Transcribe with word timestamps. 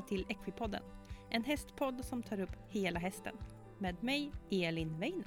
välkomna 0.00 0.02
till 0.02 0.24
Equipodden. 0.28 0.82
En 1.30 1.44
hästpodd 1.44 2.04
som 2.04 2.22
tar 2.22 2.40
upp 2.40 2.56
hela 2.68 3.00
hästen. 3.00 3.34
Med 3.78 4.02
mig, 4.02 4.32
Elin 4.50 4.98
Weiner. 4.98 5.26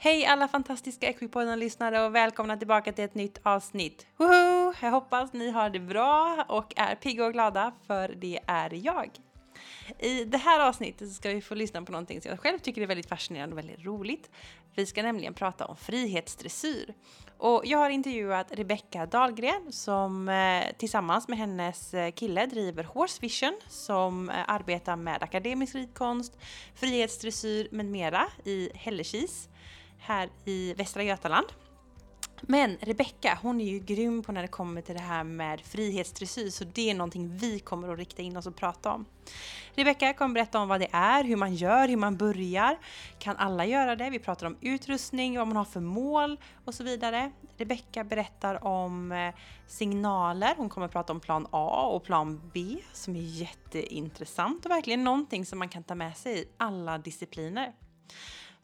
Hej 0.00 0.26
alla 0.26 0.48
fantastiska 0.48 1.06
Equipodden-lyssnare 1.06 2.06
och 2.06 2.14
välkomna 2.14 2.56
tillbaka 2.56 2.92
till 2.92 3.04
ett 3.04 3.14
nytt 3.14 3.40
avsnitt. 3.42 4.06
Woho! 4.16 4.74
Jag 4.82 4.90
hoppas 4.90 5.32
ni 5.32 5.50
har 5.50 5.70
det 5.70 5.80
bra 5.80 6.44
och 6.48 6.72
är 6.76 6.94
pigga 6.94 7.26
och 7.26 7.32
glada, 7.32 7.72
för 7.86 8.08
det 8.08 8.40
är 8.46 8.74
jag. 8.74 9.27
I 9.98 10.24
det 10.24 10.38
här 10.38 10.68
avsnittet 10.68 11.12
ska 11.12 11.28
vi 11.28 11.40
få 11.40 11.54
lyssna 11.54 11.82
på 11.82 11.92
någonting 11.92 12.20
som 12.20 12.30
jag 12.30 12.40
själv 12.40 12.58
tycker 12.58 12.82
är 12.82 12.86
väldigt 12.86 13.08
fascinerande 13.08 13.54
och 13.54 13.58
väldigt 13.58 13.84
roligt. 13.84 14.30
Vi 14.74 14.86
ska 14.86 15.02
nämligen 15.02 15.34
prata 15.34 15.66
om 15.66 15.76
frihetsdressyr. 15.76 16.94
Och 17.38 17.62
jag 17.64 17.78
har 17.78 17.90
intervjuat 17.90 18.46
Rebecka 18.50 19.06
Dahlgren 19.06 19.72
som 19.72 20.28
eh, 20.28 20.64
tillsammans 20.78 21.28
med 21.28 21.38
hennes 21.38 21.94
eh, 21.94 22.10
kille 22.10 22.46
driver 22.46 22.84
Horse 22.84 23.18
Vision 23.20 23.60
som 23.68 24.30
eh, 24.30 24.36
arbetar 24.46 24.96
med 24.96 25.22
akademisk 25.22 25.74
ridkonst, 25.74 26.38
frihetsdressyr 26.74 27.68
med 27.70 27.86
mera 27.86 28.26
i 28.44 28.70
Hällekis 28.74 29.48
här 29.98 30.28
i 30.44 30.74
Västra 30.74 31.02
Götaland. 31.02 31.46
Men 32.40 32.76
Rebecka, 32.80 33.38
hon 33.42 33.60
är 33.60 33.64
ju 33.64 33.78
grym 33.78 34.22
på 34.22 34.32
när 34.32 34.42
det 34.42 34.48
kommer 34.48 34.80
till 34.82 34.94
det 34.94 35.00
här 35.00 35.24
med 35.24 35.60
frihetsdressyr, 35.60 36.50
så 36.50 36.64
det 36.64 36.90
är 36.90 36.94
någonting 36.94 37.36
vi 37.36 37.58
kommer 37.58 37.92
att 37.92 37.98
rikta 37.98 38.22
in 38.22 38.36
oss 38.36 38.46
och 38.46 38.56
prata 38.56 38.92
om. 38.92 39.06
Rebecka 39.74 40.14
kommer 40.14 40.34
berätta 40.34 40.60
om 40.60 40.68
vad 40.68 40.80
det 40.80 40.88
är, 40.92 41.24
hur 41.24 41.36
man 41.36 41.54
gör, 41.54 41.88
hur 41.88 41.96
man 41.96 42.16
börjar. 42.16 42.78
Kan 43.18 43.36
alla 43.36 43.66
göra 43.66 43.96
det? 43.96 44.10
Vi 44.10 44.18
pratar 44.18 44.46
om 44.46 44.56
utrustning, 44.60 45.38
vad 45.38 45.46
man 45.46 45.56
har 45.56 45.64
för 45.64 45.80
mål 45.80 46.40
och 46.64 46.74
så 46.74 46.84
vidare. 46.84 47.30
Rebecka 47.56 48.04
berättar 48.04 48.64
om 48.64 49.12
eh, 49.12 49.34
signaler. 49.66 50.54
Hon 50.56 50.68
kommer 50.68 50.88
prata 50.88 51.12
om 51.12 51.20
plan 51.20 51.46
A 51.50 51.90
och 51.94 52.04
plan 52.04 52.50
B 52.54 52.76
som 52.92 53.16
är 53.16 53.20
jätteintressant 53.20 54.64
och 54.64 54.70
verkligen 54.70 55.04
någonting 55.04 55.46
som 55.46 55.58
man 55.58 55.68
kan 55.68 55.82
ta 55.82 55.94
med 55.94 56.16
sig 56.16 56.40
i 56.42 56.48
alla 56.56 56.98
discipliner. 56.98 57.72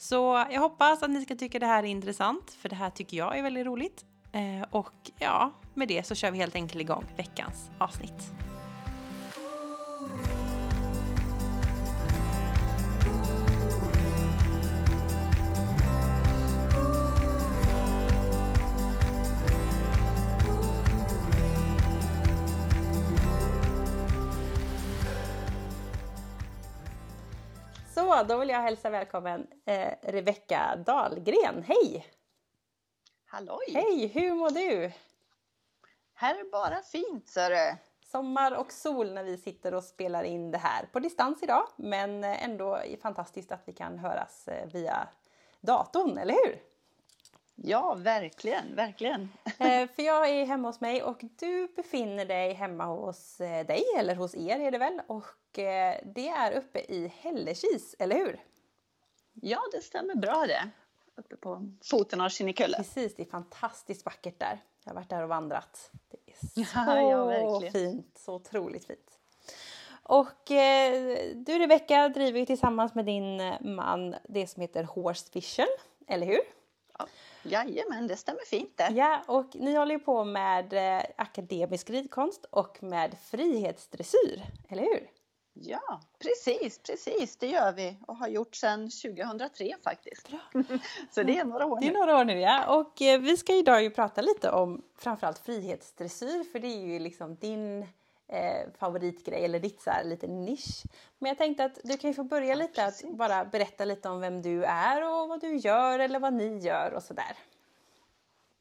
Så 0.05 0.47
jag 0.50 0.60
hoppas 0.60 1.02
att 1.02 1.10
ni 1.10 1.22
ska 1.22 1.34
tycka 1.36 1.58
det 1.58 1.66
här 1.66 1.83
är 1.83 1.86
intressant, 1.86 2.50
för 2.50 2.69
det 2.69 2.74
här 2.74 2.91
tycker 2.91 3.16
jag 3.16 3.38
är 3.38 3.42
väldigt 3.42 3.66
roligt. 3.66 4.05
Eh, 4.33 4.66
och 4.70 5.10
ja, 5.19 5.52
med 5.74 5.88
det 5.88 6.06
så 6.06 6.14
kör 6.14 6.30
vi 6.30 6.38
helt 6.38 6.55
enkelt 6.55 6.80
igång 6.80 7.05
veckans 7.16 7.70
avsnitt. 7.78 8.32
Så, 28.14 28.22
då 28.22 28.36
vill 28.36 28.48
jag 28.48 28.62
hälsa 28.62 28.90
välkommen 28.90 29.46
eh, 29.66 29.92
Rebecka 30.02 30.76
Dahlgren. 30.86 31.62
Hej! 31.62 32.06
Halloj! 33.26 33.64
Hej, 33.72 34.06
hur 34.06 34.34
mår 34.34 34.50
du? 34.50 34.92
Här 36.14 36.34
är 36.34 36.50
bara 36.50 36.82
fint, 36.82 37.28
du. 37.28 37.76
Sommar 38.00 38.52
och 38.52 38.72
sol 38.72 39.12
när 39.12 39.24
vi 39.24 39.36
sitter 39.36 39.74
och 39.74 39.84
spelar 39.84 40.24
in 40.24 40.50
det 40.50 40.58
här 40.58 40.86
på 40.92 41.00
distans 41.00 41.42
idag, 41.42 41.68
men 41.76 42.24
ändå 42.24 42.80
fantastiskt 42.96 43.52
att 43.52 43.62
vi 43.64 43.72
kan 43.72 43.98
höras 43.98 44.48
eh, 44.48 44.69
via 44.72 45.08
datorn, 45.60 46.19
eller 46.19 46.34
hur? 46.34 46.73
Ja, 47.54 47.94
verkligen, 47.94 48.75
verkligen. 48.75 49.32
Eh, 49.59 49.88
för 49.88 50.03
jag 50.03 50.28
är 50.28 50.47
hemma 50.47 50.69
hos 50.69 50.81
mig 50.81 51.03
och 51.03 51.25
du 51.38 51.69
befinner 51.76 52.25
dig 52.25 52.53
hemma 52.53 52.84
hos 52.84 53.41
eh, 53.41 53.66
dig, 53.66 53.84
eller 53.98 54.15
hos 54.15 54.34
er 54.34 54.60
är 54.60 54.70
det 54.70 54.78
väl, 54.78 55.00
och 55.06 55.59
eh, 55.59 56.00
det 56.04 56.28
är 56.28 56.53
uppe 56.53 56.78
i 56.78 57.12
Hällekis, 57.20 57.94
eller 57.98 58.16
hur? 58.16 58.41
Ja, 59.32 59.60
det 59.72 59.81
stämmer 59.81 60.15
bra 60.15 60.44
det. 60.47 60.70
Uppe 61.16 61.37
på 61.37 61.72
foten 61.84 62.20
av 62.20 62.28
Kinnekulle. 62.28 62.76
Precis, 62.76 63.16
det 63.16 63.22
är 63.22 63.26
fantastiskt 63.26 64.04
vackert 64.04 64.38
där. 64.38 64.60
Jag 64.84 64.91
har 64.91 64.94
varit 64.94 65.10
där 65.10 65.22
och 65.22 65.28
vandrat. 65.28 65.91
Det 66.10 66.19
är 66.32 66.65
så 66.65 66.81
Ja, 66.81 67.60
ja, 67.62 67.71
fint, 67.71 68.19
så 68.19 68.34
otroligt 68.34 68.86
fint. 68.86 69.19
Och 70.03 70.50
eh, 70.50 71.16
du 71.34 71.59
Rebecka 71.59 72.09
driver 72.09 72.38
ju 72.38 72.47
tillsammans 72.47 72.94
med 72.94 73.04
din 73.04 73.54
man 73.60 74.15
det 74.28 74.47
som 74.47 74.60
heter 74.60 74.84
Horse 74.84 75.31
Vision, 75.32 75.66
eller 76.06 76.26
hur? 76.26 76.41
Ja. 76.98 77.06
Jajamän, 77.44 78.06
det 78.06 78.16
stämmer 78.16 78.44
fint 78.47 78.72
det. 78.77 78.88
Ja, 78.94 79.22
och 79.27 79.50
ni 79.55 79.75
håller 79.75 79.94
ju 79.94 79.99
på 79.99 80.25
med 80.25 80.72
eh, 80.99 81.03
akademisk 81.16 81.91
ridkonst 81.91 82.44
och 82.50 82.82
med 82.82 83.16
frihetsdressyr, 83.25 84.43
eller 84.69 84.82
hur? 84.82 85.10
Ja, 85.56 86.00
precis, 86.19 86.78
precis. 86.78 87.37
Det 87.37 87.47
gör 87.47 87.72
vi 87.72 87.97
och 88.06 88.16
har 88.16 88.28
gjort 88.28 88.54
sedan 88.54 88.91
2003 88.91 89.75
faktiskt. 89.84 90.28
Så 91.15 91.22
det 91.22 91.38
är 91.38 91.44
några 91.44 91.66
år 91.66 91.81
Det 91.81 91.87
är 91.87 91.93
nu. 91.93 91.99
några 91.99 92.19
år 92.19 92.25
nu 92.25 92.41
ja. 92.41 92.77
Och 92.78 93.03
eh, 93.03 93.21
vi 93.21 93.37
ska 93.37 93.54
idag 93.54 93.83
ju 93.83 93.91
prata 93.91 94.21
lite 94.22 94.50
om 94.50 94.83
framförallt 94.99 95.38
frihetsdressyr 95.38 96.44
för 96.53 96.59
det 96.59 96.69
är 96.69 96.87
ju 96.87 96.99
liksom 96.99 97.34
din 97.37 97.87
eh, 98.28 98.70
favoritgrej 98.78 99.44
eller 99.44 99.60
ditt 99.60 99.82
så 99.82 99.90
här 99.90 100.04
lite 100.04 100.26
nisch. 100.26 100.82
Men 101.18 101.28
jag 101.28 101.38
tänkte 101.38 101.64
att 101.64 101.78
du 101.84 101.96
kan 101.96 102.10
ju 102.10 102.14
få 102.14 102.24
börja 102.24 102.54
lite 102.54 102.84
att 102.84 103.02
bara 103.10 103.44
berätta 103.44 103.84
lite 103.84 104.08
om 104.08 104.20
vem 104.20 104.42
du 104.42 104.64
är 104.64 105.02
och 105.02 105.28
vad 105.28 105.40
du 105.40 105.56
gör 105.56 105.98
eller 105.98 106.18
vad 106.18 106.32
ni 106.32 106.58
gör 106.58 106.92
och 106.94 107.02
sådär. 107.02 107.36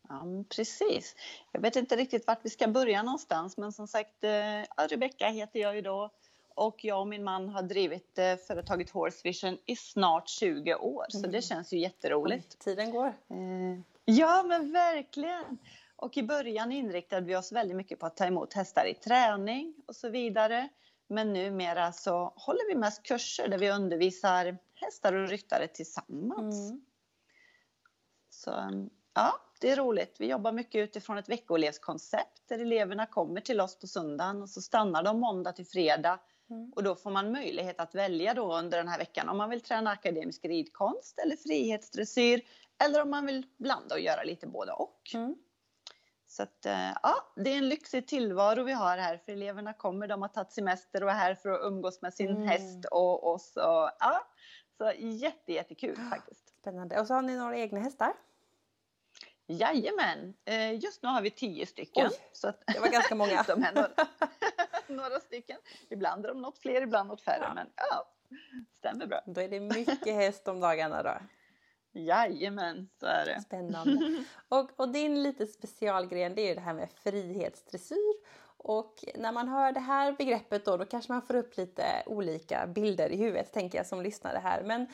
Ja, 0.10 0.24
precis. 0.56 1.16
Jag 1.52 1.62
vet 1.62 1.76
inte 1.76 1.96
riktigt 1.96 2.28
vart 2.28 2.46
vi 2.46 2.50
ska 2.50 2.68
börja 2.68 3.04
någonstans, 3.04 3.58
men 3.58 3.72
som 3.72 3.88
sagt, 3.88 4.24
eh, 4.24 4.88
Rebecka 4.90 5.28
heter 5.28 5.60
jag 5.60 5.76
ju 5.76 5.82
då 5.82 6.10
och 6.56 6.86
jag 6.86 7.00
och 7.00 7.08
min 7.08 7.24
man 7.24 7.50
har 7.50 7.62
drivit 7.62 8.18
eh, 8.20 8.36
företaget 8.36 8.90
Horse 8.90 9.20
Vision 9.24 9.58
i 9.66 9.76
snart 9.76 10.30
20 10.30 10.76
år, 10.76 11.06
så 11.10 11.28
det 11.28 11.42
känns 11.42 11.74
ju 11.74 11.80
jätteroligt. 11.80 12.60
Tiden 12.60 12.92
går. 12.92 13.08
Eh, 13.08 13.80
Ja, 14.06 14.44
men 14.44 14.72
verkligen. 14.72 15.58
Och 16.04 16.18
i 16.18 16.24
början 16.24 16.72
inriktade 16.72 17.26
vi 17.26 17.36
oss 17.36 17.52
väldigt 17.52 17.78
mycket 17.78 18.00
på 18.00 18.06
att 18.06 18.18
ta 18.18 18.26
emot 18.26 18.54
hästar 18.54 18.86
i 18.86 18.94
träning 18.94 19.76
och 19.88 19.96
så 19.96 20.10
vidare. 20.10 20.70
Men 21.08 21.34
numera 21.34 21.92
så 21.92 22.34
håller 22.36 22.68
vi 22.68 22.76
mest 22.76 23.04
kurser 23.04 23.48
där 23.48 23.58
vi 23.58 23.72
undervisar 23.72 24.58
hästar 24.74 25.14
och 25.14 25.30
ryttare 25.30 25.68
tillsammans. 25.68 26.70
Mm. 26.70 26.86
Så 28.30 28.52
ja, 29.14 29.34
det 29.62 29.70
är 29.70 29.76
roligt. 29.76 30.16
Vi 30.20 30.30
jobbar 30.30 30.52
mycket 30.52 30.80
utifrån 30.80 31.18
ett 31.18 31.30
veckoelevskoncept 31.30 32.48
där 32.48 32.60
eleverna 32.60 33.06
kommer 33.06 33.42
till 33.42 33.62
oss 33.62 33.80
på 33.80 33.88
söndagen 33.88 34.42
och 34.42 34.50
så 34.50 34.62
stannar 34.62 35.04
de 35.04 35.20
måndag 35.20 35.52
till 35.52 35.68
fredag. 35.68 36.20
Mm. 36.50 36.74
Och 36.76 36.84
då 36.84 36.96
får 36.96 37.12
man 37.12 37.32
möjlighet 37.32 37.80
att 37.80 37.96
välja 37.96 38.34
då 38.34 38.58
under 38.58 38.78
den 38.78 38.88
här 38.88 38.98
veckan 38.98 39.30
om 39.30 39.38
man 39.38 39.50
vill 39.50 39.62
träna 39.62 39.90
akademisk 39.90 40.46
ridkonst 40.46 41.20
eller 41.20 41.36
frihetsdressyr 41.36 42.42
eller 42.86 43.02
om 43.02 43.10
man 43.10 43.26
vill 43.26 43.46
blanda 43.58 43.96
och 43.96 44.02
göra 44.02 44.24
lite 44.24 44.48
både 44.48 44.72
och. 44.72 45.12
Mm. 45.14 45.36
Så 46.34 46.44
att, 46.44 46.66
eh, 46.66 46.90
ja, 47.04 47.16
det 47.36 47.50
är 47.50 47.58
en 47.58 47.70
lyxig 47.70 48.08
tillvaro 48.08 48.64
vi 48.64 48.72
har 48.74 48.98
här 48.98 49.18
för 49.18 49.32
eleverna 49.32 49.74
kommer, 49.74 50.08
de 50.08 50.22
har 50.22 50.30
tagit 50.30 50.52
semester 50.52 51.04
och 51.04 51.10
är 51.10 51.16
här 51.16 51.36
för 51.36 51.50
att 51.50 51.62
umgås 51.64 52.02
med 52.02 52.14
sin 52.14 52.30
Mm. 52.30 52.48
häst 52.48 52.86
och 52.92 53.32
oss. 53.34 53.58
Och, 53.58 53.90
ja, 54.00 54.28
så 54.78 54.92
jätte, 54.98 55.54
jättekul 55.54 55.96
faktiskt. 56.10 56.50
Spännande. 56.62 57.00
Och 57.00 57.08
så 57.08 57.14
har 57.14 57.22
ni 57.22 57.38
några 57.38 57.58
egna 57.58 57.80
hästar. 57.80 58.14
Jajamän, 59.48 60.34
eh, 60.46 60.74
just 60.84 61.04
nu 61.04 61.10
har 61.10 61.22
vi 61.22 61.32
tio 61.32 61.66
stycken. 61.66 62.08
Oj, 62.12 62.18
så 62.32 62.48
att, 62.48 62.64
Det 62.68 62.80
var 62.80 62.88
ganska 62.88 63.16
många. 63.16 63.44
de 63.48 63.64
är 63.64 63.74
några, 63.74 63.90
några 64.88 65.20
stycken. 65.20 65.58
Ibland 65.90 66.26
är 66.26 66.30
de 66.30 66.42
något 66.42 66.58
fler, 66.58 66.82
ibland 66.82 67.10
något 67.10 67.22
färre. 67.22 67.44
Ja. 67.44 67.54
Men 67.54 67.70
ja, 67.76 68.06
stämmer 68.78 69.08
bra. 69.08 69.22
Då 69.26 69.42
är 69.42 69.50
det 69.50 69.60
mycket 69.60 70.16
häst 70.16 70.48
om 70.48 70.60
dagarna 70.60 71.04
då. 71.04 71.14
Jajamän, 71.94 72.90
så 73.00 73.06
är 73.06 73.26
det. 73.26 73.42
Spännande. 73.42 74.24
Och, 74.50 74.70
och 74.76 74.90
din 74.90 75.24
lite 75.24 75.48
specialgren 75.48 76.36
det 76.36 76.42
är 76.42 76.56
det 76.56 76.62
här 76.62 76.74
med 76.74 76.90
frihetsdressyr. 77.04 78.14
Och 78.58 79.06
när 79.16 79.32
man 79.32 79.48
hör 79.48 79.72
det 79.72 79.80
här 79.80 80.12
begreppet 80.12 80.66
då, 80.66 80.78
då 80.78 80.86
kanske 80.86 81.12
man 81.12 81.22
får 81.22 81.36
upp 81.36 81.58
lite 81.58 81.86
olika 82.06 82.68
bilder 82.68 83.10
i 83.10 83.18
huvudet 83.18 83.54
tänker 83.54 83.78
jag 83.78 83.88
som 83.88 84.02
lyssnare 84.02 84.38
här. 84.44 84.64
Men 84.64 84.88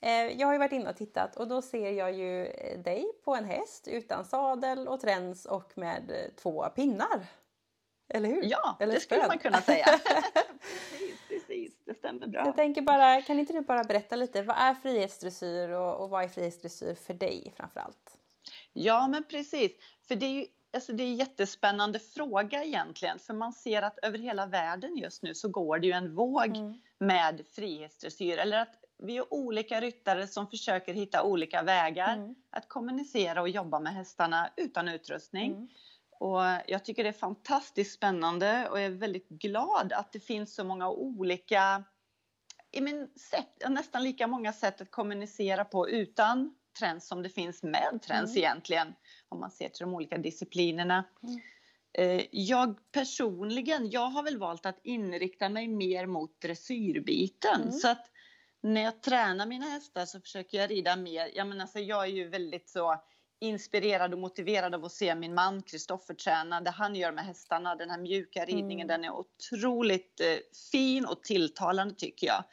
eh, 0.00 0.40
jag 0.40 0.46
har 0.46 0.52
ju 0.52 0.58
varit 0.58 0.72
inne 0.72 0.90
och 0.90 0.96
tittat 0.96 1.36
och 1.36 1.48
då 1.48 1.62
ser 1.62 1.90
jag 1.90 2.12
ju 2.12 2.46
eh, 2.46 2.78
dig 2.78 3.04
på 3.24 3.34
en 3.34 3.44
häst 3.44 3.88
utan 3.88 4.24
sadel 4.24 4.88
och 4.88 5.00
träns 5.00 5.46
och 5.46 5.78
med 5.78 6.10
eh, 6.10 6.30
två 6.42 6.64
pinnar. 6.64 7.26
Eller 8.08 8.28
hur? 8.28 8.42
Ja, 8.44 8.76
Eller 8.80 8.94
det 8.94 9.00
skulle 9.00 9.26
man 9.26 9.38
kunna 9.38 9.60
säga. 9.60 9.86
stämmer 12.04 12.26
bra. 12.26 12.46
Jag 12.46 12.56
tänker 12.56 12.82
bara, 12.82 13.22
kan 13.22 13.38
inte 13.38 13.52
du 13.52 13.60
bara 13.60 13.84
berätta 13.84 14.16
lite, 14.16 14.42
vad 14.42 14.56
är 14.56 14.74
frihetsdressyr 14.74 15.68
och, 15.68 16.02
och 16.02 16.10
vad 16.10 16.24
är 16.24 16.28
frihetsdressyr 16.28 16.94
för 16.94 17.14
dig 17.14 17.52
framförallt? 17.56 18.18
Ja, 18.72 19.08
men 19.08 19.24
precis. 19.24 19.72
För 20.08 20.14
det 20.16 20.26
är 20.26 20.30
ju 20.30 20.46
alltså 20.74 20.92
det 20.92 21.02
är 21.02 21.06
en 21.06 21.16
jättespännande 21.16 21.98
fråga 21.98 22.64
egentligen. 22.64 23.18
För 23.18 23.34
man 23.34 23.52
ser 23.52 23.82
att 23.82 23.98
över 24.02 24.18
hela 24.18 24.46
världen 24.46 24.96
just 24.96 25.22
nu 25.22 25.34
så 25.34 25.48
går 25.48 25.78
det 25.78 25.86
ju 25.86 25.92
en 25.92 26.14
våg 26.14 26.56
Mm. 26.56 26.80
med 26.98 27.42
frihetsdressyr. 27.52 28.38
Eller 28.38 28.58
att 28.58 28.74
vi 28.98 29.16
är 29.16 29.34
olika 29.34 29.80
ryttare 29.80 30.26
som 30.26 30.46
försöker 30.46 30.94
hitta 30.94 31.22
olika 31.22 31.62
vägar 31.62 32.16
Mm. 32.16 32.34
att 32.50 32.68
kommunicera 32.68 33.40
och 33.40 33.48
jobba 33.48 33.80
med 33.80 33.94
hästarna 33.94 34.50
utan 34.56 34.88
utrustning. 34.88 35.52
Mm. 35.52 35.68
Och 36.18 36.42
jag 36.66 36.84
tycker 36.84 37.02
det 37.02 37.08
är 37.08 37.12
fantastiskt 37.12 37.94
spännande 37.94 38.68
och 38.70 38.78
jag 38.78 38.86
är 38.86 38.90
väldigt 38.90 39.28
glad 39.28 39.92
att 39.92 40.12
det 40.12 40.20
finns 40.20 40.54
så 40.54 40.64
många 40.64 40.90
olika, 40.90 41.84
i 42.76 42.80
min 42.80 43.08
sätt, 43.30 43.70
nästan 43.70 44.02
lika 44.04 44.26
många 44.26 44.52
sätt 44.52 44.80
att 44.80 44.90
kommunicera 44.90 45.64
på 45.64 45.88
utan 45.88 46.54
träns 46.78 47.06
som 47.08 47.22
det 47.22 47.28
finns 47.28 47.62
med 47.62 48.00
träns 48.02 48.30
Mm. 48.30 48.38
egentligen. 48.38 48.94
Om 49.28 49.40
man 49.40 49.50
ser 49.50 49.68
till 49.68 49.80
de 49.84 49.94
olika 49.94 50.18
disciplinerna. 50.18 51.04
Mm. 51.22 51.40
Eh, 51.98 52.26
Jag 52.30 52.78
personligen, 52.92 53.90
jag 53.90 54.06
har 54.10 54.22
väl 54.22 54.38
valt 54.38 54.66
att 54.66 54.78
inrikta 54.82 55.48
mig 55.48 55.68
mer 55.68 56.06
mot 56.06 56.40
dressyrbiten. 56.40 57.60
Mm. 57.60 57.72
Så 57.72 57.88
att 57.88 58.10
när 58.60 58.80
jag 58.82 59.02
tränar 59.02 59.46
mina 59.46 59.66
hästar 59.66 60.06
så 60.06 60.20
försöker 60.20 60.58
jag 60.58 60.70
rida 60.70 60.96
mer. 60.96 61.30
Jag, 61.34 61.46
menar, 61.46 61.62
alltså, 61.62 61.78
jag 61.78 62.02
är 62.04 62.08
ju 62.10 62.28
väldigt 62.28 62.68
så 62.68 63.02
inspirerad 63.44 64.12
och 64.12 64.18
motiverad 64.18 64.74
av 64.74 64.84
att 64.84 64.92
se 64.92 65.14
min 65.14 65.34
man 65.34 65.62
Kristoffer 65.62 66.14
träna. 66.14 66.60
Det 66.60 66.70
han 66.70 66.96
gör 66.96 67.12
med 67.12 67.24
hästarna, 67.24 67.74
den 67.74 67.90
här 67.90 67.98
mjuka 67.98 68.44
ridningen, 68.44 68.90
Mm. 68.90 69.00
den 69.00 69.04
är 69.04 69.16
otroligt 69.16 70.20
eh, 70.20 70.36
fin 70.72 71.06
och 71.06 71.22
tilltalande 71.22 71.94
tycker 71.94 72.26
jag. 72.26 72.44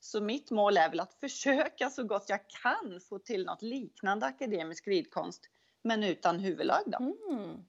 Så 0.00 0.20
mitt 0.20 0.50
mål 0.50 0.76
är 0.76 0.90
väl 0.90 1.00
att 1.00 1.14
försöka 1.14 1.90
så 1.90 2.04
gott 2.04 2.24
jag 2.28 2.40
kan 2.62 3.00
få 3.08 3.18
till 3.18 3.44
något 3.44 3.62
liknande 3.62 4.26
akademisk 4.26 4.88
ridkonst, 4.88 5.42
men 5.82 6.04
utan 6.04 6.40
huvudlag 6.40 6.82
då. 6.86 6.98
Mm. 6.98 7.64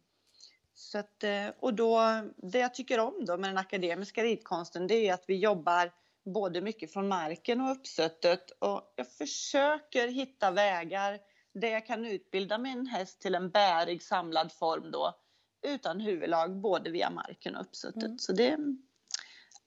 Så 0.73 0.97
att, 0.97 1.23
eh, 1.23 1.47
och 1.59 1.73
då, 1.73 1.99
det 2.37 2.59
jag 2.59 2.73
tycker 2.73 2.99
om 2.99 3.25
då 3.25 3.37
med 3.37 3.49
den 3.49 3.57
akademiska 3.57 4.23
ridkonsten 4.23 4.87
det 4.87 5.07
är 5.07 5.13
att 5.13 5.23
vi 5.27 5.35
jobbar 5.35 5.91
både 6.25 6.61
mycket 6.61 6.93
från 6.93 7.07
marken 7.07 7.61
och 7.61 7.71
uppsuttet 7.71 8.51
och 8.59 8.93
jag 8.95 9.11
försöker 9.11 10.07
hitta 10.07 10.51
vägar 10.51 11.19
där 11.53 11.68
jag 11.68 11.86
kan 11.86 12.06
utbilda 12.06 12.57
min 12.57 12.88
häst 12.88 13.21
till 13.21 13.36
en 13.36 13.50
bärig 13.50 14.03
samlad 14.03 14.51
form 14.51 14.92
då 14.92 15.18
utan 15.62 16.00
huvudlag 16.00 16.56
både 16.56 16.89
via 16.89 17.09
marken 17.09 17.56
och 17.56 17.62
uppsuttet. 17.62 18.03
Mm. 18.03 18.19
Så 18.19 18.33
det, 18.33 18.57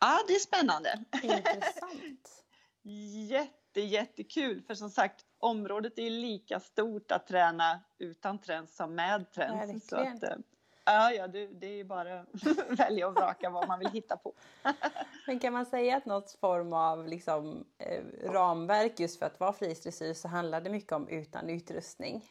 ja, 0.01 0.19
det 0.29 0.35
är 0.35 0.39
spännande. 0.39 1.05
Intressant. 1.23 2.45
Jätte, 3.29 3.81
jättekul 3.81 4.63
för 4.63 4.75
som 4.75 4.91
sagt 4.91 5.25
området 5.39 5.99
är 5.99 6.11
lika 6.11 6.61
stort 6.61 7.13
att 7.13 7.27
träna 7.27 7.81
utan 7.99 8.41
träns 8.41 8.77
som 8.77 8.95
med 8.95 9.33
träns. 9.33 9.89
Så 9.89 9.97
Verkligen. 9.97 10.39
att, 10.39 10.45
ja, 10.85 11.13
ja, 11.13 11.27
det, 11.29 11.47
det 11.47 11.67
är 11.67 11.77
ju 11.77 11.85
bara 11.85 12.21
att 12.21 12.29
välja 12.79 13.07
och 13.09 13.15
vraka 13.15 13.51
vad 13.51 13.69
man 13.69 13.79
vill 13.79 13.89
hitta 13.91 14.17
på. 14.17 14.33
Men 15.27 15.39
kan 15.39 15.53
man 15.53 15.67
säga 15.67 15.97
att 15.97 16.07
något 16.07 16.31
form 16.33 16.73
av 16.73 17.09
liksom, 17.09 17.65
eh, 17.79 18.05
ramverk 18.31 19.01
just 19.01 19.19
för 19.19 19.27
att 19.27 19.41
vara 19.41 19.53
frihetsdressyr 19.53 20.15
så 20.15 20.29
handlar 20.29 20.61
det 20.61 20.71
mycket 20.71 20.93
om 20.93 21.09
utan 21.09 21.51
utrustning? 21.51 22.25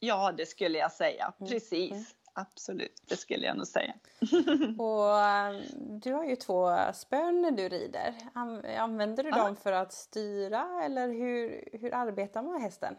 Ja, 0.00 0.32
det 0.32 0.46
skulle 0.46 0.78
jag 0.78 0.92
säga. 0.92 1.32
Mm, 1.40 1.50
Precis. 1.50 1.90
mm. 1.92 2.04
Absolut, 2.32 3.02
det 3.08 3.16
skulle 3.16 3.46
jag 3.46 3.56
nog 3.56 3.66
säga. 3.66 3.94
Och 4.78 5.20
eh, 5.20 5.60
du 6.02 6.12
har 6.12 6.24
ju 6.24 6.36
två 6.36 6.76
spön 6.94 7.42
när 7.42 7.50
du 7.50 7.68
rider. 7.68 8.14
An- 8.34 8.64
Använder 8.78 9.22
du 9.24 9.28
Ja. 9.30 9.36
dem 9.44 9.56
för 9.56 9.72
att 9.72 9.92
styra 9.92 10.80
eller 10.84 11.08
hur, 11.08 11.68
hur 11.72 11.94
arbetar 11.94 12.42
man 12.42 12.52
med 12.52 12.62
hästen? 12.62 12.96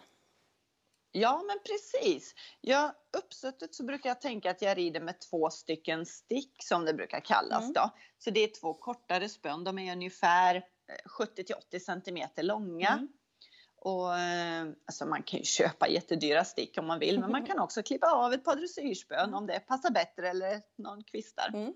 Ja, 1.11 1.43
men 1.47 1.57
precis. 1.65 2.35
Ja, 2.61 2.93
uppsuttet 3.17 3.75
så 3.75 3.83
brukar 3.83 4.09
jag 4.09 4.21
tänka 4.21 4.51
att 4.51 4.61
jag 4.61 4.77
rider 4.77 5.01
med 5.01 5.19
två 5.19 5.49
stycken 5.49 6.05
stick 6.05 6.55
som 6.63 6.85
det 6.85 6.93
brukar 6.93 7.19
kallas 7.19 7.61
Mm. 7.61 7.73
då. 7.73 7.89
Så 8.17 8.29
det 8.29 8.39
är 8.39 8.59
två 8.61 8.73
kortare 8.73 9.29
spön. 9.29 9.63
De 9.63 9.79
är 9.79 9.91
ungefär 9.91 10.55
eh, 10.55 10.61
70 11.05 11.43
till 11.43 11.55
80 11.55 11.79
centimeter 11.79 12.43
långa. 12.43 12.89
Mm. 12.89 13.07
Och, 13.81 14.17
eh, 14.19 14.67
alltså 14.85 15.05
man 15.05 15.23
kan 15.23 15.39
ju 15.39 15.45
köpa 15.45 15.87
jättedyra 15.87 16.45
stick 16.45 16.77
om 16.77 16.87
man 16.87 16.99
vill, 16.99 17.19
men 17.19 17.31
man 17.31 17.45
kan 17.47 17.59
också 17.59 17.83
klippa 17.83 18.11
av 18.11 18.33
ett 18.33 18.43
par 18.43 18.55
dressyrspön 18.55 19.33
om 19.33 19.47
det 19.47 19.59
passar 19.59 19.89
bättre 19.91 20.29
eller 20.29 20.61
någon 20.77 21.03
kvistar. 21.03 21.49
Mm. 21.53 21.73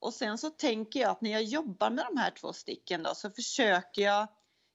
Och 0.00 0.14
sen 0.14 0.38
så 0.38 0.50
tänker 0.50 1.00
jag 1.00 1.10
att 1.10 1.20
när 1.20 1.30
jag 1.30 1.42
jobbar 1.42 1.90
med 1.90 2.06
de 2.06 2.16
här 2.16 2.30
två 2.30 2.52
sticken 2.52 3.02
då 3.02 3.14
så 3.14 3.30
försöker 3.30 4.02
jag 4.02 4.28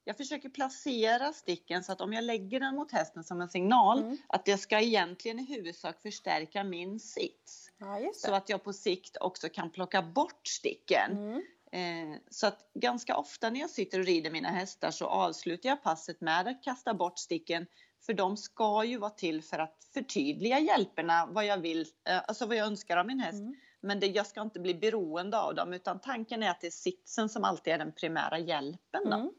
jag 0.07 0.18
försöker 0.18 0.50
placera 0.50 1.33
sticken 1.33 1.83
så 1.83 1.92
att 1.92 2.01
om 2.01 2.13
jag 2.13 2.24
lägger 2.24 2.59
den 2.59 2.75
mot 2.75 2.92
hästen 2.92 3.24
som 3.24 3.42
en 3.42 3.50
signal 3.50 4.00
Mm. 4.00 4.18
att 4.27 4.45
det 4.45 4.57
ska 4.57 4.80
egentligen 4.80 5.39
i 5.39 5.45
huvudsak 5.45 6.01
förstärka 6.01 6.63
min 6.63 7.00
sits. 7.00 7.71
Ja, 7.77 8.12
Så 8.13 8.33
att 8.33 8.50
jag 8.50 8.63
på 8.63 8.74
sikt 8.74 9.18
också 9.18 9.50
kan 9.50 9.69
plocka 9.69 10.01
bort 10.01 10.48
sticken. 10.48 11.12
Mm. 11.12 11.44
Eh, 11.71 12.19
så 12.30 12.48
att 12.48 12.71
ganska 12.74 13.18
ofta 13.18 13.50
när 13.50 13.59
jag 13.59 13.69
sitter 13.69 14.00
och 14.00 14.06
rider 14.06 14.31
mina 14.31 14.50
hästar 14.50 14.92
så 14.92 15.06
avslutar 15.06 15.69
jag 15.69 15.83
passet 15.83 16.21
med 16.21 16.48
att 16.48 16.63
kasta 16.63 16.94
bort 16.94 17.19
sticken. 17.19 17.65
För 18.06 18.13
de 18.13 18.38
ska 18.38 18.83
ju 18.83 18.98
vara 18.98 19.12
till 19.12 19.44
för 19.44 19.59
att 19.59 19.77
förtydliga 19.94 20.59
hjälperna, 20.59 21.25
vad 21.31 21.45
jag 21.45 21.57
vill, 21.57 21.86
eh, 22.09 22.21
alltså 22.27 22.45
vad 22.45 22.56
jag 22.56 22.68
önskar 22.68 22.98
av 22.98 23.07
min 23.07 23.19
häst. 23.19 23.42
Mm. 23.42 23.56
Men 23.81 24.00
det, 24.00 24.07
jag 24.07 24.27
ska 24.27 24.42
inte 24.42 24.59
bli 24.59 24.74
beroende 24.74 25.39
av 25.39 25.56
dem 25.56 25.74
utan 25.74 26.00
tanken 26.00 26.44
är 26.44 26.50
att 26.50 26.62
det 26.62 26.68
är 26.68 26.71
sitsen 26.71 27.30
som 27.30 27.44
alltid 27.44 27.74
är 27.74 27.77
den 27.77 27.92
primära 27.92 28.39
hjälpen. 28.39 29.01
Då. 29.06 29.33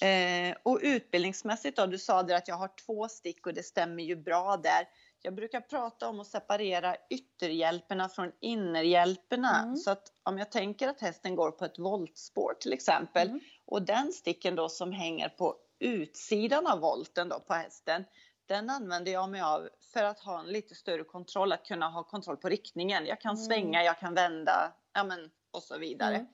Mm. 0.00 0.50
Eh, 0.50 0.56
och 0.62 0.78
utbildningsmässigt 0.82 1.76
då, 1.76 1.86
du 1.86 1.98
sa 1.98 2.22
det 2.22 2.36
att 2.36 2.48
jag 2.48 2.56
har 2.56 2.70
två 2.86 3.08
stick 3.08 3.46
och 3.46 3.54
det 3.54 3.62
stämmer 3.62 4.02
ju 4.02 4.16
bra 4.16 4.56
där. 4.56 4.88
Jag 5.22 5.34
brukar 5.34 5.60
prata 5.60 6.08
om 6.08 6.20
att 6.20 6.26
separera 6.26 6.96
ytterhjälperna 7.10 8.08
från 8.08 8.32
innerhjälperna. 8.40 9.62
Mm. 9.62 9.76
Så 9.76 9.90
att 9.90 10.12
om 10.22 10.38
jag 10.38 10.50
tänker 10.50 10.88
att 10.88 11.00
hästen 11.00 11.36
går 11.36 11.50
på 11.50 11.64
ett 11.64 11.78
voltspår 11.78 12.54
till 12.60 12.72
exempel 12.72 13.28
Mm. 13.28 13.40
och 13.66 13.82
den 13.82 14.12
sticken 14.12 14.54
då 14.54 14.68
som 14.68 14.92
hänger 14.92 15.28
på 15.28 15.56
utsidan 15.80 16.66
av 16.66 16.80
volten 16.80 17.28
då 17.28 17.40
på 17.40 17.54
hästen. 17.54 18.04
Den 18.46 18.70
använder 18.70 19.12
jag 19.12 19.30
mig 19.30 19.40
av 19.40 19.68
för 19.92 20.02
att 20.04 20.20
ha 20.20 20.40
en 20.40 20.46
lite 20.46 20.74
större 20.74 21.04
kontroll, 21.04 21.52
att 21.52 21.66
kunna 21.66 21.88
ha 21.88 22.02
kontroll 22.04 22.36
på 22.36 22.48
riktningen. 22.48 23.06
Jag 23.06 23.20
kan 23.20 23.34
Mm. 23.34 23.44
svänga, 23.44 23.82
jag 23.84 23.98
kan 23.98 24.14
vända, 24.14 24.72
ja 24.92 25.04
men 25.04 25.30
och 25.50 25.62
så 25.62 25.78
vidare. 25.78 26.26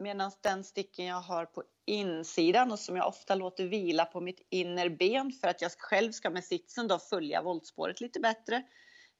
Medan 0.00 0.30
den 0.40 0.64
sticken 0.64 1.06
jag 1.06 1.20
har 1.20 1.46
på 1.46 1.62
insidan 1.86 2.72
och 2.72 2.78
som 2.78 2.96
jag 2.96 3.08
ofta 3.08 3.34
låter 3.34 3.64
vila 3.64 4.04
på 4.04 4.20
mitt 4.20 4.46
innerben 4.50 5.32
för 5.32 5.48
att 5.48 5.62
jag 5.62 5.72
själv 5.72 6.12
ska 6.12 6.30
med 6.30 6.44
sitsen 6.44 6.88
då 6.88 6.98
följa 6.98 7.42
voltspåret 7.42 8.00
lite 8.00 8.20
bättre. 8.20 8.62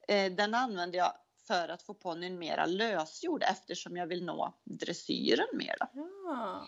Eh, 0.07 0.31
den 0.31 0.53
använder 0.53 0.97
jag 0.97 1.13
för 1.47 1.69
att 1.69 1.83
få 1.83 1.93
ponnyn 1.93 2.39
mera 2.39 2.65
lösgjord 2.65 3.43
eftersom 3.43 3.97
jag 3.97 4.07
vill 4.07 4.25
nå 4.25 4.53
dressyren 4.63 5.47
mer. 5.53 5.75
Ja. 5.93 6.67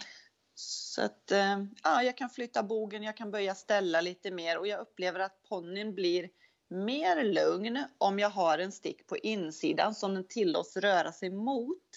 Så 0.55 1.01
att 1.01 1.31
eh, 1.31 1.63
ja, 1.83 2.03
jag 2.03 2.17
kan 2.17 2.29
flytta 2.29 2.63
bogen, 2.63 3.03
jag 3.03 3.17
kan 3.17 3.31
börja 3.31 3.55
ställa 3.55 4.01
lite 4.01 4.31
mer 4.31 4.57
och 4.57 4.67
jag 4.67 4.79
upplever 4.79 5.19
att 5.19 5.43
ponnyn 5.49 5.95
blir 5.95 6.29
mer 6.69 7.23
lugn 7.23 7.83
om 7.97 8.19
jag 8.19 8.29
har 8.29 8.57
en 8.57 8.71
stick 8.71 9.07
på 9.07 9.17
insidan 9.17 9.95
som 9.95 10.13
den 10.13 10.27
tillåts 10.27 10.77
röra 10.77 11.11
sig 11.11 11.29
mot 11.29 11.89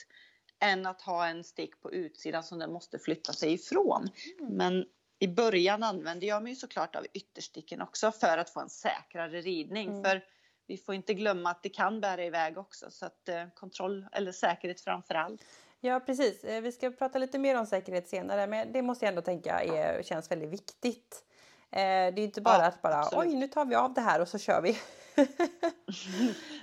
än 0.60 0.86
att 0.86 1.00
ha 1.02 1.26
en 1.26 1.44
stick 1.44 1.80
på 1.82 1.92
utsidan 1.92 2.42
som 2.44 2.58
den 2.58 2.72
måste 2.72 2.98
flytta 2.98 3.32
sig 3.32 3.52
ifrån. 3.52 4.08
Mm. 4.40 4.54
Men 4.56 4.84
i 5.18 5.28
början 5.28 5.82
använde 5.82 6.26
jag 6.26 6.42
mig 6.42 6.56
såklart 6.56 6.96
av 6.96 7.06
yttersticken 7.14 7.82
också 7.82 8.12
för 8.12 8.38
att 8.38 8.50
få 8.50 8.60
en 8.60 8.68
säkrare 8.70 9.40
ridning. 9.40 9.88
Mm. 9.88 10.04
För 10.04 10.24
vi 10.66 10.76
får 10.76 10.94
inte 10.94 11.14
glömma 11.14 11.50
att 11.50 11.62
det 11.62 11.68
kan 11.68 12.00
bära 12.00 12.24
iväg 12.24 12.58
också 12.58 12.90
så 12.90 13.06
att 13.06 13.28
eh, 13.28 13.44
kontroll 13.54 14.06
eller 14.12 14.32
säkerhet 14.32 14.80
framför 14.80 15.14
allt. 15.14 15.40
Ja, 15.80 16.00
precis. 16.00 16.44
Eh, 16.44 16.60
Vi 16.60 16.72
ska 16.72 16.90
prata 16.90 17.18
lite 17.18 17.38
mer 17.38 17.58
om 17.58 17.66
säkerhet 17.66 18.08
senare, 18.08 18.46
men 18.46 18.72
det 18.72 18.82
måste 18.82 19.04
jag 19.04 19.10
ändå 19.10 19.22
tänka 19.22 19.60
är, 19.60 20.02
känns 20.02 20.30
väldigt 20.30 20.50
viktigt. 20.50 21.24
Eh, 21.70 21.78
Det 21.80 21.82
är 21.82 22.18
inte 22.18 22.40
bara 22.40 22.58
Ja, 22.58 22.66
att 22.66 22.82
bara 22.82 22.98
absolut. 22.98 23.28
oj, 23.28 23.34
nu 23.34 23.48
tar 23.48 23.64
vi 23.64 23.74
av 23.74 23.94
det 23.94 24.00
här 24.00 24.20
och 24.20 24.28
så 24.28 24.38
kör 24.38 24.62
vi. 24.62 24.78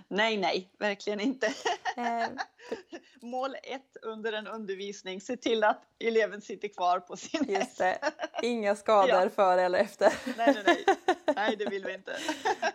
Nej, 0.07 0.37
nej, 0.37 0.71
verkligen 0.79 1.19
inte. 1.19 1.47
Eh, 1.97 2.27
Mål 3.21 3.55
ett 3.63 3.97
under 4.01 4.33
en 4.33 4.47
undervisning, 4.47 5.21
se 5.21 5.37
till 5.37 5.63
att 5.63 5.81
eleven 5.99 6.41
sitter 6.41 6.67
kvar 6.67 6.99
på 6.99 7.15
sin 7.17 7.45
Just 7.49 7.77
det. 7.77 7.97
Inga 8.41 8.75
skador 8.75 9.09
Ja. 9.23 9.29
före 9.29 9.61
eller 9.61 9.79
efter. 9.79 10.13
Nej, 10.37 10.53
nej, 10.53 10.63
nej. 10.65 10.85
Nej, 11.35 11.55
det 11.55 11.65
vill 11.69 11.85
vi 11.85 11.93
inte. 11.93 12.15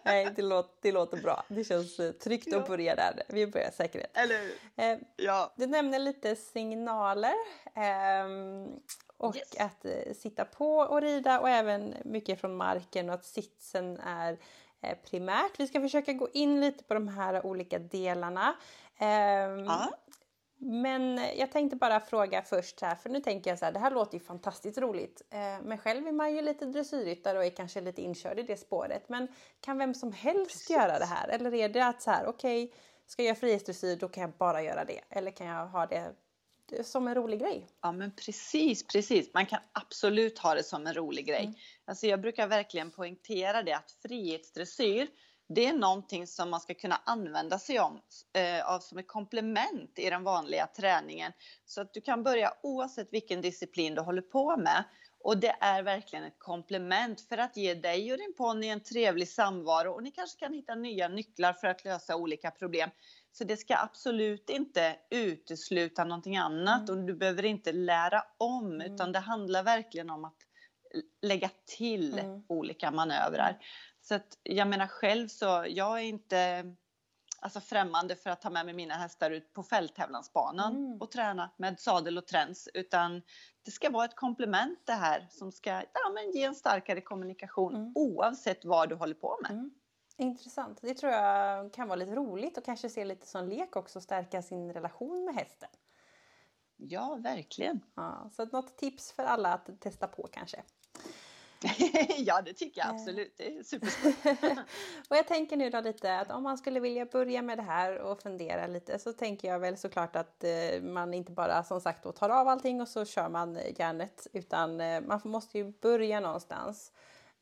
Nej, 0.03 0.29
det 0.37 0.43
låter, 0.43 0.79
det 0.83 0.93
låter 0.93 1.17
bra. 1.17 1.45
Det 1.49 1.65
känns 1.65 2.01
eh, 2.01 2.13
tryggt 2.13 2.47
Ja. 2.51 2.59
att 2.59 2.67
börja 2.69 2.95
där. 2.95 3.23
Vi 3.29 3.47
börjar 3.47 3.71
säkerhet. 3.71 4.11
Eller 4.17 4.39
hur? 4.39 4.53
Eh, 4.77 4.99
Ja. 5.17 5.53
Du 5.57 5.67
nämner 5.67 5.99
lite 5.99 6.37
signaler 6.37 7.35
ehm, 7.75 8.67
och 9.17 9.37
Yes. 9.37 9.57
att 9.59 9.85
eh, 9.85 10.13
sitta 10.15 10.45
på 10.45 10.77
och 10.79 11.01
rida 11.01 11.41
och 11.41 11.49
även 11.51 11.95
mycket 12.05 12.41
från 12.41 12.57
marken 12.57 13.09
och 13.09 13.15
att 13.15 13.25
sitsen 13.25 13.97
är 14.01 14.39
eh, 14.83 14.97
primärt. 15.11 15.53
Vi 15.61 15.67
ska 15.67 15.81
försöka 15.81 16.13
gå 16.13 16.29
in 16.33 16.61
lite 16.61 16.85
på 16.85 16.95
de 16.95 17.09
här 17.09 17.47
olika 17.47 17.79
delarna. 17.79 18.55
Ehm, 18.99 19.65
Ja. 19.65 19.91
Men 20.61 21.21
jag 21.37 21.53
tänkte 21.53 21.77
bara 21.77 22.01
fråga 22.01 22.43
först 22.43 22.81
här, 22.81 22.95
för 22.95 23.11
nu 23.11 23.21
tänker 23.21 23.51
jag 23.51 23.59
så 23.59 23.65
här, 23.65 23.73
det 23.73 23.79
här 23.79 23.91
låter 23.91 24.19
ju 24.19 24.25
fantastiskt 24.25 24.79
roligt. 24.79 25.23
Eh, 25.31 25.39
men 25.63 25.79
själv 25.79 26.07
är 26.07 26.13
man 26.13 26.35
ju 26.35 26.43
lite 26.43 26.67
dressyrryttare 26.67 27.39
och 27.39 27.45
är 27.45 27.51
kanske 27.51 27.81
lite 27.81 28.03
inkörd 28.03 28.39
i 28.39 28.43
det 28.43 28.57
spåret. 28.57 29.09
Men 29.09 29.29
kan 29.61 29.79
vem 29.79 29.95
som 29.95 30.13
helst 30.13 30.51
Precis. 30.51 30.71
göra 30.71 30.99
det 30.99 31.05
här? 31.05 31.29
Eller 31.29 31.55
är 31.55 31.69
det 31.69 31.81
att 31.87 32.03
så 32.03 32.11
här, 32.11 32.27
okej, 32.27 32.73
ska 33.07 33.23
jag 33.23 33.27
göra 33.27 33.37
frihetsdressyr 33.37 33.97
då 33.97 34.09
kan 34.09 34.21
jag 34.21 34.31
bara 34.33 34.63
göra 34.63 34.85
det. 34.85 35.01
Eller 35.11 35.31
kan 35.31 35.47
jag 35.47 35.67
ha 35.67 35.87
det 35.87 36.15
som 36.83 37.09
en 37.09 37.15
rolig 37.15 37.41
grej. 37.41 37.67
Ja 37.83 37.93
men 37.93 38.13
precis, 38.17 38.87
precis. 38.87 39.35
Man 39.35 39.47
kan 39.47 39.61
absolut 39.73 40.39
ha 40.39 40.55
det 40.55 40.63
som 40.63 40.87
en 40.87 40.95
rolig 40.95 41.27
grej. 41.27 41.45
Mm. 41.45 41.55
Alltså 41.85 42.07
jag 42.07 42.21
brukar 42.21 42.47
verkligen 42.47 42.91
poängtera 42.91 43.63
det 43.63 43.73
att 43.73 43.91
frihetsdressyr 44.03 45.09
det 45.49 45.67
är 45.67 45.73
någonting 45.73 46.27
som 46.27 46.51
man 46.51 46.61
ska 46.61 46.75
kunna 46.75 47.01
använda 47.05 47.59
sig 47.59 47.81
om, 47.81 48.01
eh, 48.33 48.71
av 48.75 48.81
som 48.81 48.99
ett 48.99 49.09
komplement 49.09 49.99
i 49.99 50.11
den 50.11 50.25
vanliga 50.25 50.67
träningen. 50.67 51.33
Så 51.65 51.81
att 51.81 51.95
du 51.95 52.01
kan 52.01 52.23
börja 52.23 52.53
oavsett 52.63 53.13
vilken 53.13 53.41
disciplin 53.41 53.95
du 53.95 54.01
håller 54.01 54.23
på 54.23 54.57
med. 54.57 54.85
Och 55.21 55.39
det 55.39 55.57
är 55.61 55.83
verkligen 55.83 56.25
ett 56.25 56.39
komplement 56.39 57.21
för 57.21 57.39
att 57.39 57.57
ge 57.57 57.75
dig 57.75 58.13
och 58.13 58.19
din 58.19 58.35
ponny 58.37 58.67
en 58.69 58.83
trevlig 58.83 59.29
samvaro 59.29 59.93
och 59.93 60.03
ni 60.03 60.11
kanske 60.11 60.39
kan 60.39 60.53
hitta 60.53 60.75
nya 60.75 61.09
nycklar 61.09 61.53
för 61.53 61.69
att 61.69 61.85
lösa 61.85 62.17
olika 62.17 62.51
problem. 62.51 62.91
Så 63.33 63.45
det 63.45 63.57
ska 63.57 63.77
absolut 63.77 64.51
inte 64.51 64.97
utesluta 65.11 66.05
någonting 66.05 66.37
annat 66.37 66.89
mm. 66.89 67.01
och 67.01 67.07
du 67.07 67.15
behöver 67.15 67.45
inte 67.45 67.73
lära 67.73 68.25
om 68.39 68.73
mm. 68.73 68.95
utan 68.95 69.13
det 69.13 69.19
handlar 69.19 69.63
verkligen 69.63 70.11
om 70.11 70.25
att 70.25 70.37
lägga 71.23 71.51
till 71.67 72.19
mm. 72.19 72.43
olika 72.49 72.91
manövrar. 72.91 73.59
Så 74.09 74.15
att 74.15 74.39
jag 74.43 74.69
menar 74.69 74.87
själv 74.87 75.29
så, 75.29 75.65
jag 75.69 75.99
är 75.99 76.05
inte 76.05 76.65
alltså 77.41 77.61
främmande 77.61 78.17
för 78.17 78.31
att 78.31 78.41
ta 78.41 78.51
med 78.51 78.67
mig 78.67 78.75
mina 78.75 78.95
hästar 78.95 79.31
ut 79.31 79.53
på 79.53 79.63
fälttävlansbanan 79.63 80.77
mm. 80.77 81.01
och 81.01 81.11
träna 81.11 81.51
med 81.57 81.81
sadel 81.81 82.19
och 82.19 82.27
träns 82.27 82.69
utan 82.75 83.23
det 83.63 83.71
ska 83.71 83.91
vara 83.91 84.05
ett 84.05 84.17
komplement 84.17 84.79
det 84.85 84.93
här 84.93 85.27
som 85.31 85.53
ska 85.53 85.71
ja, 85.71 86.11
men 86.15 86.31
ge 86.31 86.45
en 86.45 86.55
starkare 86.55 87.01
kommunikation 87.01 87.75
mm. 87.75 87.93
oavsett 87.95 88.65
vad 88.65 88.89
du 88.89 88.95
håller 88.95 89.15
på 89.15 89.39
med. 89.43 89.51
Mm. 89.51 89.71
Intressant. 90.17 90.79
Det 90.83 90.95
tror 90.95 91.13
jag 91.13 91.73
kan 91.73 91.89
vara 91.89 91.97
lite 91.97 92.15
roligt 92.15 92.59
och 92.59 92.65
kanske 92.65 92.89
se 92.89 93.05
lite 93.05 93.27
som 93.27 93.49
lek 93.49 93.77
också, 93.77 94.01
stärka 94.01 94.43
sin 94.43 94.73
relation 94.73 95.25
med 95.25 95.35
hästen. 95.35 95.69
Ja, 96.77 97.19
verkligen. 97.23 97.81
Ja, 97.95 98.31
så 98.33 98.45
något 98.45 98.79
tips 98.79 99.13
för 99.13 99.23
alla 99.23 99.53
att 99.53 99.81
testa 99.81 100.07
på 100.07 100.29
kanske. 100.33 100.63
ja, 102.19 102.43
det 102.43 102.53
tycker 102.53 102.81
jag 102.81 102.91
absolut. 102.91 103.35
Det 103.37 103.57
är 103.57 103.63
superskoj. 103.63 104.15
och 105.09 105.17
jag 105.17 105.27
tänker 105.27 105.57
nu 105.57 105.71
då 105.71 105.81
lite 105.81 106.19
att 106.19 106.31
om 106.31 106.43
man 106.43 106.59
skulle 106.59 106.81
vilja 106.81 107.07
börja 107.07 107.43
med 107.43 107.59
det 107.59 107.63
här 107.63 107.99
och 107.99 108.23
fundera 108.23 108.67
lite 108.67 108.99
så 108.99 109.13
tänker 109.13 109.49
jag 109.49 109.59
väl 109.59 109.77
såklart 109.77 110.17
att 110.17 110.45
eh, 110.45 110.83
man 110.83 111.15
inte 111.15 111.33
bara 111.33 111.65
som 111.65 111.81
sagt 111.81 112.03
då 112.05 112.13
tar 112.13 112.29
av 112.29 112.49
allting 112.49 112.81
och 112.81 112.89
så 112.89 113.05
kör 113.05 113.29
man 113.29 113.59
järnet 113.79 114.27
utan 114.33 114.81
eh, 114.81 115.01
man 115.01 115.21
måste 115.25 115.59
ju 115.59 115.73
börja 115.73 116.21
någonstans. 116.21 116.93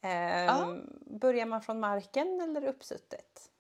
Eh, 0.01 0.45
ja. 0.45 0.77
Börjar 1.07 1.47
man 1.47 1.63
från 1.63 1.81
marken 1.81 2.41
eller 2.41 2.65
uppsuttet? 2.65 3.51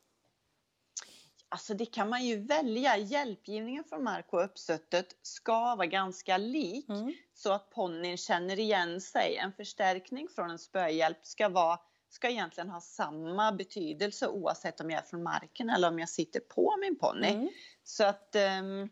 Alltså 1.57 1.75
det 1.75 1.87
kan 1.87 2.09
man 2.09 2.25
ju 2.25 2.37
välja. 2.37 2.97
Hjälpgivningen 2.97 3.85
från 3.85 4.05
mark 4.05 4.33
och 4.33 4.45
uppsuttet 4.45 5.17
ska 5.23 5.75
vara 5.77 5.87
ganska 5.87 6.37
lik 6.37 6.89
mm. 6.89 7.15
så 7.35 7.53
att 7.53 7.71
ponnyn 7.71 8.17
känner 8.17 8.59
igen 8.59 9.01
sig. 9.01 9.37
En 9.37 9.53
förstärkning 9.53 10.29
från 10.29 10.51
en 10.51 10.59
spöhjälp 10.59 11.19
ska, 11.23 11.49
vara, 11.49 11.79
ska 12.09 12.29
egentligen 12.29 12.71
ha 12.71 12.81
samma 12.81 13.53
betydelse 13.53 14.29
oavsett 14.29 14.81
om 14.81 14.91
jag 14.91 15.03
är 15.03 15.07
från 15.07 15.23
marken 15.23 15.71
eller 15.71 15.89
om 15.89 15.99
jag 15.99 16.09
sitter 16.09 16.41
på 16.41 16.77
min 16.81 16.99
ponny. 16.99 17.29
Mm. 17.29 17.49
Så 17.85 18.05
att 18.05 18.37
um, 18.61 18.89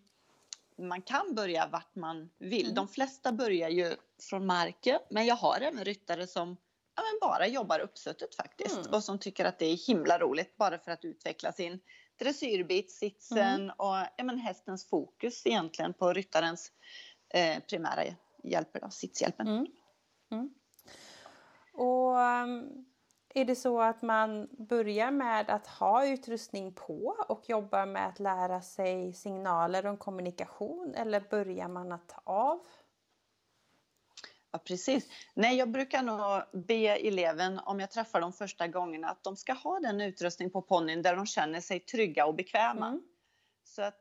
man 0.86 1.02
kan 1.02 1.34
börja 1.34 1.66
vart 1.66 1.94
man 1.94 2.30
vill. 2.38 2.64
Mm. 2.64 2.74
De 2.74 2.88
flesta 2.88 3.32
börjar 3.32 3.68
ju 3.68 3.96
från 4.30 4.46
marken 4.46 4.98
men 5.10 5.26
jag 5.26 5.36
har 5.36 5.60
även 5.60 5.84
ryttare 5.84 6.26
som 6.26 6.56
ja, 6.96 7.02
bara 7.20 7.46
jobbar 7.46 7.78
uppsuttet 7.78 8.34
faktiskt 8.34 8.78
mm. 8.78 8.92
och 8.92 9.04
som 9.04 9.18
tycker 9.18 9.44
att 9.44 9.58
det 9.58 9.66
är 9.66 9.86
himla 9.86 10.18
roligt 10.18 10.56
bara 10.56 10.78
för 10.78 10.90
att 10.90 11.04
utveckla 11.04 11.52
sin 11.52 11.80
dressyrbit, 12.18 12.90
sitsen 12.90 13.62
mm. 13.62 13.70
och 13.76 13.96
ja, 14.16 14.24
men 14.24 14.38
hästens 14.38 14.88
fokus 14.88 15.46
egentligen 15.46 15.94
på 15.94 16.12
ryttarens 16.12 16.72
eh, 17.28 17.62
primära 17.70 18.02
hjälper, 18.42 18.80
då, 18.80 18.90
sitshjälpen. 18.90 19.48
Mm. 19.48 19.66
Mm. 20.30 20.54
Och 21.72 22.16
um, 22.16 22.86
är 23.34 23.44
det 23.44 23.56
så 23.56 23.80
att 23.80 24.02
man 24.02 24.48
börjar 24.50 25.10
med 25.10 25.50
att 25.50 25.66
ha 25.66 26.06
utrustning 26.06 26.72
på 26.72 27.16
och 27.28 27.48
jobbar 27.48 27.86
med 27.86 28.08
att 28.08 28.20
lära 28.20 28.60
sig 28.60 29.12
signaler 29.12 29.86
och 29.86 29.98
kommunikation 29.98 30.94
eller 30.94 31.20
börjar 31.20 31.68
man 31.68 31.92
att 31.92 32.08
ta 32.08 32.20
av? 32.24 32.66
Ja, 34.54 34.58
precis. 34.58 35.08
Nej, 35.34 35.56
jag 35.56 35.70
brukar 35.70 36.02
nog 36.02 36.64
be 36.66 36.88
eleven, 36.88 37.58
om 37.58 37.80
jag 37.80 37.90
träffar 37.90 38.20
dem 38.20 38.32
första 38.32 38.68
gångerna, 38.68 39.08
att 39.08 39.24
de 39.24 39.36
ska 39.36 39.52
ha 39.52 39.80
den 39.80 40.00
utrustning 40.00 40.50
på 40.50 40.62
ponnyn 40.62 41.02
där 41.02 41.16
de 41.16 41.26
känner 41.26 41.60
sig 41.60 41.80
trygga 41.80 42.26
och 42.26 42.34
bekväma. 42.34 42.86
Mm. 42.86 43.02
Så 43.64 43.82
att 43.82 44.00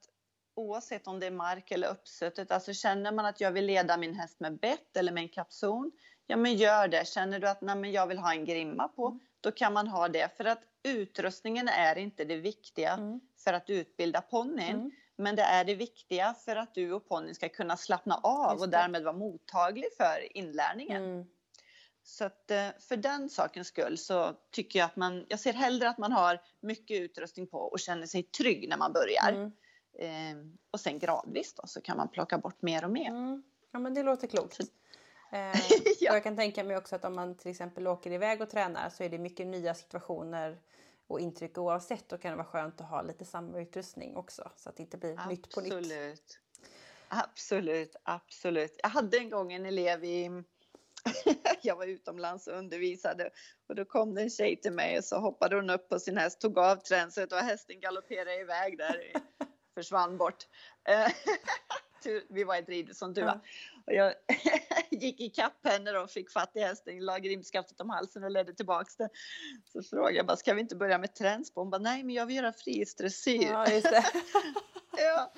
oavsett 0.56 1.08
om 1.08 1.20
det 1.20 1.26
är 1.26 1.32
mark 1.32 1.72
eller 1.72 1.88
uppsuttet, 1.88 2.52
alltså 2.52 2.74
känner 2.74 3.12
man 3.12 3.26
att 3.26 3.42
jag 3.42 3.52
vill 3.52 3.66
leda 3.66 3.98
min 3.98 4.14
häst 4.14 4.40
med 4.40 4.60
bett 4.60 4.98
eller 4.98 5.12
med 5.12 5.24
en 5.24 5.30
kapson, 5.30 5.92
ja 6.28 6.38
men 6.38 6.56
gör 6.56 6.88
det. 6.88 7.08
Känner 7.08 7.40
du 7.40 7.50
att 7.50 7.62
nej, 7.62 7.92
jag 7.92 8.08
vill 8.08 8.18
ha 8.18 8.34
en 8.34 8.46
grimma 8.46 8.88
på, 8.88 9.08
mm. 9.08 9.20
då 9.42 9.52
kan 9.52 9.74
man 9.74 9.88
ha 9.88 10.08
det. 10.08 10.38
För 10.38 10.46
att 10.46 10.62
utrustningen 10.84 11.68
är 11.68 11.98
inte 11.98 12.26
det 12.26 12.38
viktiga 12.38 12.94
mm. 12.94 13.20
för 13.44 13.54
att 13.54 13.70
utbilda 13.70 14.22
ponnyn. 14.22 14.92
Men 15.16 15.36
det 15.36 15.42
är 15.42 15.66
det 15.66 15.76
viktiga 15.76 16.36
för 16.46 16.56
att 16.56 16.76
du 16.76 16.94
och 16.94 17.08
ponnyn 17.08 17.36
ska 17.36 17.50
kunna 17.50 17.78
slappna 17.78 18.16
av 18.16 18.60
och 18.60 18.70
därmed 18.70 19.04
vara 19.04 19.16
mottaglig 19.16 19.88
för 19.98 20.38
inlärningen. 20.38 21.04
Mm. 21.04 21.26
Så 22.04 22.26
att 22.26 22.52
eh, 22.52 22.68
för 22.80 22.98
den 22.98 23.30
sakens 23.30 23.68
skull 23.68 23.98
så 23.98 24.34
tycker 24.52 24.80
jag 24.80 24.86
att 24.86 24.96
man, 24.96 25.26
jag 25.30 25.40
ser 25.40 25.54
hellre 25.54 25.90
att 25.90 25.98
man 25.98 26.12
har 26.12 26.42
mycket 26.60 27.02
utrustning 27.02 27.48
på 27.48 27.58
och 27.58 27.80
känner 27.80 28.08
sig 28.08 28.24
trygg 28.24 28.70
när 28.70 28.78
man 28.78 28.94
börjar. 28.94 29.30
Mm. 29.30 29.52
Eh, 30.00 30.46
och 30.72 30.80
sen 30.80 31.00
gradvis 31.00 31.54
då 31.54 31.68
så 31.68 31.82
kan 31.82 31.98
man 31.98 32.08
plocka 32.08 32.38
bort 32.38 32.62
mer 32.62 32.84
och 32.84 32.92
mer. 32.92 33.10
Mm. 33.10 33.44
Ja 33.72 33.80
men 33.80 33.94
det 33.94 34.04
låter 34.04 34.28
klokt. 34.28 34.60
Eh, 35.32 35.40
ja. 36.00 36.14
Jag 36.14 36.24
kan 36.24 36.36
tänka 36.36 36.64
mig 36.64 36.78
också 36.78 36.96
att 36.96 37.06
om 37.06 37.16
man 37.16 37.38
till 37.38 37.52
exempel 37.52 37.88
åker 37.88 38.12
iväg 38.12 38.42
och 38.42 38.50
tränar 38.50 38.90
så 38.90 39.04
är 39.04 39.10
det 39.10 39.18
mycket 39.18 39.48
nya 39.48 39.74
situationer 39.74 40.58
och 41.14 41.20
intryck 41.20 41.58
oavsett. 41.58 42.10
Då 42.10 42.18
kan 42.18 42.32
det 42.32 42.38
vara 42.38 42.48
skönt 42.48 42.82
att 42.82 42.90
ha 42.90 43.02
lite 43.02 43.26
samma 43.26 43.62
utrustning 43.62 44.16
också 44.16 44.52
så 44.56 44.70
att 44.70 44.76
det 44.76 44.84
inte 44.84 44.98
blir 44.98 45.14
absolut. 45.14 45.30
nytt 45.30 45.56
på 45.56 45.62
nytt. 45.62 46.40
Absolut, 47.08 47.96
absolut. 48.04 48.80
Jag 48.84 48.90
hade 48.90 49.18
en 49.18 49.30
gång 49.30 49.54
en 49.54 49.66
elev 49.66 50.04
i 50.04 50.44
jag 51.62 51.76
var 51.76 51.86
utomlands 51.86 52.48
och 52.48 52.58
undervisade 52.58 53.30
och 53.68 53.76
då 53.76 53.86
kom 53.86 54.16
det 54.16 54.22
en 54.22 54.30
tjej 54.30 54.62
till 54.62 54.72
mig 54.72 54.98
och 54.98 55.04
så 55.04 55.20
hoppade 55.20 55.56
hon 55.56 55.70
upp 55.70 55.90
på 55.90 56.00
sin 56.00 56.18
häst, 56.18 56.42
tog 56.42 56.58
av 56.58 56.76
tränset 56.76 57.32
och 57.32 57.38
hästen 57.38 57.80
galopperade 57.80 58.40
iväg 58.40 58.78
där, 58.78 59.14
försvann 59.74 60.18
bort. 60.18 60.48
Eh, 60.90 61.12
Vi 62.30 62.44
var 62.44 62.56
i 62.56 62.60
ett 62.60 62.70
rid 62.70 62.96
som 62.96 63.14
tur 63.14 63.24
var. 63.24 63.42
Och 63.88 63.94
jag 63.94 64.14
gick 64.92 65.22
i 65.22 65.30
kapp 65.30 65.66
henne 65.66 65.98
och 65.98 66.10
fick 66.10 66.32
fatt 66.32 66.52
i 66.56 66.60
hästen, 66.60 67.00
la 67.00 67.20
grimskaftet 67.20 67.82
om 67.82 67.90
halsen 67.90 68.24
och 68.24 68.32
ledde 68.32 68.54
tillbaks 68.54 68.96
den. 68.96 69.10
Så 69.74 69.84
frågade 69.84 70.16
jag 70.16 70.26
bara, 70.26 70.38
ska 70.38 70.54
vi 70.54 70.62
inte 70.62 70.76
börja 70.76 70.98
med 70.98 71.16
tränspo? 71.16 71.62
Hon 71.62 71.70
bara, 71.70 71.82
nej 71.82 72.04
men 72.04 72.16
jag 72.16 72.26
vill 72.26 72.36
göra 72.36 72.54
frihetsdressyr. 72.54 73.44
Ja. 73.44 73.68
ja. 74.98 75.32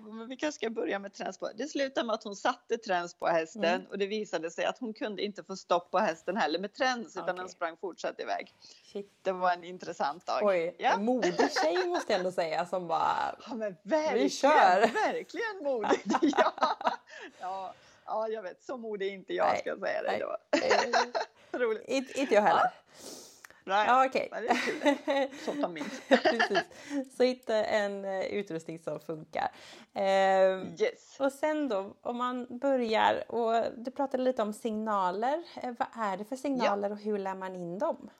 Men 0.00 0.28
vi 0.28 0.36
kanske 0.36 0.58
ska 0.58 0.70
börja 0.70 0.98
med 0.98 1.14
träns 1.14 1.38
på. 1.38 1.50
Det 1.54 1.68
slutade 1.68 2.06
med 2.06 2.14
att 2.14 2.24
hon 2.24 2.36
satte 2.36 2.78
träns 2.78 3.14
på 3.14 3.26
hästen 3.26 3.64
mm. 3.64 3.86
och 3.90 3.98
det 3.98 4.06
visade 4.06 4.50
sig 4.50 4.64
att 4.64 4.78
hon 4.78 4.94
kunde 4.94 5.22
inte 5.22 5.44
få 5.44 5.56
stopp 5.56 5.90
på 5.90 5.98
hästen 5.98 6.36
heller 6.36 6.58
med 6.58 6.74
träns 6.74 7.16
utan 7.16 7.36
den 7.36 7.48
sprang 7.48 7.76
fortsatt 7.76 8.20
iväg. 8.20 8.54
Shit. 8.92 9.12
Det 9.22 9.32
var 9.32 9.52
en 9.52 9.64
intressant 9.64 10.26
dag. 10.26 10.40
Oj, 10.42 10.76
ja. 10.78 10.92
en 10.92 11.04
modig 11.04 11.34
tjej 11.62 11.86
måste 11.86 12.12
jag 12.12 12.18
ändå 12.18 12.32
säga 12.32 12.66
som 12.66 12.88
bara, 12.88 13.36
ja, 13.48 13.54
men 13.54 13.76
verkligen, 13.82 14.24
vi 14.24 14.30
kör. 14.30 14.80
Verkligen 14.80 15.62
modigt. 15.62 16.06
ja. 16.38 16.52
ja. 17.40 17.74
Ja, 18.06 18.28
jag 18.28 18.42
vet. 18.42 18.64
Så 18.64 18.76
modig 18.76 19.08
är 19.08 19.12
inte 19.12 19.34
jag 19.34 19.46
Nej. 19.46 19.58
ska 19.58 19.68
jag 19.68 19.80
säga 19.80 20.02
dig 20.02 20.20
då. 20.20 20.36
Roligt. 21.58 22.10
Inte 22.16 22.34
jag 22.34 22.42
heller. 22.42 22.70
Nej, 23.66 23.86
ja, 23.86 24.06
okay. 24.06 24.28
Nej, 25.06 25.32
Sånt 25.44 25.62
har 25.62 25.68
minst. 25.68 26.02
Så 27.16 27.22
hitta 27.22 27.64
en 27.64 28.04
uh, 28.04 28.24
utrustning 28.24 28.78
som 28.78 29.00
funkar. 29.00 29.52
Uh, 29.96 30.02
yes. 30.80 31.16
Och 31.20 31.32
sen 31.32 31.68
då 31.68 31.96
om 32.00 32.16
man 32.16 32.58
börjar 32.58 33.32
och 33.32 33.64
du 33.76 33.90
pratade 33.90 34.22
lite 34.22 34.42
om 34.42 34.52
signaler. 34.52 35.36
Uh, 35.64 35.72
vad 35.78 35.88
är 36.04 36.16
det 36.16 36.24
för 36.24 36.36
signaler 36.36 36.88
ja. 36.88 36.94
och 36.94 37.00
hur 37.00 37.18
lär 37.18 37.34
man 37.34 37.54
in 37.54 37.78
dem? 37.78 38.10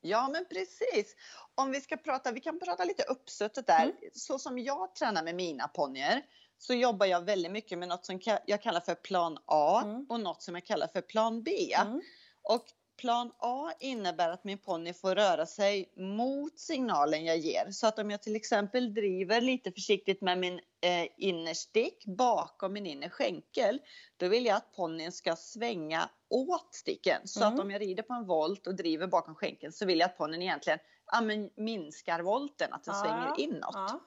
Ja 0.00 0.28
men 0.32 0.44
precis. 0.44 1.16
Om 1.54 1.70
vi 1.70 1.80
ska 1.80 1.96
prata, 1.96 2.32
vi 2.32 2.40
kan 2.40 2.60
prata 2.60 2.84
lite 2.84 3.02
uppsuttet 3.02 3.66
där. 3.66 3.82
Mm. 3.82 3.96
Så 4.12 4.38
som 4.38 4.58
jag 4.58 4.94
tränar 4.94 5.22
med 5.22 5.34
mina 5.34 5.68
ponnyer 5.68 6.22
så 6.58 6.74
jobbar 6.74 7.06
jag 7.06 7.24
väldigt 7.24 7.52
mycket 7.52 7.78
med 7.78 7.88
något 7.88 8.06
som 8.06 8.20
jag 8.46 8.62
kallar 8.62 8.80
för 8.80 8.94
plan 8.94 9.38
A 9.46 9.82
mm. 9.84 10.06
och 10.08 10.20
något 10.20 10.42
som 10.42 10.54
jag 10.54 10.64
kallar 10.64 10.86
för 10.86 11.00
plan 11.00 11.42
B. 11.42 11.74
Mm. 11.74 12.00
Och 12.42 12.64
plan 12.96 13.32
A 13.38 13.72
innebär 13.80 14.30
att 14.30 14.44
min 14.44 14.58
ponny 14.58 14.92
får 14.92 15.14
röra 15.14 15.46
sig 15.46 15.92
mot 15.96 16.58
signalen 16.58 17.24
jag 17.24 17.38
ger. 17.38 17.70
Så 17.70 17.86
att 17.86 17.98
om 17.98 18.10
jag 18.10 18.22
till 18.22 18.36
exempel 18.36 18.94
driver 18.94 19.40
lite 19.40 19.72
försiktigt 19.72 20.20
med 20.20 20.38
min 20.38 20.60
eh, 20.80 21.08
innerstick 21.16 22.04
bakom 22.06 22.72
min 22.72 22.86
innerskänkel, 22.86 23.80
då 24.16 24.28
vill 24.28 24.46
jag 24.46 24.56
att 24.56 24.72
ponnyn 24.72 25.12
ska 25.12 25.36
svänga 25.36 26.08
åt 26.30 26.74
sticken. 26.74 27.20
Så 27.24 27.42
mm. 27.42 27.54
att 27.54 27.60
om 27.60 27.70
jag 27.70 27.80
rider 27.80 28.02
på 28.02 28.14
en 28.14 28.26
volt 28.26 28.66
och 28.66 28.74
driver 28.74 29.06
bakom 29.06 29.34
skänkeln 29.34 29.72
så 29.72 29.86
vill 29.86 29.98
jag 29.98 30.06
att 30.06 30.18
ponnyn 30.18 30.42
egentligen 30.42 30.78
ja, 31.12 31.20
men 31.20 31.50
minskar 31.56 32.20
volten, 32.20 32.72
att 32.72 32.84
den 32.84 32.94
ja. 32.96 33.02
svänger 33.02 33.40
inåt. 33.40 33.74
Ja. 33.74 34.00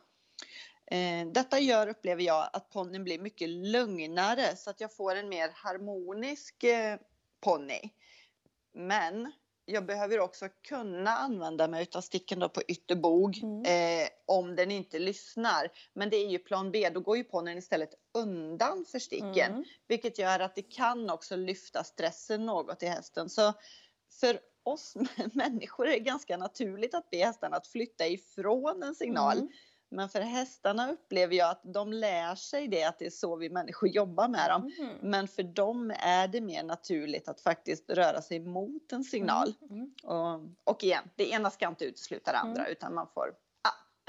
Eh, 0.91 1.27
detta 1.27 1.59
gör, 1.59 1.87
upplever 1.87 2.23
jag, 2.23 2.49
att 2.53 2.69
ponnyn 2.69 3.03
blir 3.03 3.19
mycket 3.19 3.49
lugnare 3.49 4.55
så 4.55 4.69
att 4.69 4.81
jag 4.81 4.95
får 4.95 5.15
en 5.15 5.29
mer 5.29 5.49
harmonisk 5.53 6.63
eh, 6.63 6.97
ponny. 7.41 7.91
Men 8.73 9.31
jag 9.65 9.85
behöver 9.85 10.19
också 10.19 10.49
kunna 10.67 11.11
använda 11.11 11.67
mig 11.67 11.87
av 11.95 12.01
sticken 12.01 12.39
då 12.39 12.49
på 12.49 12.61
ytterbog 12.67 13.37
mm. 13.37 13.65
eh, 13.65 14.09
om 14.25 14.55
den 14.55 14.71
inte 14.71 14.99
lyssnar. 14.99 15.71
Men 15.93 16.09
det 16.09 16.17
är 16.17 16.29
ju 16.29 16.39
plan 16.39 16.71
B, 16.71 16.89
då 16.89 16.99
går 16.99 17.17
ju 17.17 17.23
ponnyn 17.23 17.57
istället 17.57 17.93
undan 18.13 18.85
för 18.91 18.99
sticken. 18.99 19.51
Mm. 19.51 19.63
Vilket 19.87 20.19
gör 20.19 20.39
att 20.39 20.55
det 20.55 20.61
kan 20.61 21.09
också 21.09 21.35
lyfta 21.35 21.83
stressen 21.83 22.45
något 22.45 22.83
i 22.83 22.85
hästen. 22.85 23.29
Så 23.29 23.53
för 24.19 24.39
oss 24.63 24.95
människor 25.33 25.87
är 25.87 25.91
det 25.91 25.99
ganska 25.99 26.37
naturligt 26.37 26.93
att 26.93 27.09
be 27.09 27.17
hästarna 27.17 27.57
att 27.57 27.67
flytta 27.67 28.07
ifrån 28.07 28.83
en 28.83 28.95
signal. 28.95 29.37
Mm. 29.37 29.49
Men 29.91 30.09
för 30.09 30.21
hästarna 30.21 30.91
upplever 30.91 31.35
jag 31.35 31.49
att 31.49 31.61
de 31.63 31.93
lär 31.93 32.35
sig 32.35 32.67
det, 32.67 32.83
att 32.83 32.99
det 32.99 33.05
är 33.05 33.09
så 33.09 33.35
vi 33.35 33.49
människor 33.49 33.89
jobbar 33.89 34.27
med 34.27 34.49
dem. 34.49 34.71
Mm. 34.79 34.95
Men 35.01 35.27
för 35.27 35.43
dem 35.43 35.93
är 35.99 36.27
det 36.27 36.41
mer 36.41 36.63
naturligt 36.63 37.27
att 37.27 37.41
faktiskt 37.41 37.89
röra 37.89 38.21
sig 38.21 38.39
mot 38.39 38.91
en 38.91 39.03
signal. 39.03 39.53
Mm. 39.61 39.77
mm. 39.77 40.55
Och, 40.63 40.73
och 40.73 40.83
igen, 40.83 41.09
det 41.15 41.29
ena 41.29 41.49
ska 41.49 41.67
inte 41.67 41.85
utesluta 41.85 42.31
det 42.31 42.37
andra 42.37 42.61
mm. 42.61 42.71
utan 42.71 42.93
man 42.93 43.07
får 43.13 43.33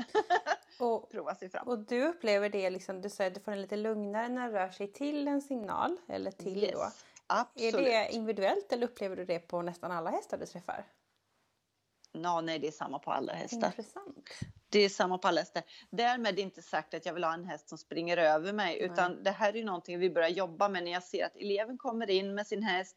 och, 0.78 1.10
prova 1.10 1.34
sig 1.34 1.48
fram. 1.48 1.68
Och 1.68 1.78
du 1.78 2.08
upplever 2.08 2.48
det, 2.48 2.70
liksom, 2.70 3.00
du 3.00 3.10
säger 3.10 3.30
att 3.30 3.34
du 3.34 3.40
får 3.40 3.52
en 3.52 3.62
lite 3.62 3.76
lugnare 3.76 4.28
när 4.28 4.42
den 4.42 4.52
rör 4.52 4.70
sig 4.70 4.92
till 4.92 5.28
en 5.28 5.40
signal, 5.40 5.96
eller 6.08 6.30
till 6.30 6.64
yes, 6.64 6.72
då. 6.72 6.90
Absolut. 7.26 7.74
Är 7.74 7.82
det 7.82 8.08
individuellt 8.12 8.72
eller 8.72 8.86
upplever 8.86 9.16
du 9.16 9.24
det 9.24 9.38
på 9.38 9.62
nästan 9.62 9.92
alla 9.92 10.10
hästar 10.10 10.38
du 10.38 10.46
träffar? 10.46 10.86
Ja, 12.12 12.40
nej, 12.40 12.58
det 12.58 12.66
är 12.66 12.72
samma 12.72 12.98
på 12.98 13.12
alla 13.12 13.32
hästar. 13.32 13.66
Intressant. 13.66 14.30
Det 14.68 14.78
är 14.78 14.88
samma 14.88 15.18
på 15.18 15.28
alla 15.28 15.40
hästar. 15.40 15.62
Därmed 15.90 16.38
inte 16.38 16.62
sagt 16.62 16.94
att 16.94 17.06
jag 17.06 17.14
vill 17.14 17.24
ha 17.24 17.34
en 17.34 17.44
häst 17.44 17.68
som 17.68 17.78
springer 17.78 18.16
över 18.16 18.52
mig, 18.52 18.78
Nej. 18.80 18.90
utan 18.90 19.22
det 19.22 19.30
här 19.30 19.56
är 19.56 19.64
någonting 19.64 19.98
vi 19.98 20.10
börjar 20.10 20.28
jobba 20.28 20.68
med 20.68 20.84
när 20.84 20.92
jag 20.92 21.02
ser 21.02 21.26
att 21.26 21.36
eleven 21.36 21.78
kommer 21.78 22.10
in 22.10 22.34
med 22.34 22.46
sin 22.46 22.62
häst 22.62 22.96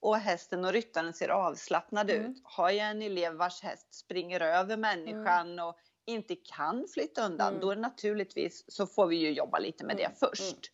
och 0.00 0.16
hästen 0.16 0.64
och 0.64 0.72
ryttaren 0.72 1.12
ser 1.12 1.28
avslappnad 1.28 2.10
mm. 2.10 2.30
ut. 2.30 2.40
Har 2.44 2.70
jag 2.70 2.90
en 2.90 3.02
elev 3.02 3.34
vars 3.34 3.62
häst 3.62 3.94
springer 3.94 4.40
över 4.40 4.76
människan 4.76 5.52
mm. 5.52 5.64
och 5.66 5.76
inte 6.04 6.36
kan 6.36 6.86
flytta 6.94 7.26
undan, 7.26 7.48
mm. 7.48 7.60
då 7.60 7.70
är 7.70 7.76
naturligtvis 7.76 8.64
så 8.68 8.86
får 8.86 9.06
vi 9.06 9.16
ju 9.16 9.32
jobba 9.32 9.58
lite 9.58 9.84
med 9.84 9.96
det 9.96 10.04
mm. 10.04 10.16
först. 10.16 10.72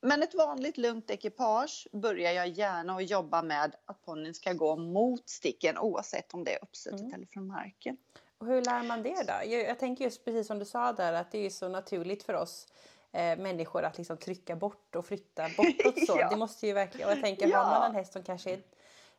Men 0.00 0.22
ett 0.22 0.34
vanligt 0.34 0.76
lugnt 0.76 1.10
ekipage 1.10 1.88
börjar 1.92 2.32
jag 2.32 2.48
gärna 2.48 2.96
att 2.96 3.10
jobba 3.10 3.42
med 3.42 3.76
att 3.84 4.02
ponnyn 4.02 4.34
ska 4.34 4.52
gå 4.52 4.76
mot 4.76 5.28
sticken 5.28 5.78
oavsett 5.78 6.34
om 6.34 6.44
det 6.44 6.54
är 6.54 6.62
uppsuttet 6.62 7.00
mm. 7.00 7.14
eller 7.14 7.26
från 7.26 7.46
marken. 7.46 7.96
Och 8.38 8.46
hur 8.46 8.62
lär 8.62 8.82
man 8.82 9.02
det 9.02 9.26
då? 9.26 9.50
Jag, 9.50 9.78
tänker 9.78 10.04
just 10.04 10.24
precis 10.24 10.46
som 10.46 10.58
du 10.58 10.64
sa 10.64 10.92
där 10.92 11.12
att 11.12 11.30
det 11.30 11.46
är 11.46 11.50
så 11.50 11.68
naturligt 11.68 12.22
för 12.22 12.34
oss 12.34 12.66
eh, 13.12 13.38
människor 13.38 13.82
att 13.82 13.98
liksom 13.98 14.16
trycka 14.16 14.56
bort 14.56 14.96
och 14.96 15.06
flytta 15.06 15.48
bortåt 15.56 16.06
så. 16.06 16.16
ja. 16.20 16.28
Det 16.28 16.36
måste 16.36 16.66
ju 16.66 16.72
verkligen, 16.72 17.08
och 17.08 17.16
jag 17.16 17.22
tänker 17.22 17.48
ja. 17.48 17.58
har 17.58 17.80
man 17.80 17.90
en 17.90 17.96
häst 17.96 18.12
som 18.12 18.22
kanske 18.22 18.52
är 18.52 18.60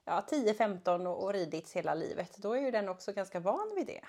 ja, 0.06 0.24
10-15 0.30 1.06
och, 1.06 1.24
och 1.24 1.34
ridits 1.34 1.74
hela 1.74 1.94
livet 1.94 2.38
då 2.38 2.54
är 2.54 2.62
ju 2.62 2.72
den 2.72 2.90
också 2.90 3.14
ganska 3.14 3.40
van 3.40 3.74
vid 3.76 3.88
det. 3.88 4.02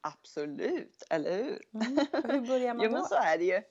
Absolut, 0.00 1.02
eller 1.10 1.36
hur? 1.36 1.62
Mm. 1.74 2.06
hur 2.12 2.48
börjar 2.48 2.74
man 2.74 2.84
jo, 2.84 2.92
då? 2.92 2.98
Men 2.98 3.04
så 3.04 3.14
är 3.14 3.38
det 3.38 3.44
ju. 3.44 3.62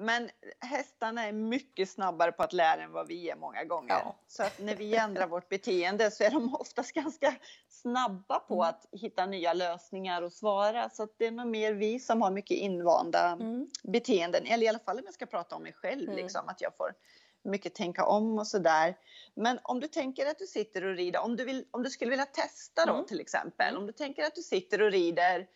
Men 0.00 0.30
hästarna 0.60 1.26
är 1.26 1.32
mycket 1.32 1.90
snabbare 1.90 2.32
på 2.32 2.42
att 2.42 2.52
lära 2.52 2.82
än 2.82 2.92
vad 2.92 3.08
vi 3.08 3.30
är 3.30 3.36
många 3.36 3.64
gånger. 3.64 3.94
Ja. 4.04 4.16
Så 4.26 4.42
att 4.42 4.58
när 4.58 4.74
vi 4.74 4.96
ändrar 4.96 5.26
vårt 5.26 5.48
beteende 5.48 6.10
så 6.10 6.24
är 6.24 6.30
de 6.30 6.54
oftast 6.60 6.92
ganska 6.92 7.34
snabba 7.68 8.38
på 8.38 8.54
mm. 8.54 8.68
att 8.68 8.86
hitta 8.92 9.26
nya 9.26 9.52
lösningar 9.52 10.22
och 10.22 10.32
svara. 10.32 10.90
Så 10.90 11.08
det 11.16 11.26
är 11.26 11.30
nog 11.30 11.46
mer 11.46 11.72
vi 11.72 12.00
som 12.00 12.22
har 12.22 12.30
mycket 12.30 12.56
invanda 12.56 13.28
mm. 13.28 13.70
beteenden. 13.82 14.46
Eller 14.46 14.64
i 14.64 14.68
alla 14.68 14.78
fall 14.78 14.98
om 14.98 15.02
jag 15.04 15.14
ska 15.14 15.26
prata 15.26 15.56
om 15.56 15.62
mig 15.62 15.72
själv, 15.72 16.02
mm. 16.02 16.16
liksom, 16.16 16.48
att 16.48 16.60
jag 16.60 16.76
får 16.76 16.94
mycket 17.44 17.74
tänka 17.74 18.04
om 18.06 18.38
och 18.38 18.46
sådär. 18.46 18.96
Men 19.34 19.58
om 19.62 19.80
du 19.80 19.88
tänker 19.88 20.26
att 20.26 20.38
du 20.38 20.46
sitter 20.46 20.84
och 20.84 20.96
rider, 20.96 21.20
om 21.20 21.36
du, 21.36 21.44
vill, 21.44 21.64
om 21.70 21.82
du 21.82 21.90
skulle 21.90 22.10
vilja 22.10 22.26
testa 22.26 22.86
då 22.86 22.94
mm. 22.94 23.06
till 23.06 23.20
exempel, 23.20 23.76
om 23.76 23.86
du 23.86 23.92
tänker 23.92 24.24
att 24.24 24.34
du 24.34 24.42
sitter 24.42 24.82
och 24.82 24.90
rider 24.90 25.46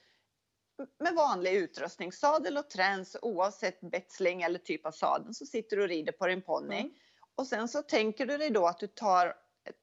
med 0.99 1.15
vanlig 1.15 1.53
utrustning, 1.53 2.13
sadel 2.13 2.59
och 2.59 2.71
träns 2.71 3.17
oavsett 3.23 3.81
betsling 3.81 4.43
eller 4.43 4.59
typ 4.59 4.87
av 4.87 4.93
sadel 4.93 5.35
så 5.35 5.47
sitter 5.47 5.77
du 5.77 5.83
och 5.83 5.89
rider 5.89 6.13
på 6.13 6.27
din 6.27 6.43
ponny. 6.43 6.81
Mm. 6.81 6.93
Och 7.35 7.47
sen 7.47 7.69
så 7.69 7.83
tänker 7.83 8.27
du 8.27 8.37
dig 8.37 8.51
då 8.51 8.67
att 8.67 8.79
du 8.79 8.87
tar 8.87 9.35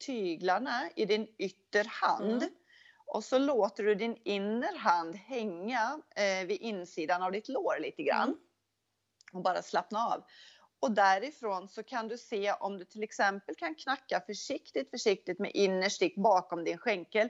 tyglarna 0.05 0.89
i 0.95 1.05
din 1.05 1.27
ytterhand 1.37 2.43
mm. 2.43 2.49
och 3.05 3.23
så 3.23 3.37
låter 3.37 3.83
du 3.83 3.95
din 3.95 4.17
innerhand 4.23 5.15
hänga 5.15 6.01
eh, 6.15 6.47
vid 6.47 6.61
insidan 6.61 7.23
av 7.23 7.31
ditt 7.31 7.49
lår 7.49 7.79
lite 7.79 8.03
grann. 8.03 8.27
Mm. 8.27 8.39
Och 9.33 9.41
bara 9.41 9.61
slappna 9.61 9.99
av. 9.99 10.23
Och 10.79 10.91
därifrån 10.91 11.67
så 11.67 11.83
kan 11.83 12.07
du 12.07 12.17
se 12.17 12.53
om 12.53 12.77
du 12.77 12.85
till 12.85 13.03
exempel 13.03 13.55
kan 13.55 13.75
knacka 13.75 14.21
försiktigt, 14.25 14.89
försiktigt 14.89 15.39
med 15.39 15.51
innerstick 15.53 16.15
bakom 16.15 16.63
din 16.63 16.77
skänkel 16.77 17.29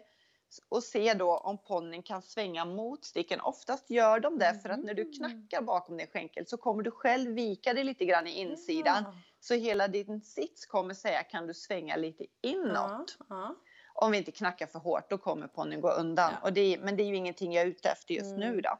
och 0.70 0.84
se 0.84 1.14
då 1.14 1.38
om 1.38 1.58
ponnyn 1.58 2.04
kan 2.04 2.22
svänga 2.22 2.66
mot 2.66 3.06
sticken. 3.06 3.42
Oftast 3.42 3.90
gör 3.90 4.20
de 4.20 4.40
det 4.40 4.60
för 4.62 4.70
att 4.70 4.84
när 4.84 4.94
du 4.94 5.02
mm. 5.02 5.14
knackar 5.14 5.62
bakom 5.62 5.98
din 5.98 6.08
skänkel 6.08 6.48
så 6.48 6.58
kommer 6.58 6.84
du 6.84 6.92
själv 6.92 7.32
vika 7.32 7.74
dig 7.74 7.84
lite 7.84 8.06
grann 8.06 8.28
i 8.28 8.32
insidan. 8.32 9.04
Ja. 9.06 9.14
Så 9.40 9.54
hela 9.54 9.88
din 9.88 10.22
sits 10.22 10.66
kommer 10.66 10.94
säga 10.94 11.24
kan 11.24 11.48
du 11.48 11.54
svänga 11.54 11.96
lite 11.96 12.26
inåt. 12.42 13.18
Ja, 13.20 13.26
ja. 13.30 13.56
Om 13.94 14.12
vi 14.12 14.18
inte 14.18 14.32
knackar 14.32 14.68
för 14.68 14.80
hårt 14.80 15.10
då 15.10 15.18
kommer 15.18 15.48
ponnyn 15.48 15.82
gå 15.82 15.92
undan. 15.92 16.34
Och 16.44 16.54
det, 16.54 16.80
men 16.80 16.98
det 16.98 17.04
är 17.04 17.08
ju 17.08 17.16
ingenting 17.16 17.54
jag 17.54 17.62
är 17.62 17.68
ute 17.68 17.90
efter 17.90 18.14
just 18.14 18.36
mm. 18.36 18.40
nu 18.40 18.62
då. 18.62 18.80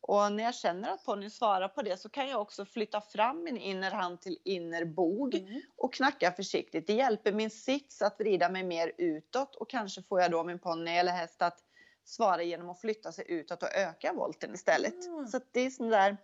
Och 0.00 0.32
när 0.32 0.44
jag 0.44 0.54
känner 0.54 0.90
att 0.90 1.04
ponnyn 1.04 1.30
svarar 1.30 1.68
på 1.68 1.82
det 1.82 1.96
så 1.96 2.08
kan 2.08 2.28
jag 2.28 2.40
också 2.40 2.64
flytta 2.64 3.00
fram 3.00 3.44
min 3.44 3.56
innerhand 3.56 4.20
till 4.20 4.38
innerbog 4.44 5.34
mm. 5.34 5.60
och 5.76 5.94
knacka 5.94 6.32
försiktigt. 6.32 6.86
Det 6.86 6.94
hjälper 6.94 7.32
min 7.32 7.50
sits 7.50 8.02
att 8.02 8.20
vrida 8.20 8.48
mig 8.48 8.62
mer 8.62 8.92
utåt 8.98 9.56
och 9.56 9.70
kanske 9.70 10.02
får 10.02 10.20
jag 10.20 10.30
då 10.30 10.44
min 10.44 10.58
ponny 10.58 10.90
eller 10.90 11.12
häst 11.12 11.42
att 11.42 11.58
svara 12.04 12.42
genom 12.42 12.70
att 12.70 12.80
flytta 12.80 13.12
sig 13.12 13.24
utåt 13.28 13.62
och 13.62 13.74
öka 13.74 14.12
volten 14.12 14.54
istället. 14.54 15.06
Mm. 15.06 15.26
Så 15.26 15.40
det 15.52 15.60
är 15.60 15.70
sån 15.70 15.88
där 15.88 16.16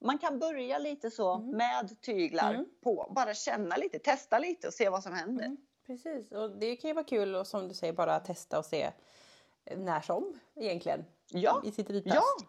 man 0.00 0.18
kan 0.18 0.38
börja 0.38 0.78
lite 0.78 1.10
så 1.10 1.34
mm. 1.34 1.50
med 1.50 2.00
tyglar 2.00 2.54
mm. 2.54 2.66
på, 2.82 3.12
bara 3.14 3.34
känna 3.34 3.76
lite, 3.76 3.98
testa 3.98 4.38
lite 4.38 4.66
och 4.66 4.74
se 4.74 4.88
vad 4.88 5.02
som 5.02 5.12
händer. 5.12 5.44
Mm. 5.44 5.56
Precis, 5.86 6.32
och 6.32 6.58
det 6.58 6.76
kan 6.76 6.88
ju 6.88 6.94
vara 6.94 7.04
kul 7.04 7.34
och 7.34 7.46
som 7.46 7.68
du 7.68 7.74
säger 7.74 7.92
bara 7.92 8.20
testa 8.20 8.58
och 8.58 8.64
se 8.64 8.92
när 9.76 10.00
som 10.00 10.40
egentligen. 10.56 11.04
Ja, 11.28 11.62
i 11.64 11.72
sitt 11.72 11.90
ridpass. 11.90 12.14
ja. 12.14 12.46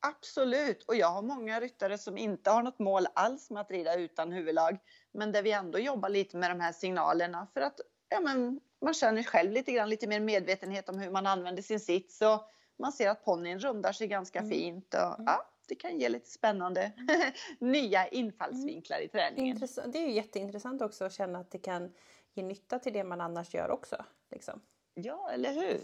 Absolut, 0.00 0.82
och 0.82 0.96
jag 0.96 1.08
har 1.08 1.22
många 1.22 1.60
ryttare 1.60 1.98
som 1.98 2.18
inte 2.18 2.50
har 2.50 2.62
något 2.62 2.78
mål 2.78 3.06
alls 3.14 3.50
med 3.50 3.60
att 3.60 3.70
rida 3.70 3.94
utan 3.94 4.32
huvudlag. 4.32 4.78
Men 5.12 5.32
där 5.32 5.42
vi 5.42 5.52
ändå 5.52 5.78
jobbar 5.78 6.08
lite 6.08 6.36
med 6.36 6.50
de 6.50 6.60
här 6.60 6.72
signalerna 6.72 7.46
för 7.54 7.60
att 7.60 7.80
ja, 8.08 8.20
men 8.20 8.60
man 8.80 8.94
känner 8.94 9.22
själv 9.22 9.52
lite 9.52 9.72
grann 9.72 9.90
lite 9.90 10.06
mer 10.06 10.20
medvetenhet 10.20 10.88
om 10.88 10.98
hur 10.98 11.10
man 11.10 11.26
använder 11.26 11.62
sin 11.62 11.80
sits 11.80 12.22
och 12.22 12.50
man 12.78 12.92
ser 12.92 13.08
att 13.08 13.24
ponnyn 13.24 13.58
rundar 13.58 13.92
sig 13.92 14.06
ganska 14.08 14.38
mm. 14.38 14.50
fint. 14.50 14.94
Och, 14.94 15.00
mm. 15.00 15.24
ja, 15.26 15.50
det 15.68 15.74
kan 15.74 15.98
ge 15.98 16.08
lite 16.08 16.30
spännande 16.30 16.92
nya 17.58 18.08
infallsvinklar 18.08 19.00
i 19.00 19.08
träningen. 19.08 19.54
Intressant. 19.54 19.92
Det 19.92 19.98
är 19.98 20.06
ju 20.06 20.12
jätteintressant 20.12 20.82
också 20.82 21.04
att 21.04 21.12
känna 21.12 21.38
att 21.38 21.50
det 21.50 21.58
kan 21.58 21.92
ge 22.34 22.42
nytta 22.42 22.78
till 22.78 22.92
det 22.92 23.04
man 23.04 23.20
annars 23.20 23.54
gör 23.54 23.70
också. 23.70 24.04
Liksom. 24.30 24.60
Ja, 24.94 25.30
eller 25.30 25.52
hur? 25.52 25.80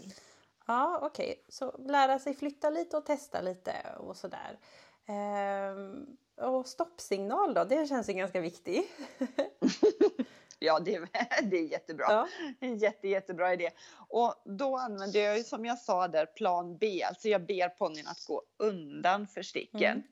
Ja, 0.65 0.99
okej. 1.01 1.31
Okay. 1.31 1.43
Så 1.47 1.77
lära 1.77 2.19
sig 2.19 2.33
flytta 2.33 2.69
lite 2.69 2.97
och 2.97 3.05
testa 3.05 3.41
lite 3.41 3.73
och 3.97 4.17
sådär. 4.17 4.59
Ehm, 5.05 6.17
och 6.37 6.67
stoppsignal 6.67 7.53
då, 7.53 7.63
det 7.63 7.87
känns 7.87 8.09
ju 8.09 8.13
ganska 8.13 8.41
viktig. 8.41 8.83
ja, 10.59 10.79
det, 10.79 10.99
det 11.43 11.57
är 11.57 11.71
jättebra. 11.71 12.05
Ja. 12.09 12.27
En 12.59 12.77
jätte, 12.77 13.07
jättebra 13.07 13.53
idé. 13.53 13.69
Och 14.09 14.35
då 14.45 14.77
använder 14.77 15.19
jag 15.19 15.37
ju 15.37 15.43
som 15.43 15.65
jag 15.65 15.79
sa 15.79 16.07
där 16.07 16.25
plan 16.25 16.77
B, 16.77 17.03
alltså 17.03 17.29
jag 17.29 17.45
ber 17.45 17.69
ponnyn 17.69 18.07
att 18.07 18.25
gå 18.27 18.43
undan 18.57 19.27
för 19.27 19.41
sticken. 19.41 19.91
Mm. 19.91 20.03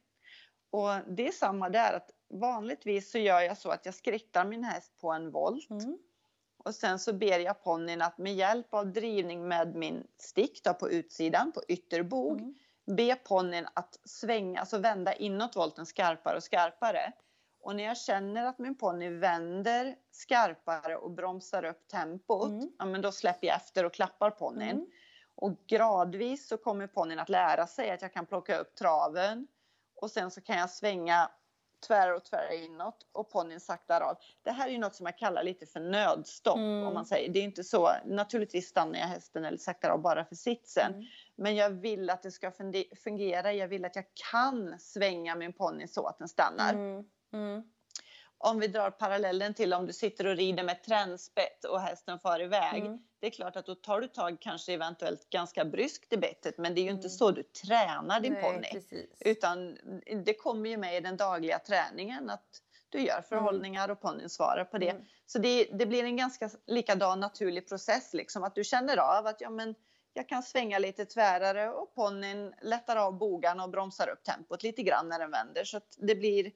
Och 0.69 1.13
det 1.15 1.27
är 1.27 1.31
samma 1.31 1.69
där, 1.69 1.93
att 1.93 2.09
vanligtvis 2.29 3.11
så 3.11 3.17
gör 3.17 3.41
jag 3.41 3.57
så 3.57 3.69
att 3.69 3.85
jag 3.85 3.95
skrittar 3.95 4.45
min 4.45 4.63
häst 4.63 4.97
på 4.97 5.11
en 5.11 5.31
volt. 5.31 5.69
Mm. 5.69 5.97
Och 6.63 6.75
sen 6.75 6.99
så 6.99 7.13
ber 7.13 7.39
jag 7.39 7.63
ponnyn 7.63 8.01
att 8.01 8.17
med 8.17 8.35
hjälp 8.35 8.73
av 8.73 8.93
drivning 8.93 9.47
med 9.47 9.75
min 9.75 10.07
stick 10.17 10.63
då 10.63 10.73
på 10.73 10.89
utsidan, 10.89 11.51
på 11.51 11.61
ytterbog, 11.67 12.41
mm. 12.41 12.55
be 12.85 13.15
ponnyn 13.15 13.67
att 13.73 13.99
svänga, 14.05 14.59
alltså 14.59 14.77
vända 14.77 15.13
inåt 15.13 15.55
volten 15.55 15.85
skarpare 15.85 16.37
och 16.37 16.43
skarpare. 16.43 17.13
Och 17.61 17.75
när 17.75 17.83
jag 17.83 17.97
känner 17.97 18.45
att 18.45 18.59
min 18.59 18.77
ponny 18.77 19.09
vänder 19.09 19.95
skarpare 20.11 20.95
och 20.95 21.11
bromsar 21.11 21.65
upp 21.65 21.87
tempot, 21.87 22.49
mm. 22.49 22.71
ja, 22.79 22.85
men 22.85 23.01
då 23.01 23.11
släpper 23.11 23.47
jag 23.47 23.55
efter 23.55 23.85
och 23.85 23.93
klappar 23.93 24.29
ponnyn. 24.29 24.69
Mm. 24.69 24.87
Och 25.35 25.57
gradvis 25.67 26.47
så 26.47 26.57
kommer 26.57 26.87
ponnyn 26.87 27.19
att 27.19 27.29
lära 27.29 27.67
sig 27.67 27.91
att 27.91 28.01
jag 28.01 28.13
kan 28.13 28.25
plocka 28.25 28.57
upp 28.57 28.75
traven 28.75 29.47
och 29.95 30.11
sen 30.11 30.31
så 30.31 30.41
kan 30.41 30.57
jag 30.57 30.69
svänga 30.69 31.29
tvärar 31.81 32.13
och 32.13 32.23
tvärar 32.23 32.63
inåt 32.65 33.07
och 33.11 33.29
ponnyn 33.29 33.59
saktar 33.59 34.01
av. 34.01 34.17
Det 34.43 34.51
här 34.51 34.69
är 34.69 34.77
något 34.77 34.95
som 34.95 35.05
jag 35.05 35.17
kallar 35.17 35.43
lite 35.43 35.65
för 35.65 35.79
nödstopp 35.79 36.57
mm. 36.57 36.87
om 36.87 36.93
man 36.93 37.05
säger. 37.05 37.29
Det 37.29 37.39
är 37.39 37.43
inte 37.43 37.63
så, 37.63 37.89
naturligtvis 38.05 38.67
stannar 38.67 38.99
jag 38.99 39.07
hästen 39.07 39.45
eller 39.45 39.57
saktar 39.57 39.89
av 39.89 40.01
bara 40.01 40.25
för 40.25 40.35
sitsen. 40.35 40.93
Mm. 40.93 41.05
Men 41.35 41.55
jag 41.55 41.69
vill 41.69 42.09
att 42.09 42.23
det 42.23 42.31
ska 42.31 42.51
fungera. 43.03 43.53
Jag 43.53 43.67
vill 43.67 43.85
att 43.85 43.95
jag 43.95 44.05
kan 44.31 44.79
svänga 44.79 45.35
min 45.35 45.53
ponny 45.53 45.87
så 45.87 46.07
att 46.07 46.17
den 46.17 46.27
stannar. 46.27 46.73
Mm. 46.73 47.63
Mm. 48.43 48.55
Om 48.55 48.59
vi 48.59 48.67
drar 48.67 48.91
parallellen 48.91 49.53
till 49.53 49.73
om 49.73 49.87
du 49.87 49.93
sitter 49.93 50.27
och 50.27 50.35
rider 50.35 50.63
med 50.63 50.83
tränspett 50.83 51.65
och 51.65 51.81
hästen 51.81 52.19
far 52.19 52.41
iväg. 52.41 52.85
Mm. 52.85 52.99
Det 53.19 53.27
är 53.27 53.31
klart 53.31 53.55
att 53.55 53.65
då 53.65 53.75
tar 53.75 54.01
du 54.01 54.07
tag 54.07 54.37
kanske 54.39 54.73
eventuellt 54.73 55.29
ganska 55.29 55.65
bryskt 55.65 56.13
i 56.13 56.17
bettet 56.17 56.57
men 56.57 56.75
det 56.75 56.81
är 56.81 56.83
ju 56.83 56.89
inte 56.89 57.07
mm. 57.07 57.09
så 57.09 57.31
du 57.31 57.43
tränar 57.43 58.19
din 58.19 58.35
ponny. 58.41 58.81
Utan 59.19 59.77
det 60.25 60.33
kommer 60.33 60.69
ju 60.69 60.77
med 60.77 60.97
i 60.97 60.99
den 60.99 61.17
dagliga 61.17 61.59
träningen 61.59 62.29
att 62.29 62.61
du 62.89 63.01
gör 63.01 63.21
förhållningar 63.21 63.89
och 63.89 64.01
ponnyn 64.01 64.29
svarar 64.29 64.65
på 64.65 64.77
det. 64.77 64.89
Mm. 64.89 65.03
Så 65.25 65.39
det, 65.39 65.63
det, 65.63 65.85
blir 65.85 66.03
en 66.03 66.17
ganska 66.17 66.49
likadan 66.67 67.19
naturlig 67.19 67.67
process 67.67 68.13
liksom 68.13 68.43
att 68.43 68.55
du 68.55 68.63
känner 68.63 68.97
av 68.97 69.27
att 69.27 69.41
ja 69.41 69.49
men 69.49 69.75
jag 70.13 70.29
kan 70.29 70.43
svänga 70.43 70.79
lite 70.79 71.05
tvärare 71.05 71.69
och 71.69 71.95
ponnyn 71.95 72.53
lättar 72.61 72.95
av 72.95 73.17
bogarna 73.17 73.63
och 73.63 73.69
bromsar 73.69 74.09
upp 74.09 74.23
tempot 74.23 74.63
lite 74.63 74.83
grann 74.83 75.09
när 75.09 75.19
den 75.19 75.31
vänder. 75.31 75.63
Så 75.63 75.77
att 75.77 75.97
det 75.97 76.15
blir 76.15 76.51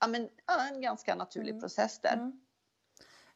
ja, 0.00 0.06
men, 0.06 0.28
ja, 0.46 0.68
en 0.68 0.80
ganska 0.80 1.14
naturlig 1.14 1.50
mm. 1.50 1.60
process 1.60 1.98
där. 1.98 2.12
Mm. 2.12 2.40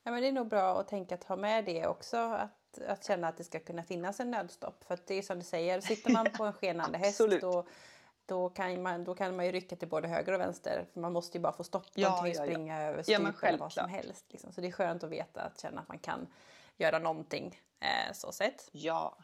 Ja, 0.03 0.11
men 0.11 0.23
det 0.23 0.29
är 0.29 0.33
nog 0.33 0.49
bra 0.49 0.81
att 0.81 0.89
tänka 0.89 1.15
att 1.15 1.25
ha 1.25 1.37
med 1.37 1.65
det 1.65 1.87
också. 1.87 2.17
Att, 2.17 2.81
att 2.89 3.05
känna 3.05 3.29
att 3.29 3.37
det 3.37 3.45
ska 3.45 3.61
kunna 3.61 3.83
finnas 3.83 4.21
en 4.21 4.31
nödstopp. 4.31 4.85
För 4.85 4.95
att 4.95 5.07
det 5.07 5.15
är 5.15 5.23
som 5.23 5.39
du 5.39 5.45
säger, 5.45 5.81
sitter 5.81 6.11
man 6.11 6.27
på 6.31 6.45
en 6.45 6.53
skenande 6.61 6.99
häst 6.99 7.21
då, 7.41 7.67
då, 8.27 8.49
kan 8.49 8.83
man, 8.83 9.05
då 9.05 9.15
kan 9.15 9.37
man 9.37 9.47
ju 9.47 9.53
rycka 9.53 9.77
till 9.77 9.89
både 9.89 10.09
höger 10.09 10.33
och 10.33 10.41
vänster. 10.41 10.87
För 10.93 11.01
man 11.01 11.13
måste 11.13 11.39
ju 11.39 11.43
bara 11.43 11.53
få 11.53 11.65
stopp. 11.65 11.87
Ja, 11.95 12.11
man 12.11 12.19
kan 12.19 12.29
ju 12.29 12.35
ja, 12.35 12.43
springa 12.43 12.83
ja. 12.83 12.89
över 12.89 13.03
stup 13.03 13.35
ja, 13.43 13.49
eller 13.49 13.59
vad 13.59 13.73
som 13.73 13.89
helst. 13.89 14.25
Liksom. 14.29 14.53
Så 14.53 14.61
det 14.61 14.67
är 14.67 14.73
skönt 14.73 15.05
att 15.05 15.11
veta, 15.11 15.41
att 15.41 15.61
känna 15.61 15.81
att 15.81 15.89
man 15.89 15.99
kan 15.99 16.27
göra 16.77 16.99
någonting 16.99 17.61
eh, 17.81 18.13
så 18.13 18.33
sett. 18.33 18.69
Ja, 18.73 19.19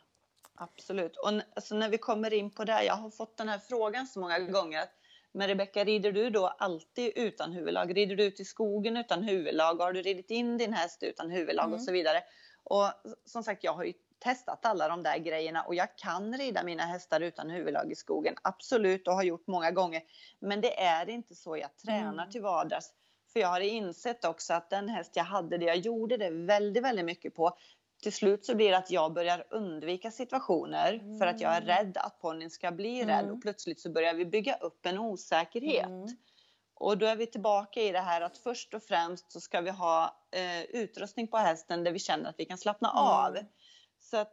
absolut. 0.54 1.16
Och 1.16 1.28
alltså, 1.54 1.74
när 1.74 1.88
vi 1.88 1.98
kommer 1.98 2.32
in 2.32 2.50
på 2.50 2.64
det, 2.64 2.84
jag 2.84 2.94
har 2.94 3.10
fått 3.10 3.36
den 3.36 3.48
här 3.48 3.58
frågan 3.58 4.06
så 4.06 4.20
många 4.20 4.38
gånger. 4.38 4.84
Men 5.32 5.48
Rebecka, 5.48 5.84
rider 5.84 6.12
du 6.12 6.30
då 6.30 6.46
alltid 6.46 7.12
utan 7.16 7.52
huvudlag? 7.52 7.96
Rider 7.96 8.16
du 8.16 8.24
ut 8.24 8.40
i 8.40 8.44
skogen 8.44 8.96
utan 8.96 9.22
huvudlag? 9.22 9.74
Har 9.74 9.92
du 9.92 10.02
ridit 10.02 10.30
in 10.30 10.58
din 10.58 10.72
häst 10.72 11.02
utan 11.02 11.30
huvudlag 11.30 11.64
mm. 11.64 11.74
och 11.74 11.82
så 11.82 11.92
vidare? 11.92 12.22
Och 12.64 12.86
som 13.24 13.42
sagt, 13.42 13.64
jag 13.64 13.72
har 13.72 13.84
ju 13.84 13.92
testat 14.18 14.66
alla 14.66 14.88
de 14.88 15.02
där 15.02 15.18
grejerna 15.18 15.62
och 15.62 15.74
jag 15.74 15.96
kan 15.96 16.38
rida 16.38 16.64
mina 16.64 16.82
hästar 16.82 17.20
utan 17.20 17.50
huvudlag 17.50 17.92
i 17.92 17.94
skogen. 17.94 18.34
Absolut 18.42 19.08
och 19.08 19.14
har 19.14 19.22
gjort 19.22 19.46
många 19.46 19.70
gånger. 19.70 20.02
Men 20.38 20.60
det 20.60 20.80
är 20.80 21.08
inte 21.08 21.34
så 21.34 21.56
jag 21.56 21.76
tränar 21.76 22.12
mm. 22.12 22.30
till 22.30 22.42
vardags. 22.42 22.92
För 23.32 23.40
jag 23.40 23.48
har 23.48 23.60
insett 23.60 24.24
också 24.24 24.54
att 24.54 24.70
den 24.70 24.88
häst 24.88 25.16
jag 25.16 25.24
hade, 25.24 25.58
det 25.58 25.64
jag 25.64 25.76
gjorde 25.76 26.16
det 26.16 26.30
väldigt, 26.30 26.84
väldigt 26.84 27.04
mycket 27.04 27.34
på. 27.34 27.56
Till 28.02 28.12
slut 28.12 28.44
så 28.44 28.54
blir 28.54 28.70
det 28.70 28.76
att 28.76 28.90
jag 28.90 29.12
börjar 29.12 29.46
undvika 29.50 30.10
situationer 30.10 30.92
mm. 30.92 31.18
för 31.18 31.26
att 31.26 31.40
jag 31.40 31.52
är 31.52 31.62
mm. 31.62 31.76
rädd 31.76 31.96
att 31.96 32.20
ponnyn 32.20 32.50
ska 32.50 32.70
bli 32.70 33.04
rädd 33.04 33.24
mm. 33.24 33.34
och 33.34 33.42
plötsligt 33.42 33.80
så 33.80 33.90
börjar 33.90 34.14
vi 34.14 34.26
bygga 34.26 34.54
upp 34.54 34.86
en 34.86 34.98
osäkerhet. 34.98 35.86
Mm. 35.86 36.08
Och 36.74 36.98
då 36.98 37.06
är 37.06 37.16
vi 37.16 37.26
tillbaka 37.26 37.80
i 37.80 37.92
det 37.92 38.00
här 38.00 38.20
att 38.20 38.38
först 38.38 38.74
och 38.74 38.82
främst 38.82 39.32
så 39.32 39.40
ska 39.40 39.60
vi 39.60 39.70
ha 39.70 40.26
eh, 40.30 40.62
utrustning 40.62 41.28
på 41.28 41.36
hästen 41.36 41.84
där 41.84 41.92
vi 41.92 41.98
känner 41.98 42.30
att 42.30 42.38
vi 42.38 42.44
kan 42.44 42.58
slappna 42.58 42.90
av. 42.90 43.38
Så 43.98 44.16
att 44.16 44.32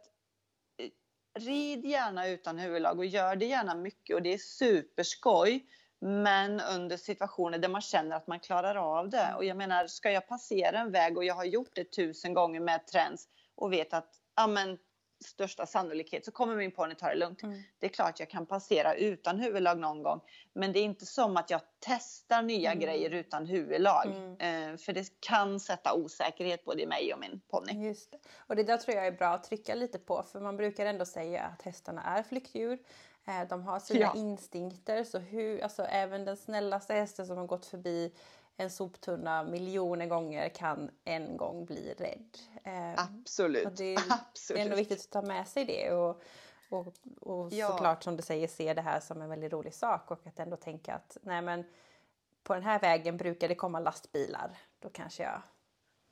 eh, 0.78 0.90
rid 1.40 1.84
gärna 1.84 2.28
utan 2.28 2.58
huvudlag 2.58 2.98
och 2.98 3.06
gör 3.06 3.36
det 3.36 3.46
gärna 3.46 3.74
mycket 3.74 4.16
och 4.16 4.22
det 4.22 4.34
är 4.34 4.38
superskoj. 4.38 5.66
Men 6.00 6.60
under 6.60 6.96
situationer 6.96 7.58
där 7.58 7.68
man 7.68 7.80
känner 7.80 8.16
att 8.16 8.26
man 8.26 8.40
klarar 8.40 8.74
av 8.74 9.08
det. 9.08 9.34
Och 9.36 9.44
jag 9.44 9.56
menar, 9.56 9.86
ska 9.86 10.10
jag 10.10 10.28
passera 10.28 10.78
en 10.78 10.92
väg 10.92 11.16
och 11.16 11.24
jag 11.24 11.34
har 11.34 11.44
gjort 11.44 11.70
det 11.74 11.84
tusen 11.84 12.34
gånger 12.34 12.60
med 12.60 12.86
trends 12.86 13.28
och 13.58 13.72
vet 13.72 13.94
att 13.94 14.14
ja, 14.36 14.46
men, 14.46 14.78
största 15.24 15.66
sannolikhet 15.66 16.24
så 16.24 16.30
kommer 16.30 16.56
min 16.56 16.72
ponny 16.72 16.94
ta 16.94 17.08
det 17.08 17.14
lugnt. 17.14 17.42
Mm. 17.42 17.62
Det 17.78 17.86
är 17.86 17.90
klart 17.90 18.20
jag 18.20 18.30
kan 18.30 18.46
passera 18.46 18.94
utan 18.94 19.38
huvudlag 19.38 19.78
någon 19.78 20.02
gång. 20.02 20.20
Men 20.52 20.72
det 20.72 20.78
är 20.78 20.84
inte 20.84 21.06
som 21.06 21.36
att 21.36 21.50
jag 21.50 21.60
testar 21.78 22.42
nya 22.42 22.72
mm. 22.72 22.84
grejer 22.84 23.10
utan 23.10 23.46
huvudlag. 23.46 24.06
Mm. 24.06 24.72
Eh, 24.72 24.76
för 24.76 24.92
det 24.92 25.20
kan 25.20 25.60
sätta 25.60 25.94
osäkerhet 25.94 26.64
både 26.64 26.82
i 26.82 26.86
mig 26.86 27.14
och 27.14 27.20
min 27.20 27.40
ponny. 27.50 27.86
Just 27.86 28.10
det. 28.10 28.18
Och 28.36 28.56
det 28.56 28.62
där 28.62 28.76
tror 28.76 28.96
jag 28.96 29.06
är 29.06 29.12
bra 29.12 29.28
att 29.28 29.44
trycka 29.44 29.74
lite 29.74 29.98
på. 29.98 30.22
För 30.22 30.40
man 30.40 30.56
brukar 30.56 30.86
ändå 30.86 31.04
säga 31.04 31.42
att 31.42 31.62
hästarna 31.62 32.02
är 32.02 32.22
flyktdjur. 32.22 32.78
Eh, 33.26 33.48
de 33.48 33.62
har 33.62 33.80
sina 33.80 34.00
ja. 34.00 34.12
instinkter. 34.16 35.04
Så 35.04 35.18
hur, 35.18 35.62
alltså, 35.62 35.82
även 35.82 36.24
den 36.24 36.36
snällaste 36.36 36.94
hästen 36.94 37.26
som 37.26 37.36
har 37.36 37.46
gått 37.46 37.66
förbi 37.66 38.12
en 38.60 38.70
soptunna 38.70 39.42
miljoner 39.42 40.06
gånger 40.06 40.48
kan 40.48 40.90
en 41.04 41.36
gång 41.36 41.64
bli 41.64 41.94
rädd. 41.98 42.38
Ehm, 42.64 42.94
Absolut. 42.96 43.76
Det, 43.76 43.96
Absolut. 44.10 44.56
det 44.56 44.60
är 44.60 44.64
ändå 44.64 44.76
viktigt 44.76 45.00
att 45.00 45.10
ta 45.10 45.22
med 45.22 45.48
sig 45.48 45.64
det 45.64 45.92
och, 45.92 46.22
och, 46.68 46.94
och 47.20 47.52
ja. 47.52 47.68
såklart 47.68 48.02
som 48.02 48.16
du 48.16 48.22
säger 48.22 48.48
se 48.48 48.74
det 48.74 48.82
här 48.82 49.00
som 49.00 49.22
en 49.22 49.28
väldigt 49.28 49.52
rolig 49.52 49.74
sak 49.74 50.10
och 50.10 50.26
att 50.26 50.38
ändå 50.38 50.56
tänka 50.56 50.94
att 50.94 51.16
nej 51.22 51.42
men 51.42 51.64
på 52.42 52.54
den 52.54 52.62
här 52.62 52.80
vägen 52.80 53.16
brukar 53.16 53.48
det 53.48 53.54
komma 53.54 53.80
lastbilar. 53.80 54.58
Då 54.78 54.88
kanske 54.88 55.22
jag 55.22 55.42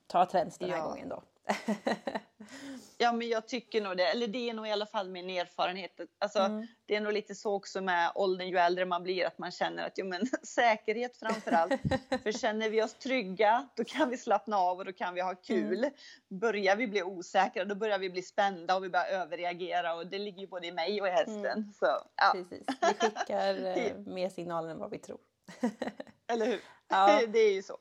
tar 0.06 0.26
trends 0.26 0.58
den 0.58 0.70
här 0.70 0.78
ja. 0.78 0.84
gången 0.84 1.08
då. 1.08 1.22
ja, 2.98 3.12
men 3.12 3.28
jag 3.28 3.48
tycker 3.48 3.80
nog 3.80 3.96
det. 3.96 4.06
Eller 4.06 4.26
det 4.26 4.50
är 4.50 4.54
nog 4.54 4.68
i 4.68 4.70
alla 4.70 4.86
fall 4.86 5.08
min 5.08 5.30
erfarenhet. 5.30 6.00
Alltså, 6.18 6.38
mm. 6.38 6.66
Det 6.86 6.96
är 6.96 7.00
nog 7.00 7.12
lite 7.12 7.34
så 7.34 7.54
också 7.54 7.80
med 7.80 8.12
åldern, 8.14 8.48
ju 8.48 8.56
äldre 8.58 8.84
man 8.84 9.02
blir, 9.02 9.26
att 9.26 9.38
man 9.38 9.50
känner 9.50 9.86
att 9.86 9.92
jo, 9.96 10.06
men, 10.06 10.26
säkerhet 10.42 11.16
framför 11.16 11.52
allt. 11.52 11.72
För 12.22 12.32
känner 12.32 12.70
vi 12.70 12.82
oss 12.82 12.94
trygga, 12.94 13.68
då 13.76 13.84
kan 13.84 14.10
vi 14.10 14.16
slappna 14.16 14.56
av 14.58 14.78
och 14.78 14.84
då 14.84 14.92
kan 14.92 15.14
vi 15.14 15.20
ha 15.20 15.34
kul. 15.34 15.78
Mm. 15.78 15.90
Börjar 16.28 16.76
vi 16.76 16.86
bli 16.86 17.02
osäkra, 17.02 17.64
då 17.64 17.74
börjar 17.74 17.98
vi 17.98 18.10
bli 18.10 18.22
spända 18.22 18.76
och 18.76 18.84
vi 18.84 18.88
börjar 18.88 19.06
överreagera. 19.06 19.94
Och 19.94 20.06
det 20.06 20.18
ligger 20.18 20.40
ju 20.40 20.46
både 20.46 20.66
i 20.66 20.72
mig 20.72 21.00
och 21.00 21.08
i 21.08 21.10
hästen. 21.10 21.46
Mm. 21.46 21.72
Så, 21.72 21.86
ja. 22.16 22.32
Precis, 22.32 22.66
vi 22.80 23.08
skickar 23.08 23.78
eh, 23.78 23.96
mer 23.96 24.28
signaler 24.28 24.68
än 24.68 24.78
vad 24.78 24.90
vi 24.90 24.98
tror. 24.98 25.18
Eller 26.26 26.46
hur? 26.46 26.60
Ja, 26.88 27.20
det 27.28 27.38
är 27.38 27.52
ju 27.52 27.62
så. 27.62 27.78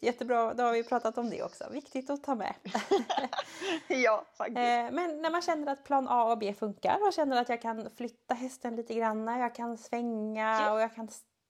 jättebra, 0.00 0.54
då 0.54 0.62
har 0.62 0.72
vi 0.72 0.84
pratat 0.84 1.18
om 1.18 1.30
det 1.30 1.42
också. 1.42 1.64
Viktigt 1.70 2.10
att 2.10 2.24
ta 2.24 2.34
med. 2.34 2.54
ja, 3.88 4.24
faktiskt. 4.34 4.58
Eh, 4.58 4.90
men 4.92 5.22
när 5.22 5.30
man 5.30 5.42
känner 5.42 5.72
att 5.72 5.84
plan 5.84 6.08
A 6.08 6.24
och 6.24 6.38
B 6.38 6.54
funkar 6.54 7.06
och 7.06 7.12
känner 7.12 7.40
att 7.40 7.48
jag 7.48 7.62
kan 7.62 7.90
flytta 7.90 8.34
hästen 8.34 8.76
lite 8.76 8.94
grann, 8.94 9.26
jag 9.26 9.54
kan 9.54 9.78
svänga 9.78 10.60
ja. 10.60 10.72
och 10.72 10.80
jag 10.80 10.94
kan 10.94 11.08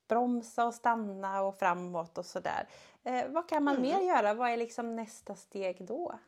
bromsa 0.08 0.66
och 0.66 0.74
stanna 0.74 1.42
och 1.42 1.58
framåt 1.58 2.18
och 2.18 2.26
sådär. 2.26 2.68
Eh, 3.04 3.28
vad 3.28 3.48
kan 3.48 3.64
man 3.64 3.76
mm. 3.76 3.88
mer 3.88 4.08
göra? 4.08 4.34
Vad 4.34 4.50
är 4.50 4.56
liksom 4.56 4.96
nästa 4.96 5.34
steg 5.34 5.86
då? 5.86 6.18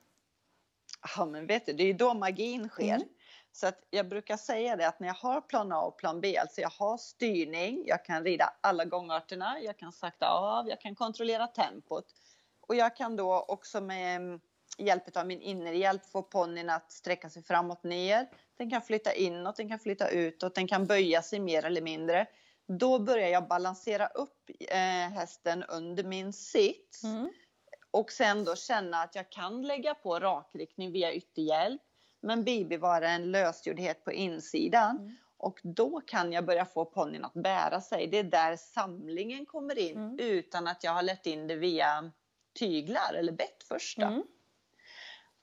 Ja, 1.16 1.26
men 1.26 1.46
vet 1.46 1.66
du, 1.66 1.72
det 1.72 1.82
är 1.82 1.86
ju 1.86 1.92
då 1.92 2.14
magin 2.14 2.68
sker. 2.68 2.94
Mm. 2.94 3.08
Så 3.52 3.66
att 3.66 3.78
jag 3.90 4.08
brukar 4.08 4.36
säga 4.36 4.76
det 4.76 4.88
att 4.88 5.00
när 5.00 5.08
jag 5.08 5.14
har 5.14 5.40
plan 5.40 5.72
A 5.72 5.80
och 5.80 5.98
plan 5.98 6.20
B, 6.20 6.36
alltså 6.36 6.60
jag 6.60 6.70
har 6.70 6.96
styrning, 6.96 7.82
jag 7.86 8.04
kan 8.04 8.24
rida 8.24 8.52
alla 8.60 8.84
gångarterna, 8.84 9.60
jag 9.60 9.78
kan 9.78 9.92
sakta 9.92 10.28
av, 10.28 10.68
jag 10.68 10.80
kan 10.80 10.94
kontrollera 10.94 11.46
tempot. 11.46 12.04
Och 12.60 12.74
jag 12.74 12.96
kan 12.96 13.16
då 13.16 13.44
också 13.48 13.80
med 13.80 14.40
hjälp 14.78 15.16
av 15.16 15.26
min 15.26 15.40
innerhjälp 15.40 16.06
få 16.06 16.22
ponnyn 16.22 16.70
att 16.70 16.92
sträcka 16.92 17.30
sig 17.30 17.42
framåt 17.42 17.84
ner. 17.84 18.28
Den 18.56 18.70
kan 18.70 18.82
flytta 18.82 19.12
inåt, 19.12 19.56
den 19.56 19.68
kan 19.68 19.78
flytta 19.78 20.08
utåt, 20.08 20.54
den 20.54 20.68
kan 20.68 20.86
böja 20.86 21.22
sig 21.22 21.40
mer 21.40 21.64
eller 21.64 21.82
mindre. 21.82 22.26
Då 22.66 22.98
börjar 22.98 23.28
jag 23.28 23.48
balansera 23.48 24.06
upp 24.06 24.50
eh, 24.68 24.78
hästen 25.14 25.64
under 25.64 26.04
min 26.04 26.32
sitt. 26.32 27.00
Mm. 27.04 27.32
Och 27.90 28.12
sen 28.12 28.44
då 28.44 28.56
känna 28.56 29.02
att 29.02 29.14
jag 29.14 29.30
kan 29.30 29.62
lägga 29.62 29.94
på 29.94 30.18
rakriktning 30.18 30.92
via 30.92 31.12
ytterhjälp 31.12 31.82
men 32.22 32.44
bibevara 32.44 33.08
en 33.08 33.30
lösgjordhet 33.30 34.04
på 34.04 34.12
insidan. 34.12 34.96
Mm. 34.98 35.16
Och 35.36 35.60
då 35.62 36.00
kan 36.00 36.32
jag 36.32 36.46
börja 36.46 36.64
få 36.64 36.84
ponnyn 36.84 37.24
att 37.24 37.34
bära 37.34 37.80
sig. 37.80 38.06
Det 38.06 38.18
är 38.18 38.24
där 38.24 38.56
samlingen 38.56 39.46
kommer 39.46 39.78
in 39.78 39.96
mm. 39.96 40.18
utan 40.18 40.66
att 40.66 40.84
jag 40.84 40.92
har 40.92 41.02
lett 41.02 41.26
in 41.26 41.46
det 41.46 41.56
via 41.56 42.10
tyglar 42.58 43.14
eller 43.14 43.32
bett 43.32 43.64
först. 43.68 43.98
Mm. 43.98 44.22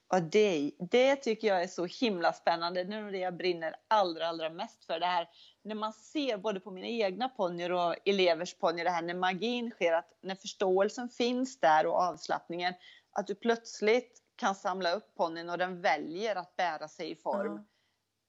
Och 0.07 0.21
det, 0.21 0.71
det 0.79 1.15
tycker 1.15 1.47
jag 1.47 1.63
är 1.63 1.67
så 1.67 1.85
himla 1.85 2.33
spännande. 2.33 2.83
Det 2.83 2.95
är 2.95 3.11
det 3.11 3.17
jag 3.17 3.37
brinner 3.37 3.75
allra, 3.87 4.27
allra 4.27 4.49
mest 4.49 4.85
för. 4.85 4.99
Det 4.99 5.05
här 5.05 5.29
när 5.61 5.75
man 5.75 5.93
ser 5.93 6.37
både 6.37 6.59
på 6.59 6.71
mina 6.71 6.87
egna 6.87 7.29
ponnyer 7.29 7.71
och 7.71 7.95
elevers 8.05 8.53
ponnyer, 8.53 8.85
det 8.85 8.91
här 8.91 9.01
när 9.01 9.13
magin 9.13 9.71
sker, 9.71 9.93
att 9.93 10.17
när 10.21 10.35
förståelsen 10.35 11.09
finns 11.09 11.59
där 11.59 11.85
och 11.85 11.95
avslappningen, 11.95 12.73
att 13.11 13.27
du 13.27 13.35
plötsligt 13.35 14.21
kan 14.39 14.56
samla 14.56 14.91
upp 14.91 15.15
ponnyn 15.15 15.49
och 15.49 15.58
den 15.58 15.82
väljer 15.82 16.36
att 16.36 16.56
bära 16.56 16.88
sig 16.88 17.12
i 17.12 17.15
form. 17.15 17.52
Mm. 17.52 17.65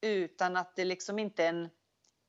Utan 0.01 0.57
att 0.57 0.75
det 0.75 0.85
liksom 0.85 1.19
inte 1.19 1.43
är 1.43 1.49
en 1.49 1.69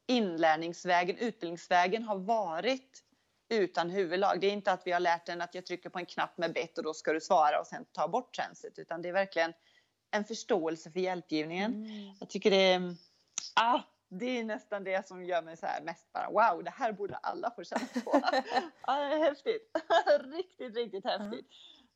inlärningsvägen, 0.06 1.16
utbildningsvägen 1.16 2.02
har 2.02 2.18
varit 2.18 3.04
utan 3.48 3.90
huvudlag. 3.90 4.40
Det 4.40 4.46
är 4.46 4.52
inte 4.52 4.72
att 4.72 4.86
vi 4.86 4.92
har 4.92 5.00
lärt 5.00 5.26
den 5.26 5.40
att 5.40 5.54
jag 5.54 5.66
trycker 5.66 5.90
på 5.90 5.98
en 5.98 6.06
knapp 6.06 6.38
med 6.38 6.52
bett 6.52 6.78
och 6.78 6.84
då 6.84 6.94
ska 6.94 7.12
du 7.12 7.20
svara 7.20 7.60
och 7.60 7.66
sen 7.66 7.84
ta 7.92 8.08
bort 8.08 8.34
transit. 8.34 8.78
Utan 8.78 9.02
det 9.02 9.08
är 9.08 9.12
verkligen 9.12 9.52
en 10.10 10.24
förståelse 10.24 10.90
för 10.90 11.00
hjälpgivningen. 11.00 11.74
Mm. 11.74 12.14
Jag 12.20 12.28
tycker 12.28 12.50
det 12.50 12.72
är, 12.72 12.94
ah, 13.54 13.80
det 14.08 14.38
är 14.38 14.44
nästan 14.44 14.84
det 14.84 15.06
som 15.08 15.24
gör 15.24 15.42
mig 15.42 15.56
så 15.56 15.66
här 15.66 15.82
mest 15.82 16.12
bara 16.12 16.30
wow, 16.30 16.64
det 16.64 16.70
här 16.70 16.92
borde 16.92 17.16
alla 17.16 17.50
få 17.50 17.64
känna 17.64 17.86
på. 18.04 18.10
ah, 18.80 19.16
häftigt! 19.16 19.76
riktigt, 20.20 20.76
riktigt 20.76 21.04
häftigt. 21.04 21.32
Mm. 21.32 21.44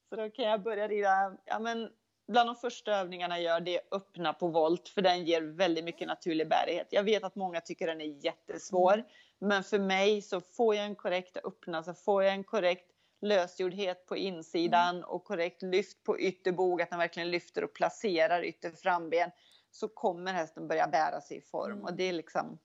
Så 0.09 0.17
då 0.17 0.31
kan 0.31 0.45
jag 0.45 0.63
börja 0.63 0.89
rida, 0.89 1.37
ja 1.45 1.59
men 1.59 1.91
bland 2.29 2.49
de 2.49 2.57
första 2.57 2.93
övningarna 2.93 3.41
jag 3.41 3.45
gör 3.55 3.61
det 3.61 3.77
är 3.77 3.83
öppna 3.91 4.33
på 4.33 4.49
volt 4.49 4.89
för 4.89 5.03
den 5.03 5.25
ger 5.25 5.43
väldigt 5.43 5.85
mycket 5.85 6.09
naturlig 6.09 6.49
bärighet. 6.49 6.87
Jag 6.91 7.03
vet 7.03 7.25
att 7.25 7.35
många 7.35 7.61
tycker 7.61 7.87
den 7.87 8.01
är 8.01 8.25
jättesvår, 8.25 9.05
men 9.39 9.65
för 9.65 9.79
mig 9.79 10.23
så 10.23 10.41
får 10.41 10.75
jag 10.75 10.85
en 10.85 10.95
korrekt 10.95 11.37
öppna 11.45 11.83
så 11.83 11.95
får 11.95 12.25
jag 12.25 12.33
en 12.33 12.45
korrekt 12.45 12.91
lösgjordhet 13.21 14.07
på 14.07 14.17
insidan 14.17 15.05
och 15.05 15.25
korrekt 15.25 15.63
lyft 15.63 16.05
på 16.05 16.21
ytterbog, 16.21 16.83
att 16.83 16.91
den 16.91 16.99
verkligen 16.99 17.31
lyfter 17.31 17.65
och 17.65 17.75
placerar 17.75 18.45
ytter 18.45 18.71
framben 18.71 19.31
så 19.71 19.89
kommer 19.89 20.33
hästen 20.33 20.69
börja 20.69 20.87
bära 20.87 21.21
sig 21.21 21.37
i 21.37 21.41
form 21.41 21.73
mm. 21.73 21.85
och 21.85 21.95
det 21.95 22.05
är 22.05 22.13
liksom 22.13 22.59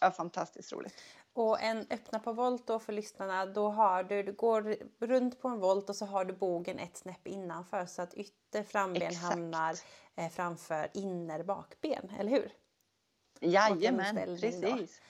ja, 0.00 0.10
fantastiskt 0.10 0.72
roligt. 0.72 0.94
Och 1.32 1.60
en 1.60 1.86
öppna 1.90 2.18
på 2.18 2.32
volt 2.32 2.66
då 2.66 2.78
för 2.78 2.92
lyssnarna, 2.92 3.46
då 3.46 3.68
har 3.68 4.02
du, 4.02 4.22
du 4.22 4.32
går 4.32 4.76
runt 4.98 5.40
på 5.40 5.48
en 5.48 5.60
volt 5.60 5.88
och 5.88 5.96
så 5.96 6.06
har 6.06 6.24
du 6.24 6.32
bogen 6.32 6.78
ett 6.78 6.96
snäpp 6.96 7.26
innanför 7.26 7.86
så 7.86 8.02
att 8.02 8.14
ytter 8.14 8.62
framben 8.62 9.02
Exakt. 9.02 9.24
hamnar 9.24 9.76
eh, 10.16 10.28
framför 10.28 10.90
inner 10.94 11.42
bakben, 11.42 12.10
eller 12.18 12.30
hur? 12.30 12.52
Jajamän, 13.40 14.16
precis. 14.16 15.00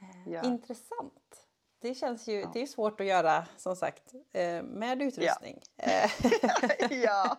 Eh, 0.00 0.32
ja. 0.32 0.42
Intressant. 0.42 1.45
Det 1.86 1.94
känns 1.94 2.28
ju, 2.28 2.40
ja. 2.40 2.50
det 2.52 2.62
är 2.62 2.66
svårt 2.66 3.00
att 3.00 3.06
göra 3.06 3.46
som 3.56 3.76
sagt 3.76 4.14
eh, 4.32 4.62
med 4.62 5.02
utrustning. 5.02 5.60
Ja, 5.76 6.08
ja. 6.90 7.38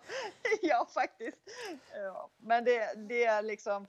ja 0.62 0.88
faktiskt. 0.94 1.38
Ja. 1.94 2.30
Men 2.38 2.64
det, 2.64 2.94
det 3.10 3.24
är 3.24 3.42
liksom, 3.42 3.88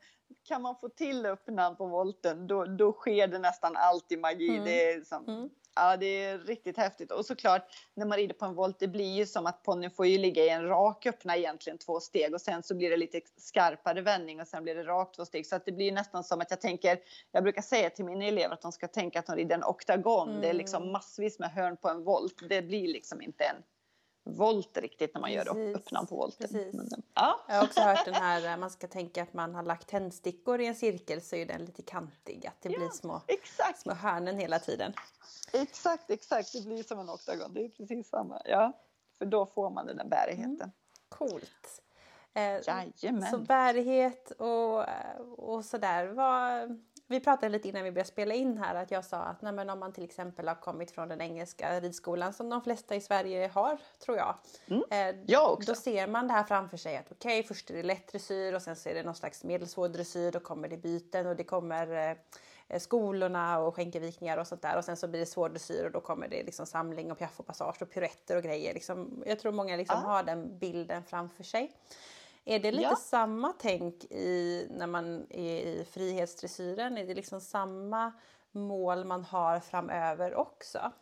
kan 0.49 0.63
man 0.63 0.77
få 0.77 0.89
till 0.89 1.27
öppnan 1.27 1.77
på 1.77 1.87
volten 1.87 2.47
då, 2.47 2.65
då 2.65 2.93
sker 2.93 3.27
det 3.27 3.39
nästan 3.39 3.77
alltid 3.77 4.19
magi. 4.19 4.49
Mm. 4.49 4.65
Det, 4.65 4.93
är 4.93 5.01
som, 5.01 5.29
mm. 5.29 5.51
Ja, 5.79 5.97
det 5.97 6.25
är 6.25 6.39
riktigt 6.39 6.77
häftigt. 6.77 7.13
Och 7.13 7.27
såklart 7.27 7.63
när 7.95 8.07
man 8.07 8.19
rider 8.19 8.35
på 8.35 8.45
en 8.45 8.55
volt 8.55 8.79
det 8.79 8.89
blir 8.89 9.17
ju 9.17 9.27
som 9.27 9.47
att 9.47 9.63
ponnyn 9.63 9.91
får 9.91 10.07
ju 10.07 10.19
ligga 10.19 10.45
i 10.45 10.49
en 10.49 10.69
rak 10.69 11.07
öppna 11.07 11.37
egentligen 11.37 11.79
två 11.79 12.01
steg 12.01 12.35
och 12.35 12.41
sen 12.41 12.63
så 12.63 12.75
blir 12.75 12.91
det 12.91 12.97
lite 12.97 13.21
skarpare 13.37 14.01
vändning 14.01 14.41
och 14.41 14.47
sen 14.47 14.63
blir 14.63 14.75
det 14.75 14.85
rakt 14.85 15.17
två 15.17 15.25
steg. 15.25 15.47
Så 15.47 15.57
att 15.57 15.65
det 15.65 15.73
blir 15.73 15.93
nästan 15.93 16.25
som 16.25 16.41
att 16.41 16.51
jag 16.51 16.61
tänker, 16.61 16.99
jag 17.33 17.43
brukar 17.43 17.63
säga 17.63 17.91
till 17.91 18.05
mina 18.05 18.25
elever 18.25 18.55
att 18.55 18.63
de 18.63 18.73
ska 18.73 18.89
tänka 18.89 19.19
att 19.19 19.27
de 19.27 19.37
rider 19.37 19.55
en 19.55 19.65
oktagon. 19.65 20.29
Mm. 20.29 20.41
Det 20.41 20.49
är 20.49 20.55
liksom 20.55 20.83
mm. 20.83 20.93
massvis 20.93 21.39
med 21.39 21.51
hörn 21.51 21.77
på 21.77 21.89
en 21.89 22.05
volt. 22.05 22.35
Det 22.49 22.63
blir 22.63 22.89
liksom 22.89 23.23
inte 23.23 23.45
en 23.45 23.63
volt 24.29 24.77
riktigt 24.77 25.15
när 25.15 25.21
man 25.21 25.31
Precis. 25.31 25.47
gör 25.47 25.77
öppna 25.77 26.05
på 26.05 26.17
volten. 26.17 26.49
Men, 26.73 27.03
ja. 27.15 27.41
Jag 27.49 27.55
har 27.55 27.65
också 27.65 27.81
hört 27.81 28.05
den 28.05 28.15
här, 28.15 28.53
eh, 28.53 28.57
man 28.57 28.71
ska 28.71 28.89
tänka 28.89 29.23
att 29.23 29.33
man 29.33 29.55
har 29.55 29.63
lagt 29.63 29.89
tändstickor 29.89 30.61
i 30.61 30.67
en 30.67 30.75
cirkel 30.75 31.21
så 31.21 31.37
är 31.37 31.47
den 31.47 31.65
lite 31.65 31.83
kantig, 31.83 32.47
att 32.47 32.63
det 32.63 32.69
ja, 32.69 32.79
blir 32.79 32.89
små, 32.89 33.21
exakt. 33.27 33.81
små 33.81 33.93
hörnen 33.93 34.39
hela 34.39 34.59
tiden. 34.59 34.93
Exakt, 35.53 36.11
exakt, 36.11 36.53
det 36.53 36.65
blir 36.65 36.83
som 36.83 36.99
en 36.99 37.11
oktagon, 37.11 37.55
det 37.55 37.65
är 37.65 37.69
precis 37.69 38.09
samma. 38.09 38.43
Ja, 38.45 38.73
för 39.19 39.27
då 39.27 39.47
får 39.47 39.71
man 39.71 39.87
den 39.87 39.97
där 39.97 40.05
bärigheten. 40.05 40.61
Mm. 40.61 40.71
Coolt. 41.09 41.83
Eh, 42.35 43.31
Så 43.31 43.39
bärighet 43.39 44.31
och, 44.31 44.85
och 45.39 45.65
sådär. 45.65 46.07
Vad, 46.07 46.81
vi 47.09 47.21
pratade 47.21 47.49
lite 47.49 47.69
innan 47.69 47.85
vi 47.85 47.93
började 47.93 48.09
spela 48.09 48.35
in 48.35 48.59
här 48.59 48.75
att 48.75 48.91
jag 48.91 49.05
sa 49.05 49.17
att 49.17 49.43
nej, 49.43 49.71
om 49.71 49.79
man 49.79 49.93
till 49.93 50.05
exempel 50.05 50.49
har 50.49 50.55
kommit 50.55 50.91
från 50.91 51.09
den 51.09 51.21
engelska 51.21 51.81
ridskolan 51.81 52.33
som 52.33 52.49
de 52.49 52.63
flesta 52.63 52.97
i 52.97 53.01
Sverige 53.01 53.51
har, 53.55 53.79
tror 54.05 54.17
jag. 54.17 54.35
Mm. 54.67 54.83
Eh, 54.91 55.23
jag 55.27 55.53
också. 55.53 55.73
Då 55.73 55.75
ser 55.75 56.07
man 56.07 56.29
det 56.29 56.35
här 56.35 56.45
framför 56.45 56.77
sig 56.77 56.97
att 56.97 57.13
okej, 57.13 57.39
okay, 57.39 57.49
först 57.49 57.71
är 57.71 57.75
det 57.75 57.83
lätt 57.83 58.13
dressyr 58.13 58.53
och 58.53 58.63
sen 58.63 58.77
så 58.77 58.89
är 58.89 58.95
det 58.95 59.03
någon 59.03 59.15
slags 59.15 59.45
medelsvår 59.45 59.89
dressyr, 59.89 60.31
då 60.31 60.41
kommer 60.41 60.69
det 60.69 60.77
byten 60.77 61.27
och 61.27 61.37
det 61.37 61.45
kommer 61.45 62.17
eh, 62.69 62.79
skolorna 62.81 63.59
och 63.59 63.77
skänkevikningar 63.77 64.39
och 64.39 64.47
sånt 64.47 64.63
där 64.63 64.77
och 64.77 64.85
sen 64.85 64.97
så 64.97 65.09
blir 65.09 65.21
det 65.21 65.27
svår 65.27 65.49
dressyr 65.49 65.85
och 65.85 65.93
då 65.93 66.01
kommer 66.01 66.29
det 66.29 66.43
liksom 66.43 66.67
samling 66.67 67.13
och 67.13 67.19
piaff 67.19 67.41
och 67.41 67.47
passage 67.47 67.83
och 67.83 67.91
piruetter 67.91 68.37
och 68.37 68.43
grejer. 68.43 68.75
Liksom, 68.75 69.23
jag 69.27 69.39
tror 69.39 69.53
många 69.53 69.77
liksom 69.77 69.97
ah. 69.97 70.09
har 70.09 70.23
den 70.23 70.59
bilden 70.59 71.05
framför 71.05 71.45
sig. 71.45 71.73
Är 72.49 72.59
det 72.59 72.73
lite 72.73 72.83
ja. 72.83 72.97
samma 72.97 73.53
tänk 73.59 74.05
i, 74.05 74.67
när 74.71 74.87
man 74.87 75.27
är 75.31 75.57
i 75.67 75.87
frihetsdressyren? 75.91 76.99
Är 76.99 77.07
det 77.07 77.15
liksom 77.15 77.41
samma 77.41 78.13
mål 78.53 79.05
man 79.05 79.25
har 79.25 79.61
framöver 79.61 80.35
också? 80.35 80.93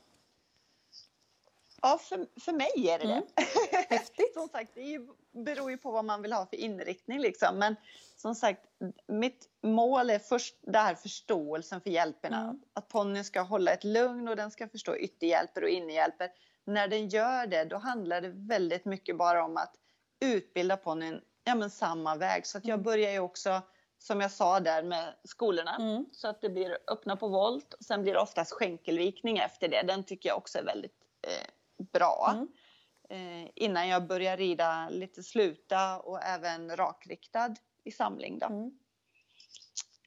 Ja, 1.82 1.98
för, 1.98 2.40
för 2.40 2.52
mig 2.52 2.88
är 2.88 2.98
det 2.98 3.04
mm. 3.04 3.24
det. 3.34 3.42
Häftigt. 3.88 4.34
som 4.34 4.48
sagt, 4.48 4.74
det 4.74 4.80
ju, 4.80 5.08
beror 5.30 5.70
ju 5.70 5.78
på 5.78 5.90
vad 5.90 6.04
man 6.04 6.22
vill 6.22 6.32
ha 6.32 6.46
för 6.46 6.56
inriktning. 6.56 7.20
Liksom. 7.20 7.58
Men 7.58 7.76
som 8.16 8.34
sagt, 8.34 8.62
mitt 9.06 9.48
mål 9.62 10.10
är 10.10 10.18
först 10.18 10.56
det 10.60 10.78
här 10.78 10.94
förståelsen 10.94 11.80
för 11.80 11.90
hjälperna. 11.90 12.42
Mm. 12.42 12.60
Att 12.72 12.88
ponnyn 12.88 13.24
ska 13.24 13.40
hålla 13.40 13.72
ett 13.72 13.84
lugn 13.84 14.28
och 14.28 14.36
den 14.36 14.50
ska 14.50 14.68
förstå 14.68 14.96
ytterhjälper 14.96 15.62
och 15.62 15.70
innerhjälper. 15.70 16.30
När 16.64 16.88
den 16.88 17.08
gör 17.08 17.46
det, 17.46 17.64
då 17.64 17.76
handlar 17.76 18.20
det 18.20 18.32
väldigt 18.34 18.84
mycket 18.84 19.16
bara 19.16 19.44
om 19.44 19.56
att 19.56 19.74
utbilda 20.20 20.76
ponnyn 20.76 21.20
ja, 21.46 21.54
men 21.54 21.70
samma 21.70 22.16
väg. 22.16 22.46
Så 22.46 22.58
att 22.58 22.64
jag 22.64 22.74
mm. 22.74 22.84
börjar 22.84 23.12
ju 23.12 23.18
också, 23.18 23.62
som 23.98 24.20
jag 24.20 24.30
sa 24.30 24.60
där 24.60 24.82
med 24.82 25.14
skolorna, 25.24 25.76
mm. 25.76 26.06
så 26.12 26.28
att 26.28 26.40
det 26.40 26.50
blir 26.50 26.78
öppna 26.86 27.16
på 27.16 27.28
volt. 27.28 27.74
Sen 27.80 28.02
blir 28.02 28.12
det 28.12 28.20
oftast 28.20 28.52
skänkelvikning 28.52 29.38
efter 29.38 29.68
det. 29.68 29.82
Den 29.82 30.04
tycker 30.04 30.28
jag 30.28 30.38
också 30.38 30.58
är 30.58 30.64
väldigt 30.64 30.96
eh, 31.22 31.84
bra. 31.92 32.34
Mm. 32.34 32.48
Eh, 33.08 33.50
innan 33.54 33.88
jag 33.88 34.06
börjar 34.06 34.36
rida 34.36 34.88
lite 34.88 35.22
sluta 35.22 36.00
och 36.00 36.22
även 36.22 36.76
rakriktad 36.76 37.54
i 37.84 37.92
samling. 37.92 38.38
Då. 38.38 38.46
Mm. 38.46 38.70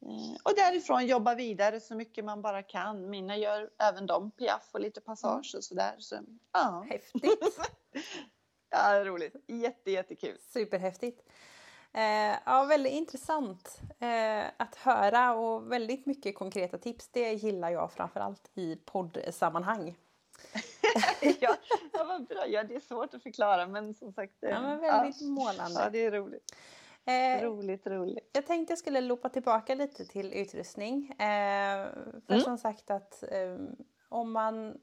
Eh, 0.01 0.37
och 0.43 0.55
därifrån 0.55 1.07
jobba 1.07 1.35
vidare 1.35 1.79
så 1.79 1.95
mycket 1.95 2.25
man 2.25 2.41
bara 2.41 2.63
kan. 2.63 3.09
Mina 3.09 3.37
gör 3.37 3.69
även 3.79 4.05
de 4.05 4.31
piaff 4.31 4.69
och 4.71 4.79
lite 4.79 5.01
passage 5.01 5.53
och 5.57 5.63
sådär. 5.63 5.95
Så, 5.99 6.19
ja. 6.53 6.85
Häftigt! 6.89 7.59
Ja, 8.69 9.05
roligt. 9.05 9.35
Jätte, 9.47 9.91
jättekul. 9.91 10.37
Superhäftigt. 10.39 11.21
Eh, 11.93 12.37
ja, 12.45 12.65
väldigt 12.69 12.93
intressant 12.93 13.81
eh, 13.99 14.45
att 14.57 14.75
höra 14.75 15.33
och 15.33 15.71
väldigt 15.71 16.05
mycket 16.05 16.35
konkreta 16.35 16.77
tips. 16.77 17.07
Det 17.11 17.33
gillar 17.33 17.69
jag 17.69 17.91
framförallt 17.91 18.51
i 18.53 18.75
poddsammanhang. 18.75 19.95
ja, 21.21 21.55
ja, 21.93 22.03
vad 22.03 22.27
bra. 22.27 22.47
Ja, 22.47 22.63
det 22.63 22.75
är 22.75 22.79
svårt 22.79 23.13
att 23.13 23.23
förklara 23.23 23.67
men 23.67 23.93
som 23.93 24.13
sagt. 24.13 24.43
Eh, 24.43 24.49
ja, 24.49 24.61
men 24.61 24.79
väldigt 24.79 25.21
ja, 25.21 25.27
målande. 25.27 25.81
Ja, 25.83 25.89
det 25.89 26.05
är 26.05 26.11
roligt. 26.11 26.55
Eh, 27.05 27.43
roligt, 27.43 27.87
roligt. 27.87 28.29
Jag 28.33 28.47
tänkte 28.47 28.71
jag 28.71 28.79
skulle 28.79 29.01
loopa 29.01 29.29
tillbaka 29.29 29.75
lite 29.75 30.05
till 30.05 30.33
utrustning. 30.33 31.09
Eh, 31.11 31.87
för 32.27 32.33
mm. 32.33 32.41
som 32.41 32.57
sagt 32.57 32.91
att 32.91 33.23
eh, 33.23 33.57
om 34.09 34.31
man 34.31 34.77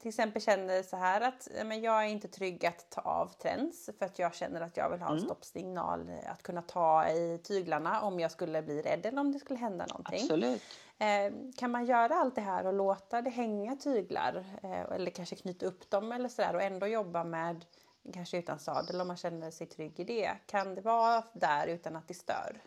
till 0.00 0.08
exempel 0.08 0.42
känner 0.42 0.82
så 0.82 0.96
här 0.96 1.20
att 1.20 1.48
men 1.64 1.80
jag 1.80 2.04
är 2.04 2.08
inte 2.08 2.28
trygg 2.28 2.66
att 2.66 2.90
ta 2.90 3.00
av 3.00 3.26
trends 3.26 3.90
för 3.98 4.06
att 4.06 4.18
jag 4.18 4.34
känner 4.34 4.60
att 4.60 4.76
jag 4.76 4.90
vill 4.90 5.00
ha 5.00 5.06
en 5.08 5.16
mm. 5.16 5.24
stoppsignal 5.24 6.10
att 6.26 6.42
kunna 6.42 6.62
ta 6.62 7.08
i 7.08 7.40
tyglarna 7.44 8.00
om 8.00 8.20
jag 8.20 8.30
skulle 8.30 8.62
bli 8.62 8.82
rädd 8.82 9.06
eller 9.06 9.20
om 9.20 9.32
det 9.32 9.38
skulle 9.38 9.58
hända 9.58 9.86
någonting. 9.86 10.22
Absolut. 10.22 10.62
Eh, 10.98 11.32
kan 11.56 11.70
man 11.70 11.86
göra 11.86 12.14
allt 12.14 12.34
det 12.34 12.40
här 12.40 12.66
och 12.66 12.72
låta 12.72 13.22
det 13.22 13.30
hänga 13.30 13.76
tyglar 13.76 14.44
eh, 14.62 14.80
eller 14.80 15.10
kanske 15.10 15.36
knyta 15.36 15.66
upp 15.66 15.90
dem 15.90 16.12
eller 16.12 16.28
sådär 16.28 16.54
och 16.54 16.62
ändå 16.62 16.86
jobba 16.86 17.24
med 17.24 17.64
kanske 18.12 18.38
utan 18.38 18.58
sadel 18.58 19.00
om 19.00 19.08
man 19.08 19.16
känner 19.16 19.50
sig 19.50 19.66
trygg 19.66 20.00
i 20.00 20.04
det. 20.04 20.32
Kan 20.46 20.74
det 20.74 20.80
vara 20.80 21.24
där 21.32 21.66
utan 21.66 21.96
att 21.96 22.08
det 22.08 22.14
stör? 22.14 22.62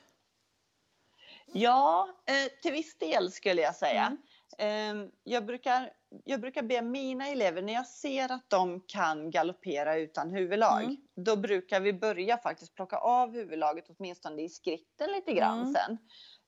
Ja, 1.45 2.09
eh, 2.25 2.61
till 2.61 2.71
viss 2.71 2.97
del 2.97 3.31
skulle 3.31 3.61
jag 3.61 3.75
säga. 3.75 4.05
Mm. 4.05 4.17
Ehm, 4.57 5.11
jag 5.23 5.45
brukar, 5.45 5.93
jag 6.23 6.41
brukar 6.41 6.61
be 6.61 6.81
mina 6.81 7.27
elever, 7.27 7.61
när 7.61 7.73
jag 7.73 7.87
ser 7.87 8.31
att 8.31 8.49
de 8.49 8.81
kan 8.87 9.31
galoppera 9.31 9.97
utan 9.97 10.29
huvudlag, 10.29 10.83
mm. 10.83 10.97
då 11.15 11.35
brukar 11.35 11.79
vi 11.79 11.93
börja 11.93 12.37
faktiskt 12.37 12.75
plocka 12.75 12.97
av 12.97 13.31
huvudlaget 13.31 13.85
åtminstone 13.89 14.41
i 14.41 14.49
skritten 14.49 15.11
lite 15.11 15.33
grann 15.33 15.61
mm. 15.61 15.73
sen. 15.73 15.97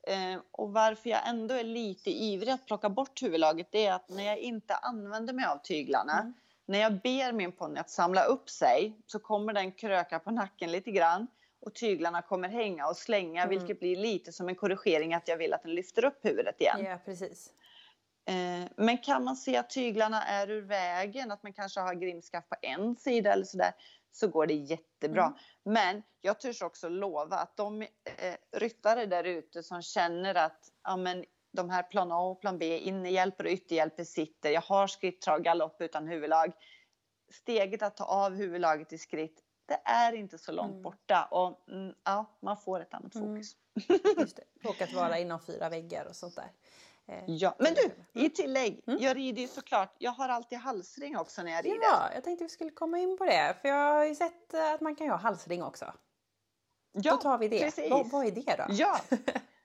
Ehm, 0.08 0.42
och 0.52 0.74
varför 0.74 1.10
jag 1.10 1.28
ändå 1.28 1.56
är 1.56 1.64
lite 1.64 2.10
ivrig 2.10 2.52
att 2.52 2.66
plocka 2.66 2.90
bort 2.90 3.22
huvudlaget, 3.22 3.68
det 3.72 3.86
är 3.86 3.94
att 3.94 4.10
när 4.10 4.24
jag 4.24 4.38
inte 4.38 4.76
använder 4.76 5.34
mig 5.34 5.46
av 5.46 5.58
tyglarna, 5.58 6.20
mm. 6.20 6.34
när 6.66 6.80
jag 6.80 7.02
ber 7.02 7.32
min 7.32 7.52
ponny 7.52 7.80
att 7.80 7.90
samla 7.90 8.24
upp 8.24 8.50
sig, 8.50 8.98
så 9.06 9.20
kommer 9.20 9.54
den 9.54 9.72
kröka 9.72 10.20
på 10.20 10.32
nacken 10.32 10.72
lite 10.72 10.92
grann 10.92 11.28
och 11.62 11.76
tyglarna 11.76 12.22
kommer 12.22 12.50
hänga 12.50 12.88
och 12.88 12.98
slänga, 12.98 13.44
mm. 13.44 13.60
vilket 13.60 13.80
blir 13.80 13.96
lite 13.96 14.32
som 14.32 14.50
en 14.50 14.56
korrigering 14.56 15.14
att 15.14 15.28
jag 15.28 15.38
vill 15.38 15.54
att 15.54 15.64
den 15.64 15.76
lyfter 15.76 16.06
upp 16.06 16.26
huvudet 16.26 16.62
igen. 16.62 16.86
Ja, 16.86 16.98
precis. 17.06 17.54
Eh, 18.30 18.68
men 18.76 18.98
kan 18.98 19.24
man 19.24 19.36
se 19.36 19.58
att 19.58 19.70
tyglarna 19.70 20.24
är 20.24 20.50
ur 20.50 20.62
vägen, 20.62 21.32
att 21.32 21.44
man 21.44 21.54
kanske 21.54 21.80
har 21.80 21.94
grimskaft 21.94 22.50
på 22.50 22.56
en 22.62 22.96
sida 22.96 23.34
eller 23.34 23.46
sådär, 23.46 23.74
så 24.12 24.28
går 24.28 24.48
det 24.48 24.54
jättebra. 24.54 25.24
Mm. 25.24 25.38
Men 25.64 26.04
jag 26.22 26.40
törs 26.40 26.62
också 26.62 26.90
lova 26.90 27.38
att 27.38 27.58
de 27.58 27.82
eh, 27.82 27.88
ryttare 28.58 29.06
där 29.06 29.24
ute 29.24 29.64
som 29.64 29.82
känner 29.82 30.36
att 30.36 30.72
ja, 30.84 30.98
men 30.98 31.26
de 31.52 31.70
här 31.70 31.84
plan 31.84 32.12
A 32.12 32.20
och 32.22 32.42
plan 32.42 32.58
B, 32.58 32.78
innerhjälper 32.80 33.44
och 33.44 33.52
ytterhjälper 33.52 34.04
sitter, 34.04 34.50
jag 34.50 34.62
har 34.62 34.88
skritttrav 34.88 35.40
galopp 35.40 35.82
utan 35.82 36.08
huvudlag. 36.08 36.52
Steget 37.32 37.82
att 37.82 37.98
ta 37.98 38.04
av 38.04 38.36
huvudlaget 38.36 38.94
i 38.94 38.98
skritt, 38.98 39.44
det 39.66 39.82
är 39.86 40.14
inte 40.14 40.38
så 40.38 40.52
långt 40.52 40.72
mm. 40.72 40.84
borta 40.84 41.28
och 41.32 41.70
mm, 41.70 41.94
ja, 42.04 42.38
man 42.42 42.58
får 42.58 42.80
ett 42.80 42.94
annat 42.94 43.16
mm. 43.16 43.28
fokus. 43.28 43.56
Just 44.20 44.36
det. 44.36 44.44
Och 44.70 44.82
att 44.82 44.94
vara 44.94 45.20
inom 45.20 45.40
fyra 45.40 45.70
väggar 45.70 46.06
och 46.06 46.16
sånt 46.16 46.36
där. 46.36 46.52
Eh, 47.10 47.24
ja, 47.28 47.56
men 47.60 47.74
du, 47.74 47.82
i 48.14 48.20
mm. 48.20 48.32
tillägg, 48.32 48.84
mm. 48.88 49.00
jag 49.02 49.18
rider 49.18 49.42
ju 49.42 49.48
såklart, 49.48 49.96
jag 49.98 50.12
har 50.12 50.30
alltid 50.30 50.58
halsring 50.58 51.18
också 51.18 51.44
när 51.44 51.52
jag 51.52 51.66
rider. 51.66 51.80
Ja, 51.82 52.10
jag 52.14 52.24
tänkte 52.24 52.44
vi 52.46 52.50
skulle 52.50 52.72
komma 52.72 53.00
in 53.00 53.18
på 53.18 53.26
det, 53.26 53.56
för 53.62 53.70
jag 53.70 53.94
har 53.94 54.06
ju 54.06 54.16
sett 54.16 54.54
att 54.54 54.82
man 54.82 54.96
kan 54.96 55.10
ha 55.10 55.18
halsring 55.18 55.64
också. 55.64 55.94
Ja, 56.92 57.12
då 57.12 57.18
tar 57.18 57.38
vi 57.38 57.48
det. 57.48 57.60
Precis. 57.60 57.92
Vad, 57.92 58.10
vad 58.10 58.26
är 58.26 58.32
det 58.32 58.56
då? 58.58 58.66
Ja. 58.70 59.00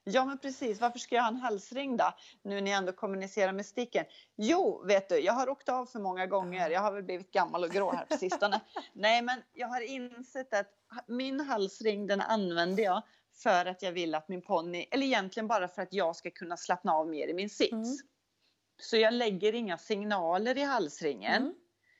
Ja, 0.07 0.25
men 0.25 0.37
precis. 0.37 0.81
Varför 0.81 0.99
ska 0.99 1.15
jag 1.15 1.23
ha 1.23 1.29
en 1.29 1.35
halsring 1.35 1.97
då? 1.97 2.13
Nu 2.41 2.61
när 2.61 2.71
jag 2.71 2.77
ändå 2.77 2.91
kommunicerar 2.91 3.51
med 3.51 3.65
sticken. 3.65 4.05
Jo, 4.35 4.83
vet 4.85 5.09
du, 5.09 5.19
jag 5.19 5.33
har 5.33 5.49
åkt 5.49 5.69
av 5.69 5.85
för 5.85 5.99
många 5.99 6.25
gånger. 6.25 6.69
Jag 6.69 6.81
har 6.81 6.91
väl 6.91 7.03
blivit 7.03 7.31
gammal 7.31 7.63
och 7.63 7.69
grå 7.69 7.91
här 7.91 8.05
på 8.05 8.17
sistone. 8.17 8.61
Nej, 8.93 9.21
men 9.21 9.41
jag 9.53 9.67
har 9.67 9.81
insett 9.81 10.53
att 10.53 10.67
min 11.07 11.39
halsring, 11.39 12.07
den 12.07 12.21
använder 12.21 12.83
jag 12.83 13.01
för 13.35 13.65
att 13.65 13.81
jag 13.81 13.91
vill 13.91 14.15
att 14.15 14.29
min 14.29 14.41
ponny, 14.41 14.85
eller 14.91 15.05
egentligen 15.05 15.47
bara 15.47 15.67
för 15.67 15.81
att 15.81 15.93
jag 15.93 16.15
ska 16.15 16.31
kunna 16.31 16.57
slappna 16.57 16.93
av 16.93 17.07
mer 17.07 17.27
i 17.27 17.33
min 17.33 17.49
sits. 17.49 17.71
Mm. 17.71 17.97
Så 18.81 18.97
jag 18.97 19.13
lägger 19.13 19.55
inga 19.55 19.77
signaler 19.77 20.57
i 20.57 20.61
halsringen. 20.61 21.41
Mm. 21.41 21.55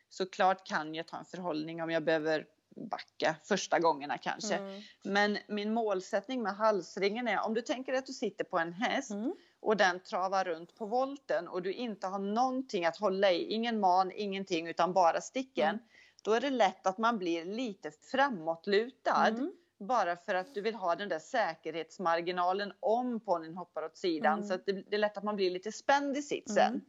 Såklart 0.09 0.67
kan 0.67 0.95
jag 0.95 1.07
ta 1.07 1.17
en 1.17 1.25
förhållning 1.25 1.83
om 1.83 1.89
jag 1.89 2.03
behöver 2.03 2.45
backa 2.75 3.35
första 3.43 3.79
gångerna 3.79 4.17
kanske. 4.17 4.55
Mm. 4.55 4.81
Men 5.03 5.37
min 5.47 5.73
målsättning 5.73 6.43
med 6.43 6.55
halsringen 6.55 7.27
är 7.27 7.45
om 7.45 7.53
du 7.53 7.61
tänker 7.61 7.93
att 7.93 8.05
du 8.05 8.13
sitter 8.13 8.43
på 8.43 8.59
en 8.59 8.73
häst 8.73 9.11
mm. 9.11 9.35
och 9.59 9.77
den 9.77 9.99
travar 9.99 10.45
runt 10.45 10.75
på 10.75 10.85
volten 10.85 11.47
och 11.47 11.61
du 11.61 11.73
inte 11.73 12.07
har 12.07 12.19
någonting 12.19 12.85
att 12.85 12.97
hålla 12.97 13.31
i, 13.31 13.53
ingen 13.53 13.79
man, 13.79 14.11
ingenting 14.11 14.67
utan 14.67 14.93
bara 14.93 15.21
sticken. 15.21 15.69
Mm. 15.69 15.81
Då 16.23 16.33
är 16.33 16.41
det 16.41 16.49
lätt 16.49 16.87
att 16.87 16.97
man 16.97 17.17
blir 17.17 17.45
lite 17.45 17.91
framåtlutad 17.91 19.27
mm. 19.27 19.51
Bara 19.79 20.15
för 20.15 20.35
att 20.35 20.53
du 20.53 20.61
vill 20.61 20.75
ha 20.75 20.95
den 20.95 21.09
där 21.09 21.19
säkerhetsmarginalen 21.19 22.73
om 22.79 23.19
ponnyn 23.19 23.57
hoppar 23.57 23.83
åt 23.83 23.97
sidan 23.97 24.33
mm. 24.33 24.47
så 24.47 24.53
att 24.53 24.65
det, 24.65 24.71
det, 24.71 24.95
är 24.95 24.99
lätt 24.99 25.17
att 25.17 25.23
man 25.23 25.35
blir 25.35 25.51
lite 25.51 25.71
spänd 25.71 26.17
i 26.17 26.21
sitsen. 26.21 26.73
Mm. 26.73 26.81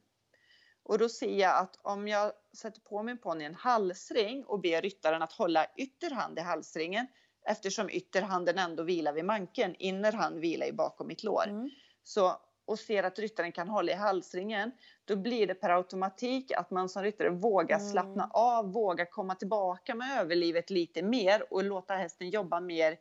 Och 0.82 0.98
då 0.98 1.08
ser 1.08 1.40
jag 1.40 1.58
att 1.58 1.78
om 1.82 2.08
jag 2.08 2.32
sätter 2.56 2.80
på 2.80 3.02
min 3.02 3.18
ponny 3.18 3.44
en 3.44 3.54
halsring 3.54 4.44
och 4.44 4.60
ber 4.60 4.82
ryttaren 4.82 5.22
att 5.22 5.32
hålla 5.32 5.66
ytterhand 5.76 6.38
i 6.38 6.42
halsringen 6.42 7.06
eftersom 7.46 7.90
ytterhanden 7.90 8.58
ändå 8.58 8.82
vilar 8.82 9.12
vid 9.12 9.24
manken, 9.24 9.74
innerhand 9.78 10.38
vilar 10.40 10.66
ju 10.66 10.72
bakom 10.72 11.06
mitt 11.06 11.22
lår. 11.22 11.46
Mm. 11.48 11.70
Så, 12.02 12.40
och 12.66 12.78
ser 12.78 13.02
att 13.02 13.18
ryttaren 13.18 13.52
kan 13.52 13.68
hålla 13.68 13.92
i 13.92 13.94
halsringen, 13.94 14.72
då 15.04 15.16
blir 15.16 15.46
det 15.46 15.54
per 15.54 15.70
automatik 15.70 16.52
att 16.52 16.70
man 16.70 16.88
som 16.88 17.02
ryttare 17.02 17.30
vågar 17.30 17.78
mm. 17.78 17.90
slappna 17.90 18.30
av, 18.32 18.72
vågar 18.72 19.04
komma 19.04 19.34
tillbaka 19.34 19.94
med 19.94 20.20
överlivet 20.20 20.70
lite 20.70 21.02
mer 21.02 21.52
och 21.52 21.64
låta 21.64 21.94
hästen 21.94 22.30
jobba 22.30 22.60
mer 22.60 22.96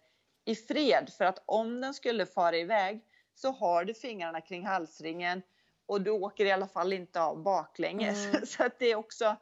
i 0.46 0.56
fred. 0.56 1.10
För 1.18 1.26
att 1.26 1.44
om 1.46 1.82
den 1.82 1.94
skulle 1.94 2.26
fara 2.26 2.58
iväg 2.58 3.02
så 3.36 3.52
har 3.52 3.86
du 3.86 3.94
fingrarna 3.94 4.42
kring 4.42 4.66
halsringen 4.66 5.42
och 5.86 6.02
du 6.02 6.12
åker 6.12 6.46
i 6.46 6.52
alla 6.52 6.68
fall 6.68 6.94
inte 6.94 7.22
av 7.22 7.44
baklänges. 7.44 8.26
Mm. 8.26 8.42
Så 8.46 8.64
att 8.64 8.80
det 8.80 8.92
är 8.92 8.96
också 8.96 9.36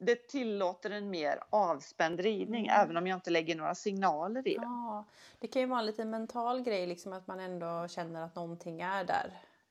det 0.00 0.28
tillåter 0.28 0.90
en 0.90 1.10
mer 1.10 1.40
avspänd 1.50 2.20
ridning 2.20 2.66
mm. 2.66 2.80
även 2.80 2.96
om 2.96 3.06
jag 3.06 3.16
inte 3.16 3.30
lägger 3.30 3.56
några 3.56 3.74
signaler 3.74 4.40
i 4.48 4.54
det. 4.54 4.62
Ja, 4.62 5.04
det 5.38 5.46
kan 5.46 5.62
ju 5.62 5.68
vara 5.68 5.80
en 5.80 5.86
liten 5.86 6.10
mental 6.10 6.60
grej 6.60 6.86
liksom 6.86 7.12
att 7.12 7.26
man 7.26 7.40
ändå 7.40 7.88
känner 7.88 8.22
att 8.22 8.34
någonting 8.34 8.80
är 8.80 9.04
där 9.04 9.30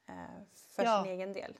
eh, 0.09 0.43
för 0.75 0.83
ja. 0.83 1.03
sin 1.03 1.11
egen 1.11 1.33
del. 1.33 1.53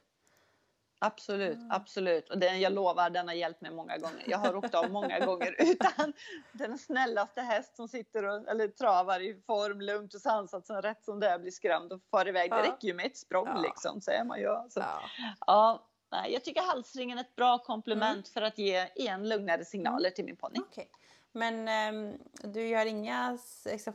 Absolut, 1.00 1.58
mm. 1.58 1.72
absolut. 1.72 2.30
Och 2.30 2.38
den, 2.38 2.60
jag 2.60 2.74
lovar, 2.74 3.10
den 3.10 3.28
har 3.28 3.36
hjälpt 3.36 3.62
mig 3.62 3.72
många 3.72 3.98
gånger. 3.98 4.24
Jag 4.28 4.38
har 4.38 4.56
åkt 4.56 4.76
av 4.76 4.92
många 4.92 5.20
gånger 5.20 5.56
utan 5.60 6.14
den 6.52 6.78
snällaste 6.78 7.42
häst 7.42 7.76
som 7.76 7.88
sitter 7.88 8.26
och, 8.26 8.48
eller 8.48 8.68
travar 8.68 9.20
i 9.20 9.42
form, 9.48 9.82
lugnt 9.82 10.14
och 10.14 10.22
sansat, 10.22 10.66
som 10.66 10.82
rätt 10.82 11.06
som 11.06 11.20
det 11.20 11.28
är 11.28 11.40
blir 11.40 11.52
skrämd 11.52 11.94
och 11.94 12.02
far 12.12 12.28
iväg. 12.28 12.52
Ja. 12.52 12.58
Det 12.58 12.64
räcker 12.64 12.88
ju 12.88 12.94
med 12.94 13.06
ett 13.06 13.18
språng 13.18 13.48
ja. 13.48 13.62
liksom, 13.62 14.02
är 14.08 14.24
man 14.24 14.40
ju. 14.40 14.70
Så, 14.70 14.80
ja. 14.80 15.02
ja. 15.48 15.88
Nej, 16.12 16.34
jag 16.34 16.44
tycker 16.44 16.62
halsringen 16.62 17.18
är 17.18 17.22
ett 17.22 17.36
bra 17.36 17.60
komplement 17.60 18.28
mm. 18.28 18.34
för 18.34 18.42
att 18.42 18.58
ge 18.58 18.90
en 18.96 19.30
lugnare 19.30 19.66
signaler 19.66 20.10
mm. 20.10 20.16
till 20.16 20.26
min 20.26 20.38
ponny. 20.38 20.60
Okay. 20.60 20.86
Men 21.32 21.68
eh, 21.68 22.20
du 22.44 22.68
gör 22.68 22.86
inga, 22.86 23.38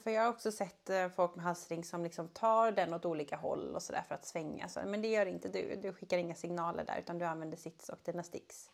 för 0.02 0.10
jag 0.10 0.22
har 0.22 0.28
också 0.28 0.52
sett 0.52 0.90
eh, 0.90 1.08
folk 1.08 1.34
med 1.34 1.44
halsring 1.44 1.84
som 1.84 2.04
liksom 2.04 2.28
tar 2.28 2.72
den 2.72 2.94
åt 2.94 3.04
olika 3.04 3.36
håll 3.36 3.74
och 3.74 3.82
sådär 3.82 4.02
för 4.08 4.14
att 4.14 4.26
svänga. 4.26 4.68
Så, 4.68 4.80
men 4.86 5.02
det 5.02 5.08
gör 5.08 5.26
inte 5.26 5.48
du. 5.48 5.76
Du 5.82 5.92
skickar 5.92 6.18
inga 6.18 6.34
signaler 6.34 6.84
där 6.84 6.98
utan 6.98 7.18
du 7.18 7.24
använder 7.24 7.56
sits 7.56 7.88
och 7.88 7.98
dina 8.04 8.22
sticks. 8.22 8.70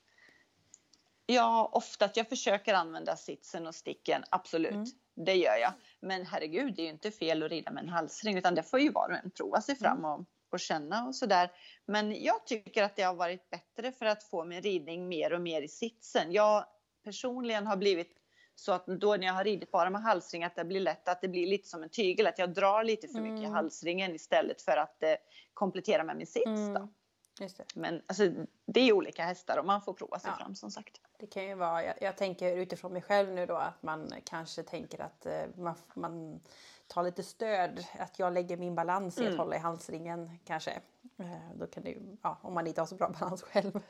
Ja, 1.27 1.71
oftast. 1.73 2.17
Jag 2.17 2.29
försöker 2.29 2.75
använda 2.75 3.17
sitsen 3.17 3.67
och 3.67 3.75
sticken, 3.75 4.25
absolut. 4.31 4.73
Mm. 4.73 4.87
Det 5.15 5.35
gör 5.35 5.57
jag. 5.57 5.73
Men 6.01 6.27
herregud, 6.27 6.75
det 6.77 6.83
är 6.83 6.85
ju 6.85 6.91
inte 6.91 7.11
fel 7.11 7.43
att 7.43 7.51
rida 7.51 7.71
med 7.71 7.83
en 7.83 7.89
halsring 7.89 8.39
utan 8.39 8.55
det 8.55 8.63
får 8.63 8.81
ju 8.81 8.91
var 8.91 9.09
och 9.09 9.25
en 9.25 9.31
prova 9.31 9.61
sig 9.61 9.77
fram 9.77 9.99
mm. 9.99 10.11
och, 10.11 10.25
och 10.53 10.61
känna 10.61 11.07
och 11.07 11.15
sådär. 11.15 11.51
Men 11.87 12.23
jag 12.23 12.47
tycker 12.47 12.83
att 12.83 12.97
det 12.97 13.03
har 13.03 13.15
varit 13.15 13.51
bättre 13.51 13.93
för 13.93 14.07
att 14.07 14.25
få 14.25 14.45
min 14.45 14.63
ridning 14.63 15.09
mer 15.09 15.33
och 15.33 15.41
mer 15.41 15.63
i 15.63 15.69
sitsen. 15.69 16.33
Jag 16.33 16.65
personligen 17.05 17.67
har 17.67 17.77
blivit 17.77 18.19
så 18.55 18.73
att 18.73 18.87
då 18.87 19.17
när 19.17 19.27
jag 19.27 19.35
har 19.35 19.45
ridit 19.45 19.71
bara 19.71 19.91
med 19.91 20.03
halsring 20.03 20.45
att 20.45 20.57
det 20.57 20.65
blir 20.65 20.81
lätt 20.81 21.09
att 21.09 21.21
det 21.21 21.29
blir 21.29 21.47
lite 21.47 21.69
som 21.69 21.83
en 21.83 21.89
tygel, 21.89 22.27
att 22.27 22.39
jag 22.39 22.55
drar 22.55 22.85
lite 22.85 23.09
för 23.09 23.21
mycket 23.21 23.41
i 23.41 23.45
mm. 23.45 23.53
halsringen 23.53 24.15
istället 24.15 24.63
för 24.63 24.77
att 24.77 25.03
eh, 25.03 25.15
komplettera 25.55 26.05
med 26.05 26.17
min 26.17 26.27
sits. 26.27 26.47
Mm. 26.47 26.89
Men 27.75 28.03
alltså, 28.07 28.31
det 28.67 28.81
är 28.81 28.93
olika 28.93 29.25
hästar 29.25 29.59
och 29.59 29.67
man 29.67 29.83
får 29.83 29.93
prova 29.93 30.19
sig 30.19 30.31
ja. 30.31 30.45
fram 30.45 30.55
som 30.55 30.71
sagt. 30.71 31.01
Det 31.19 31.27
kan 31.27 31.49
ju 31.49 31.55
vara, 31.55 31.85
jag, 31.85 31.95
jag, 32.01 32.17
tänker 32.17 32.57
utifrån 32.57 32.93
mig 32.93 33.03
själv 33.03 33.33
nu 33.33 33.47
då 33.47 33.57
att 33.57 33.83
man 33.83 34.13
kanske 34.25 34.63
tänker 34.63 35.01
att 35.01 35.27
eh, 35.27 35.43
man, 35.57 35.75
man 35.95 36.41
tar 36.89 37.03
lite 37.03 37.23
stöd, 37.23 37.87
att 37.99 38.19
jag 38.19 38.33
lägger 38.33 38.57
min 38.57 38.75
balans 38.75 39.19
i 39.19 39.21
att 39.21 39.27
mm. 39.27 39.39
hålla 39.39 39.57
i 39.57 39.59
halsringen 39.59 40.39
kanske. 40.45 40.71
Eh, 41.19 41.55
då 41.55 41.67
kan 41.67 41.83
det 41.85 41.91
ju, 41.91 42.17
ja, 42.23 42.39
om 42.43 42.55
man 42.55 42.67
inte 42.67 42.81
har 42.81 42.87
så 42.87 42.95
bra 42.95 43.09
balans 43.21 43.43
själv. 43.43 43.81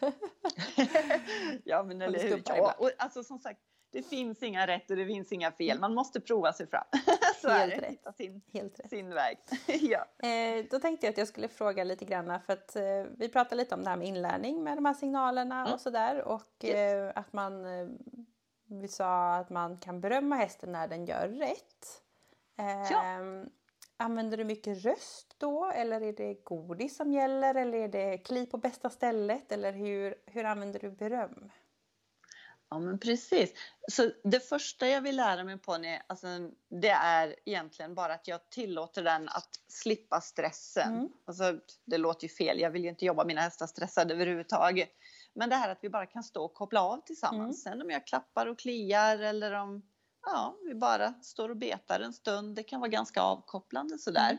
ja 1.65 1.83
men 1.83 2.03
eller 2.03 2.19
hur. 2.19 2.43
Ja, 2.47 2.75
och, 2.79 2.91
alltså 2.99 3.23
som 3.23 3.39
sagt 3.39 3.61
det 3.91 4.03
finns 4.03 4.43
inga 4.43 4.67
rätt 4.67 4.91
och 4.91 4.97
det 4.97 5.07
finns 5.07 5.33
inga 5.33 5.53
fel. 5.53 5.71
Mm. 5.71 5.81
Man 5.81 5.95
måste 5.95 6.21
prova 6.21 6.53
sig 6.53 6.67
fram. 6.67 6.85
Så 7.43 7.49
Helt 7.49 7.73
är 7.73 7.81
det. 7.81 7.89
Hitta 7.89 8.13
sin, 8.13 8.41
Helt 8.53 8.81
rätt. 8.81 8.91
sin 8.91 9.15
väg. 9.15 9.39
ja. 9.67 10.29
Eh, 10.29 10.65
då 10.71 10.79
tänkte 10.79 11.07
jag 11.07 11.13
att 11.13 11.19
jag 11.19 11.29
skulle 11.29 11.49
fråga 11.49 11.85
lite 11.85 12.05
grann 12.05 12.41
för 12.47 12.53
att 12.53 12.77
eh, 12.77 12.83
vi 13.17 13.29
pratade 13.29 13.57
lite 13.57 13.75
om 13.75 13.85
det 13.85 13.91
här 13.91 13.97
med 13.97 14.09
inlärning 14.09 14.65
med 14.65 14.77
de 14.77 14.85
här 14.85 14.95
signalerna 14.95 15.61
mm. 15.61 15.73
och 15.73 15.81
sådär 15.81 16.23
och 16.23 16.65
yes. 16.65 16.75
eh, 16.75 17.13
att 17.15 17.33
man 17.33 17.65
eh, 17.65 17.89
vi 18.71 18.89
sa 18.89 19.35
att 19.35 19.51
man 19.51 19.79
kan 19.79 20.01
berömma 20.01 20.37
hästen 20.37 20.73
när 20.73 20.89
den 20.89 21.07
gör 21.07 21.29
rätt. 21.29 22.03
Ja. 22.59 23.05
Ehm, 23.05 23.51
använder 23.97 24.37
du 24.37 24.45
mycket 24.45 24.85
röst 24.85 25.35
då 25.39 25.71
eller 25.75 26.01
är 26.01 26.13
det 26.13 26.45
godis 26.45 26.97
som 26.97 27.13
gäller 27.13 27.55
eller 27.55 27.79
är 27.79 27.89
det 27.89 28.19
kli 28.19 28.47
på 28.47 28.59
bästa 28.59 28.91
stället 28.91 29.53
eller 29.53 29.73
hur, 29.73 30.15
hur 30.27 30.45
använder 30.45 30.81
du 30.81 30.91
beröm? 30.91 31.51
Ja, 32.71 32.79
men 32.79 32.99
precis. 32.99 33.53
Så 33.89 34.11
det 34.25 34.41
första 34.41 34.89
jag 34.89 35.01
vill 35.01 35.17
lära 35.17 35.45
mig 35.45 35.59
på 35.59 35.79
alltså, 36.07 36.27
det 36.69 36.91
är 36.91 37.37
egentligen 37.45 37.95
bara 37.95 38.15
att 38.15 38.29
jag 38.29 38.51
tillåter 38.51 39.03
den 39.03 39.29
att 39.29 39.49
slippa 39.69 40.21
stressen. 40.21 40.93
Mm. 40.93 41.09
Alltså, 41.25 41.59
det 41.85 41.99
låter 41.99 42.25
ju 42.25 42.29
fel, 42.29 42.61
jag 42.61 42.71
vill 42.71 42.83
ju 42.83 42.89
inte 42.89 43.05
jobba 43.05 43.25
mina 43.25 43.41
hästar 43.41 43.67
stressade 43.67 44.15
överhuvudtaget. 44.15 44.91
Men 45.33 45.51
det 45.51 45.57
här 45.57 45.69
att 45.69 45.79
vi 45.81 45.89
bara 45.89 46.07
kan 46.07 46.23
stå 46.23 46.45
och 46.45 46.55
koppla 46.55 46.83
av 46.83 47.01
tillsammans. 47.01 47.67
Mm. 47.67 47.79
Sen 47.79 47.83
om 47.83 47.91
jag 47.91 48.07
klappar 48.07 48.47
och 48.47 48.59
kliar 48.59 49.19
eller 49.19 49.53
om 49.53 49.83
ja, 50.23 50.57
vi 50.65 50.75
bara 50.75 51.13
står 51.23 51.49
och 51.49 51.57
betar 51.57 52.01
en 52.01 52.13
stund. 52.13 52.55
Det 52.55 52.63
kan 52.63 52.81
vara 52.81 52.91
ganska 52.91 53.23
avkopplande 53.23 53.99
sådär. 53.99 54.39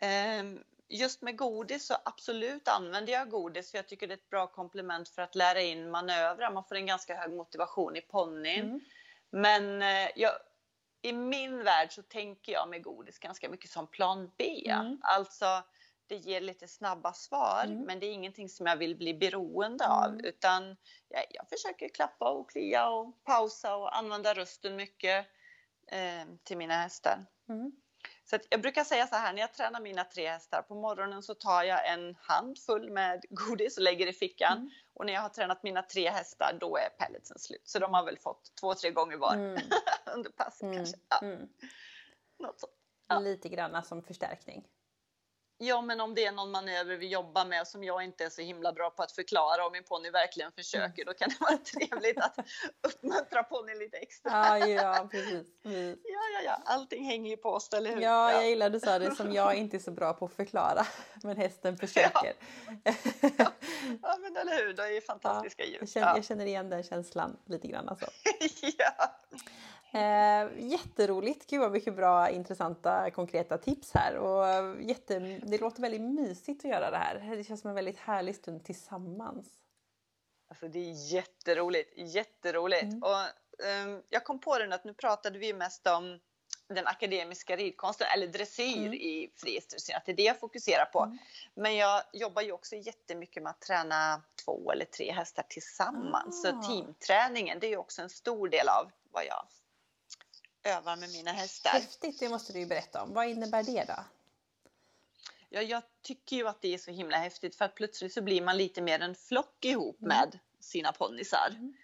Mm. 0.00 0.46
Um, 0.56 0.64
just 0.88 1.22
med 1.22 1.36
godis 1.36 1.86
så 1.86 1.96
absolut 2.04 2.68
använder 2.68 3.12
jag 3.12 3.30
godis 3.30 3.70
för 3.70 3.78
jag 3.78 3.88
tycker 3.88 4.06
det 4.06 4.14
är 4.14 4.18
ett 4.18 4.30
bra 4.30 4.46
komplement 4.46 5.08
för 5.08 5.22
att 5.22 5.34
lära 5.34 5.60
in 5.60 5.90
manövrar. 5.90 6.52
Man 6.52 6.64
får 6.64 6.74
en 6.74 6.86
ganska 6.86 7.16
hög 7.16 7.32
motivation 7.32 7.96
i 7.96 8.00
ponnyn. 8.00 8.64
Mm. 8.64 8.80
Men 9.30 9.82
eh, 9.82 10.10
jag, 10.16 10.32
i 11.02 11.12
min 11.12 11.64
värld 11.64 11.92
så 11.92 12.02
tänker 12.02 12.52
jag 12.52 12.68
med 12.68 12.82
godis 12.82 13.18
ganska 13.18 13.48
mycket 13.48 13.70
som 13.70 13.86
plan 13.86 14.30
B. 14.36 14.70
Mm. 14.70 14.98
Alltså 15.02 15.62
det 16.08 16.16
ger 16.16 16.40
lite 16.40 16.68
snabba 16.68 17.12
svar 17.12 17.64
mm. 17.64 17.82
men 17.82 18.00
det 18.00 18.06
är 18.06 18.12
ingenting 18.12 18.48
som 18.48 18.66
jag 18.66 18.76
vill 18.76 18.96
bli 18.96 19.14
beroende 19.14 19.88
av 19.88 20.04
mm. 20.04 20.24
utan 20.24 20.76
jag, 21.08 21.24
jag, 21.30 21.48
försöker 21.48 21.88
klappa 21.88 22.30
och 22.30 22.50
klia 22.50 22.88
och 22.88 23.24
pausa 23.24 23.76
och 23.76 23.96
använda 23.96 24.34
rösten 24.34 24.76
mycket 24.76 25.26
eh, 25.86 26.26
till 26.44 26.56
mina 26.56 26.74
hästar. 26.74 27.26
Mm. 27.48 27.72
Så 28.24 28.38
jag 28.50 28.62
brukar 28.62 28.84
säga 28.84 29.06
så 29.06 29.16
här, 29.16 29.32
när 29.32 29.40
jag 29.40 29.54
tränar 29.54 29.80
mina 29.80 30.04
tre 30.04 30.28
hästar 30.28 30.62
på 30.62 30.74
morgonen 30.74 31.22
så 31.22 31.34
tar 31.34 31.62
jag 31.62 31.92
en 31.92 32.16
handfull 32.20 32.90
med 32.90 33.24
godis 33.30 33.76
och 33.76 33.82
lägger 33.82 34.06
i 34.06 34.12
fickan. 34.12 34.58
Mm. 34.58 34.70
Och 34.94 35.06
när 35.06 35.12
jag 35.12 35.20
har 35.20 35.28
tränat 35.28 35.62
mina 35.62 35.82
tre 35.82 36.10
hästar 36.10 36.58
då 36.60 36.76
är 36.76 36.88
pelletsen 36.88 37.38
slut. 37.38 37.62
Så 37.64 37.78
de 37.78 37.94
har 37.94 38.04
väl 38.04 38.18
fått 38.18 38.52
två, 38.60 38.74
tre 38.74 38.90
gånger 38.90 39.16
var 39.16 39.34
mm. 39.34 39.62
under 40.14 40.30
passet 40.30 40.62
mm. 40.62 40.76
kanske. 40.76 40.98
Ja. 41.08 41.18
Mm. 41.22 41.48
Något 42.38 42.60
sånt. 42.60 42.72
Ja. 43.08 43.18
Lite 43.18 43.48
grann 43.48 43.82
som 43.84 44.02
förstärkning. 44.02 44.64
Ja, 45.60 45.82
men 45.82 46.00
om 46.00 46.14
det 46.14 46.24
är 46.24 46.32
någon 46.32 46.50
manöver 46.50 46.96
vi 46.96 47.08
jobbar 47.08 47.44
med 47.44 47.68
som 47.68 47.84
jag 47.84 48.04
inte 48.04 48.24
är 48.24 48.30
så 48.30 48.42
himla 48.42 48.72
bra 48.72 48.90
på 48.90 49.02
att 49.02 49.12
förklara 49.12 49.66
och 49.66 49.72
min 49.72 49.84
ponny 49.84 50.10
verkligen 50.10 50.52
försöker, 50.52 51.02
mm. 51.02 51.06
då 51.06 51.14
kan 51.14 51.28
det 51.28 51.36
vara 51.40 51.58
trevligt 51.88 52.18
att 52.18 52.38
uppmuntra 52.82 53.42
ponnyn 53.42 53.78
lite 53.78 53.96
extra. 53.96 54.58
Ja, 54.58 54.66
ja, 54.66 55.08
precis. 55.10 55.46
Mm. 55.64 55.88
Ja, 56.04 56.20
ja, 56.34 56.40
ja, 56.44 56.62
allting 56.64 57.04
hänger 57.04 57.30
ju 57.30 57.36
på 57.36 57.50
oss, 57.50 57.68
eller 57.72 57.94
hur? 57.94 58.02
Ja, 58.02 58.32
jag 58.32 58.48
gillar 58.48 58.70
du 58.70 58.80
sa 58.80 58.98
det 58.98 59.14
som 59.14 59.32
jag 59.32 59.54
inte 59.54 59.76
är 59.76 59.78
så 59.78 59.90
bra 59.90 60.12
på 60.12 60.24
att 60.24 60.32
förklara, 60.32 60.86
men 61.22 61.36
hästen 61.36 61.78
försöker. 61.78 62.34
Ja, 62.84 62.92
ja. 63.20 63.52
ja 64.02 64.16
men 64.20 64.36
eller 64.36 64.66
hur, 64.66 64.72
det 64.72 64.96
är 64.96 65.00
fantastiska 65.00 65.62
ja, 65.62 65.68
djur. 65.68 65.78
Jag 65.80 65.88
känner, 65.88 66.14
jag 66.14 66.24
känner 66.24 66.46
igen 66.46 66.70
den 66.70 66.82
känslan 66.82 67.36
lite 67.44 67.68
grann 67.68 67.88
alltså. 67.88 68.06
ja. 68.78 69.14
Eh, 69.92 70.70
jätteroligt! 70.70 71.50
Gud 71.50 71.60
vad 71.60 71.72
mycket 71.72 71.96
bra, 71.96 72.30
intressanta, 72.30 73.10
konkreta 73.10 73.58
tips 73.58 73.92
här. 73.94 74.16
Och 74.16 74.82
jätte, 74.82 75.18
det 75.42 75.60
låter 75.60 75.82
väldigt 75.82 76.00
mysigt 76.00 76.64
att 76.64 76.70
göra 76.70 76.90
det 76.90 76.96
här. 76.96 77.36
Det 77.36 77.44
känns 77.44 77.60
som 77.60 77.68
en 77.70 77.74
väldigt 77.76 77.98
härlig 77.98 78.36
stund 78.36 78.64
tillsammans. 78.64 79.46
Alltså 80.48 80.68
det 80.68 80.78
är 80.78 81.12
jätteroligt, 81.12 81.92
jätteroligt. 81.96 82.82
Mm. 82.82 83.02
Och, 83.02 83.20
um, 83.86 84.02
jag 84.08 84.24
kom 84.24 84.40
på 84.40 84.58
det 84.58 84.74
att 84.74 84.84
nu 84.84 84.94
pratade 84.94 85.38
vi 85.38 85.52
mest 85.52 85.86
om 85.86 86.20
den 86.68 86.86
akademiska 86.86 87.56
ridkonsten 87.56 88.06
eller 88.14 88.26
dressyr 88.26 88.76
mm. 88.76 88.92
i 88.94 89.32
friidrottsdressyr, 89.36 89.94
att 89.94 90.06
det 90.06 90.12
är 90.12 90.16
det 90.16 90.22
jag 90.22 90.40
fokuserar 90.40 90.84
på. 90.84 91.02
Mm. 91.02 91.18
Men 91.54 91.76
jag 91.76 92.02
jobbar 92.12 92.42
ju 92.42 92.52
också 92.52 92.76
jättemycket 92.76 93.42
med 93.42 93.50
att 93.50 93.60
träna 93.60 94.22
två 94.44 94.72
eller 94.72 94.84
tre 94.84 95.12
hästar 95.12 95.44
tillsammans. 95.48 96.44
Ah. 96.44 96.52
Så 96.52 96.68
teamträningen, 96.68 97.58
det 97.60 97.66
är 97.66 97.70
ju 97.70 97.76
också 97.76 98.02
en 98.02 98.10
stor 98.10 98.48
del 98.48 98.68
av 98.68 98.90
vad 99.10 99.24
jag 99.24 99.46
övar 100.68 100.96
med 100.96 101.10
mina 101.10 101.32
hästar. 101.32 101.70
Häftigt, 101.70 102.20
det 102.20 102.28
måste 102.28 102.52
du 102.52 102.58
ju 102.58 102.66
berätta 102.66 103.02
om. 103.02 103.14
Vad 103.14 103.28
innebär 103.28 103.62
det 103.62 103.84
då? 103.84 104.04
Ja, 105.50 105.62
jag 105.62 105.82
tycker 106.02 106.36
ju 106.36 106.48
att 106.48 106.62
det 106.62 106.74
är 106.74 106.78
så 106.78 106.90
himla 106.90 107.16
häftigt 107.16 107.56
för 107.56 107.64
att 107.64 107.74
plötsligt 107.74 108.12
så 108.12 108.22
blir 108.22 108.42
man 108.42 108.56
lite 108.56 108.82
mer 108.82 109.00
en 109.00 109.14
flock 109.14 109.64
ihop 109.64 110.00
mm. 110.00 110.08
med 110.08 110.38
sina 110.60 110.92
ponnysar. 110.92 111.48
Mm. 111.50 111.74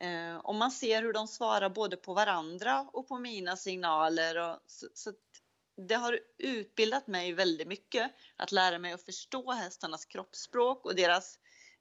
Eh, 0.00 0.36
och 0.36 0.54
man 0.54 0.70
ser 0.70 1.02
hur 1.02 1.12
de 1.12 1.28
svarar 1.28 1.68
både 1.68 1.96
på 1.96 2.14
varandra 2.14 2.88
och 2.92 3.08
på 3.08 3.18
mina 3.18 3.56
signaler. 3.56 4.38
Och 4.38 4.58
så, 4.66 4.86
så 4.94 5.12
det 5.76 5.94
har 5.94 6.20
utbildat 6.38 7.06
mig 7.06 7.32
väldigt 7.32 7.68
mycket 7.68 8.10
att 8.36 8.52
lära 8.52 8.78
mig 8.78 8.92
att 8.92 9.02
förstå 9.02 9.52
hästarnas 9.52 10.04
kroppsspråk 10.04 10.84
och 10.84 10.94
deras 10.94 11.38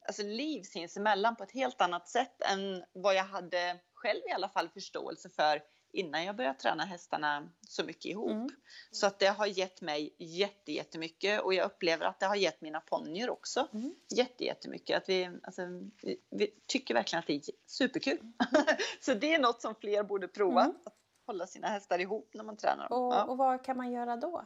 alltså, 0.07 0.23
liv 0.23 0.63
sinsemellan 0.63 1.35
på 1.35 1.43
ett 1.43 1.51
helt 1.51 1.81
annat 1.81 2.09
sätt 2.09 2.41
än 2.41 2.83
vad 2.93 3.15
jag 3.15 3.23
hade 3.23 3.79
själv 3.93 4.21
i 4.29 4.31
alla 4.31 4.49
fall 4.49 4.69
förståelse 4.69 5.29
för 5.29 5.61
innan 5.95 6.23
jag 6.23 6.35
började 6.35 6.59
träna 6.59 6.85
hästarna 6.85 7.49
så 7.67 7.83
mycket 7.83 8.05
ihop. 8.05 8.31
Mm. 8.31 8.49
Så 8.91 9.07
att 9.07 9.19
det 9.19 9.27
har 9.27 9.45
gett 9.45 9.81
mig 9.81 10.15
jätte, 10.17 10.71
jättemycket 10.71 11.41
och 11.41 11.53
jag 11.53 11.65
upplever 11.65 12.05
att 12.05 12.19
det 12.19 12.25
har 12.25 12.35
gett 12.35 12.61
mina 12.61 12.79
ponnyer 12.79 13.29
också 13.29 13.67
mm. 13.73 13.95
jätte, 14.15 14.43
jättemycket. 14.43 14.97
Att 14.97 15.09
vi, 15.09 15.29
alltså, 15.43 15.61
vi, 16.01 16.17
vi, 16.29 16.47
tycker 16.67 16.93
verkligen 16.93 17.19
att 17.19 17.27
det 17.27 17.33
är 17.33 17.41
superkul. 17.65 18.19
Så 19.01 19.13
det 19.13 19.33
är 19.33 19.39
något 19.39 19.61
som 19.61 19.75
fler 19.75 20.03
borde 20.03 20.27
prova. 20.27 20.63
Mm. 20.63 20.75
Att 20.85 20.95
hålla 21.25 21.47
sina 21.47 21.67
hästar 21.67 21.99
ihop 21.99 22.29
när 22.33 22.43
man 22.43 22.57
tränar 22.57 22.89
dem. 22.89 23.01
Och, 23.01 23.13
ja. 23.13 23.23
och 23.23 23.37
vad 23.37 23.65
kan 23.65 23.77
man 23.77 23.91
göra 23.91 24.15
då? 24.15 24.45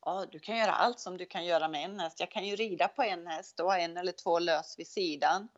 Ja, 0.00 0.26
du 0.30 0.38
kan 0.38 0.56
göra 0.56 0.72
allt 0.72 1.00
som 1.00 1.16
du 1.16 1.26
kan 1.26 1.44
göra 1.44 1.68
med 1.68 1.84
en 1.84 2.00
häst. 2.00 2.20
Jag 2.20 2.30
kan 2.30 2.46
ju 2.46 2.56
rida 2.56 2.88
på 2.88 3.02
en 3.02 3.26
häst 3.26 3.60
och 3.60 3.66
ha 3.66 3.78
en 3.78 3.96
eller 3.96 4.12
två 4.12 4.38
lös 4.38 4.78
vid 4.78 4.86
sidan. 4.88 5.48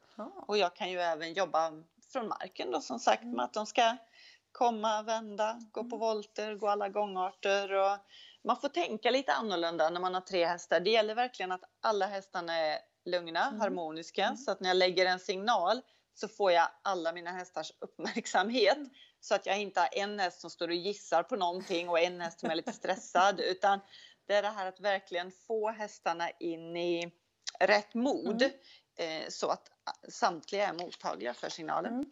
Och 0.46 0.58
jag 0.58 0.76
kan 0.76 0.90
ju 0.90 0.98
även 0.98 1.32
jobba 1.32 1.72
från 2.12 2.28
marken 2.28 2.70
då 2.70 2.80
som 2.80 2.98
sagt 2.98 3.24
med 3.24 3.44
att 3.44 3.52
de 3.52 3.66
ska 3.66 3.96
komma, 4.52 5.02
vända, 5.02 5.60
gå 5.72 5.84
på 5.84 5.96
mm. 5.96 5.98
volter, 5.98 6.54
gå 6.54 6.68
alla 6.68 6.88
gångarter 6.88 7.72
och 7.72 7.98
man 8.44 8.60
får 8.60 8.68
tänka 8.68 9.10
lite 9.10 9.32
annorlunda 9.32 9.90
när 9.90 10.00
man 10.00 10.14
har 10.14 10.20
tre 10.20 10.46
hästar. 10.46 10.80
Det 10.80 10.90
gäller 10.90 11.14
verkligen 11.14 11.52
att 11.52 11.64
alla 11.82 12.06
hästarna 12.06 12.56
är 12.56 12.78
lugna, 13.04 13.48
mm. 13.48 13.60
harmoniska 13.60 14.24
mm. 14.24 14.36
så 14.36 14.50
att 14.50 14.60
när 14.60 14.70
jag 14.70 14.76
lägger 14.76 15.06
en 15.06 15.18
signal 15.18 15.80
så 16.14 16.28
får 16.28 16.52
jag 16.52 16.68
alla 16.82 17.12
mina 17.12 17.30
hästars 17.30 17.72
uppmärksamhet 17.80 18.76
mm. 18.76 18.90
så 19.20 19.34
att 19.34 19.46
jag 19.46 19.60
inte 19.60 19.80
har 19.80 19.88
en 19.92 20.20
häst 20.20 20.40
som 20.40 20.50
står 20.50 20.68
och 20.68 20.74
gissar 20.74 21.22
på 21.22 21.36
någonting 21.36 21.88
och 21.88 22.00
en 22.00 22.20
häst 22.20 22.40
som 22.40 22.50
är 22.50 22.54
lite 22.54 22.72
stressad 22.72 23.40
utan 23.50 23.80
det 24.26 24.34
är 24.34 24.42
det 24.42 24.48
här 24.48 24.66
att 24.66 24.80
verkligen 24.80 25.30
få 25.30 25.70
hästarna 25.70 26.30
in 26.30 26.76
i 26.76 27.12
rätt 27.60 27.94
mod 27.94 28.42
mm. 28.42 28.52
Eh, 29.00 29.28
så 29.28 29.48
att 29.48 29.70
samtliga 30.08 30.68
är 30.68 30.72
mottagliga 30.72 31.34
för 31.34 31.48
signalen. 31.48 31.94
Mm. 31.94 32.10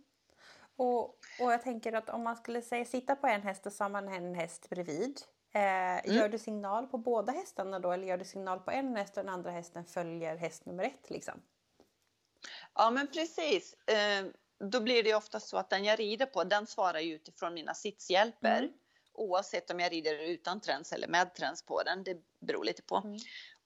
Och, 0.77 1.05
och 1.41 1.53
jag 1.53 1.63
tänker 1.63 1.93
att 1.93 2.11
om 2.11 2.23
man 2.23 2.37
skulle 2.37 2.63
säga 2.63 2.85
sitta 2.85 3.17
på 3.17 3.27
en 3.27 3.43
häst 3.43 3.67
och 3.67 3.73
så 3.73 3.85
har 3.85 3.89
man 3.89 4.09
en 4.09 4.35
häst 4.35 4.69
bredvid. 4.71 5.21
Eh, 5.55 5.61
mm. 5.61 6.17
Gör 6.17 6.29
du 6.29 6.39
signal 6.39 6.87
på 6.87 6.99
båda 6.99 7.33
hästarna 7.33 7.79
då 7.79 7.93
eller 7.93 8.07
gör 8.07 8.17
du 8.17 8.25
signal 8.25 8.61
på 8.61 8.71
en 8.71 8.97
häst 8.97 9.17
och 9.17 9.25
den 9.25 9.35
andra 9.35 9.51
hästen 9.51 9.85
följer 9.85 10.37
häst 10.37 10.67
nummer 10.67 10.85
ett 10.85 11.11
liksom? 11.11 11.43
Ja 12.75 12.91
men 12.91 13.07
precis. 13.07 13.75
Eh, 13.75 14.27
då 14.59 14.81
blir 14.81 15.03
det 15.03 15.15
ofta 15.15 15.41
så 15.41 15.57
att 15.57 15.71
den 15.71 15.85
jag 15.85 15.99
rider 15.99 16.27
på 16.27 16.45
den 16.45 16.67
svarar 16.67 17.01
ju 17.01 17.15
utifrån 17.15 17.55
mina 17.55 17.75
sitshjälper. 17.75 18.59
Mm. 18.59 18.73
Oavsett 19.13 19.71
om 19.71 19.81
jag 19.81 19.93
rider 19.93 20.19
utan 20.19 20.61
träns 20.61 20.93
eller 20.93 21.09
med 21.09 21.35
träns 21.35 21.63
på 21.63 21.83
den. 21.83 22.05
Det 22.05 22.17
beror 22.41 22.65
lite 22.65 22.83
på. 22.83 22.97
Mm. 22.97 23.19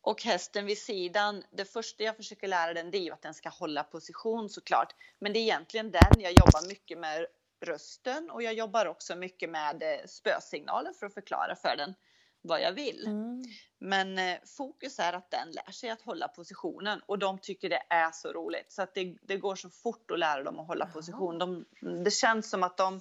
Och 0.02 0.22
hästen 0.22 0.66
vid 0.66 0.78
sidan, 0.78 1.44
det 1.50 1.64
första 1.64 2.02
jag 2.02 2.16
försöker 2.16 2.48
lära 2.48 2.74
den 2.74 2.90
det 2.90 2.98
är 2.98 3.02
ju 3.02 3.12
att 3.12 3.22
den 3.22 3.34
ska 3.34 3.48
hålla 3.48 3.84
position 3.84 4.48
såklart. 4.48 4.94
Men 5.18 5.32
det 5.32 5.38
är 5.38 5.42
egentligen 5.42 5.90
den 5.90 6.20
jag 6.20 6.32
jobbar 6.32 6.68
mycket 6.68 6.98
med 6.98 7.26
rösten 7.64 8.30
och 8.30 8.42
jag 8.42 8.54
jobbar 8.54 8.86
också 8.86 9.16
mycket 9.16 9.50
med 9.50 9.82
eh, 9.82 10.06
spösignalen 10.06 10.94
för 10.94 11.06
att 11.06 11.14
förklara 11.14 11.56
för 11.56 11.76
den 11.76 11.94
vad 12.42 12.60
jag 12.62 12.72
vill. 12.72 13.06
Mm. 13.06 13.42
Men 13.78 14.18
eh, 14.18 14.38
fokus 14.56 14.98
är 14.98 15.12
att 15.12 15.30
den 15.30 15.50
lär 15.50 15.72
sig 15.72 15.90
att 15.90 16.02
hålla 16.02 16.28
positionen 16.28 17.00
och 17.06 17.18
de 17.18 17.38
tycker 17.38 17.68
det 17.68 17.82
är 17.88 18.10
så 18.10 18.32
roligt 18.32 18.72
så 18.72 18.82
att 18.82 18.94
det, 18.94 19.16
det 19.22 19.36
går 19.36 19.56
så 19.56 19.70
fort 19.70 20.10
att 20.10 20.18
lära 20.18 20.42
dem 20.42 20.60
att 20.60 20.66
hålla 20.66 20.84
Aha. 20.84 20.92
position. 20.92 21.38
De, 21.38 21.64
det 22.04 22.10
känns 22.10 22.50
som 22.50 22.62
att 22.62 22.76
de 22.76 23.00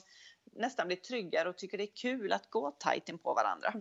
nästan 0.51 0.87
blir 0.87 0.97
tryggare 0.97 1.49
och 1.49 1.57
tycker 1.57 1.77
det 1.77 1.83
är 1.83 1.95
kul 1.95 2.33
att 2.33 2.49
gå 2.49 2.71
tajt 2.71 3.09
in 3.09 3.17
på 3.17 3.33
varandra. 3.33 3.73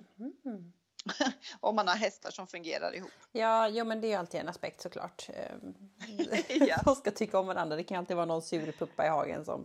Mm. 0.45 0.73
om 1.61 1.77
man 1.77 1.89
har 1.89 1.95
hästar 1.95 2.31
som 2.31 2.47
fungerar 2.47 2.95
ihop. 2.95 3.11
Ja, 3.33 3.69
jo, 3.69 3.85
men 3.85 4.01
det 4.01 4.07
är 4.07 4.09
ju 4.09 4.15
alltid 4.15 4.41
en 4.41 4.49
aspekt 4.49 4.81
såklart. 4.81 5.29
Ehm, 5.29 5.75
ja. 6.69 6.77
De 6.85 6.95
ska 6.95 7.11
tycka 7.11 7.39
om 7.39 7.47
varandra. 7.47 7.77
Det 7.77 7.85
kan 7.85 7.99
alltid 7.99 8.17
vara 8.17 8.27
någon 8.27 8.43
sur 8.43 8.73
puppa 8.73 9.07
i 9.07 9.09
hagen 9.09 9.45
som 9.45 9.65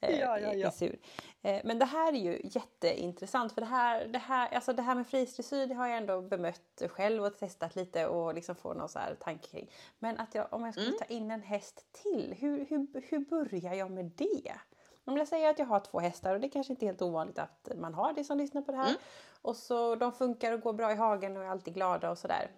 eh, 0.00 0.18
ja, 0.18 0.38
ja, 0.38 0.48
är 0.48 0.70
sur. 0.70 0.98
Eh, 1.42 1.60
men 1.64 1.78
det 1.78 1.84
här 1.84 2.12
är 2.12 2.18
ju 2.18 2.40
jätteintressant 2.44 3.52
för 3.52 3.60
det 3.60 3.66
här, 3.66 4.04
det 4.06 4.18
här, 4.18 4.48
alltså 4.54 4.72
det 4.72 4.82
här 4.82 4.94
med 4.94 5.06
friidrottsdressyr 5.06 5.66
det 5.66 5.74
har 5.74 5.86
jag 5.86 5.96
ändå 5.96 6.20
bemött 6.20 6.82
själv 6.88 7.24
och 7.24 7.38
testat 7.38 7.76
lite 7.76 8.06
och 8.06 8.34
liksom 8.34 8.56
få 8.56 8.74
någon 8.74 8.88
så 8.88 8.98
här 8.98 9.14
tanke 9.14 9.48
kring. 9.48 9.70
Men 9.98 10.18
att 10.18 10.34
jag, 10.34 10.52
om 10.52 10.64
jag 10.64 10.74
skulle 10.74 10.86
mm. 10.86 10.98
ta 10.98 11.04
in 11.04 11.30
en 11.30 11.42
häst 11.42 11.86
till, 11.92 12.34
hur, 12.38 12.66
hur, 12.66 13.02
hur 13.08 13.18
börjar 13.18 13.74
jag 13.74 13.90
med 13.90 14.04
det? 14.04 14.52
Om 15.08 15.16
jag 15.16 15.28
säger 15.28 15.50
att 15.50 15.58
jag 15.58 15.66
har 15.66 15.80
två 15.80 16.00
hästar 16.00 16.34
och 16.34 16.40
det 16.40 16.48
kanske 16.48 16.72
inte 16.72 16.84
är 16.84 16.86
helt 16.86 17.02
ovanligt 17.02 17.38
att 17.38 17.68
man 17.76 17.94
har 17.94 18.12
det 18.12 18.24
som 18.24 18.38
lyssnar 18.38 18.62
på 18.62 18.72
det 18.72 18.78
här. 18.78 18.88
Mm. 18.88 19.00
Och 19.42 19.56
så 19.56 19.94
de 19.94 20.12
funkar 20.12 20.52
och 20.52 20.60
går 20.60 20.72
bra 20.72 20.92
i 20.92 20.94
hagen 20.94 21.36
och 21.36 21.44
är 21.44 21.48
alltid 21.48 21.74
glada 21.74 22.10
och 22.10 22.18
sådär. 22.18 22.50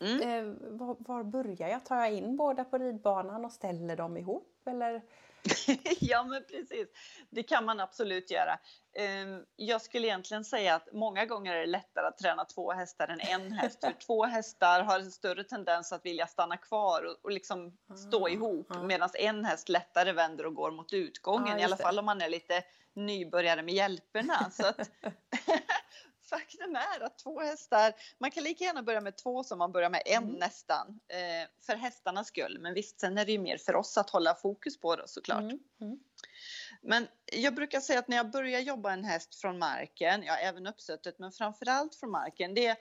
Mm. 0.00 0.20
Eh, 0.20 0.54
var, 0.70 0.96
var, 0.98 1.24
börjar 1.24 1.68
jag? 1.68 1.84
Tar 1.84 1.96
jag 1.96 2.12
in 2.12 2.36
båda 2.36 2.64
på 2.64 2.78
ridbanan 2.78 3.44
och 3.44 3.52
ställer 3.52 3.96
dem 3.96 4.16
ihop? 4.16 4.62
Eller? 4.66 5.02
ja 6.00 6.24
men 6.24 6.42
precis, 6.50 6.88
det 7.30 7.42
kan 7.42 7.64
man 7.64 7.80
absolut 7.80 8.30
göra. 8.30 8.58
Ehm, 8.98 9.44
jag 9.56 9.82
skulle 9.82 10.06
egentligen 10.06 10.44
säga 10.44 10.74
att 10.74 10.92
många 10.92 11.26
gånger 11.26 11.54
är 11.54 11.60
det 11.60 11.66
lättare 11.66 12.06
att 12.06 12.18
träna 12.18 12.44
två 12.44 12.72
hästar 12.72 13.08
än 13.08 13.20
en 13.20 13.52
häst. 13.52 13.80
För 13.80 13.92
två 14.06 14.24
hästar 14.24 14.82
har 14.82 14.98
en 14.98 15.10
större 15.10 15.44
tendens 15.44 15.92
att 15.92 16.04
vilja 16.04 16.26
stanna 16.26 16.56
kvar 16.56 17.02
och, 17.02 17.24
och 17.24 17.30
liksom 17.30 17.78
stå 18.08 18.24
ah, 18.24 18.28
ihop 18.28 18.68
medan 18.82 19.10
en 19.14 19.44
häst 19.44 19.68
lättare 19.68 20.12
vänder 20.12 20.46
och 20.46 20.54
går 20.54 20.70
mot 20.70 20.92
utgången. 20.92 21.56
Ah, 21.56 21.58
I 21.58 21.62
alla 21.62 21.76
fall 21.76 21.98
om 21.98 22.04
man 22.04 22.20
är 22.20 22.28
lite 22.28 22.62
nybörjare 22.94 23.62
med 23.62 23.74
hjälperna. 23.74 24.50
Så 24.50 24.66
att, 24.66 24.78
faktum 26.30 26.76
är 26.76 27.02
att 27.04 27.18
två 27.18 27.40
hästar, 27.40 27.92
man 28.18 28.30
kan 28.30 28.44
lika 28.44 28.64
gärna 28.64 28.82
börja 28.82 29.00
med 29.00 29.16
två 29.16 29.44
som 29.44 29.58
man 29.58 29.72
börjar 29.72 29.90
med 29.90 30.02
en 30.06 30.22
mm. 30.22 30.36
nästan. 30.36 31.00
Eh, 31.08 31.48
för 31.66 31.76
hästarnas 31.76 32.28
skull. 32.28 32.58
Men 32.60 32.74
visst, 32.74 33.00
sen 33.00 33.18
är 33.18 33.26
det 33.26 33.32
ju 33.32 33.38
mer 33.38 33.58
för 33.58 33.74
oss 33.76 33.98
att 33.98 34.10
hålla 34.10 34.34
fokus 34.34 34.80
på 34.80 34.96
det 34.96 35.08
såklart. 35.08 35.42
Mm. 35.42 35.58
Mm. 35.80 35.98
Men 36.86 37.08
jag 37.32 37.54
brukar 37.54 37.80
säga 37.80 37.98
att 37.98 38.08
när 38.08 38.16
jag 38.16 38.30
börjar 38.30 38.60
jobba 38.60 38.92
en 38.92 39.04
häst 39.04 39.34
från 39.34 39.58
marken, 39.58 40.22
ja 40.22 40.36
även 40.36 40.66
uppsötet, 40.66 41.18
men 41.18 41.32
framförallt 41.32 41.94
från 41.94 42.10
marken, 42.10 42.54
det 42.54 42.66
är 42.66 42.76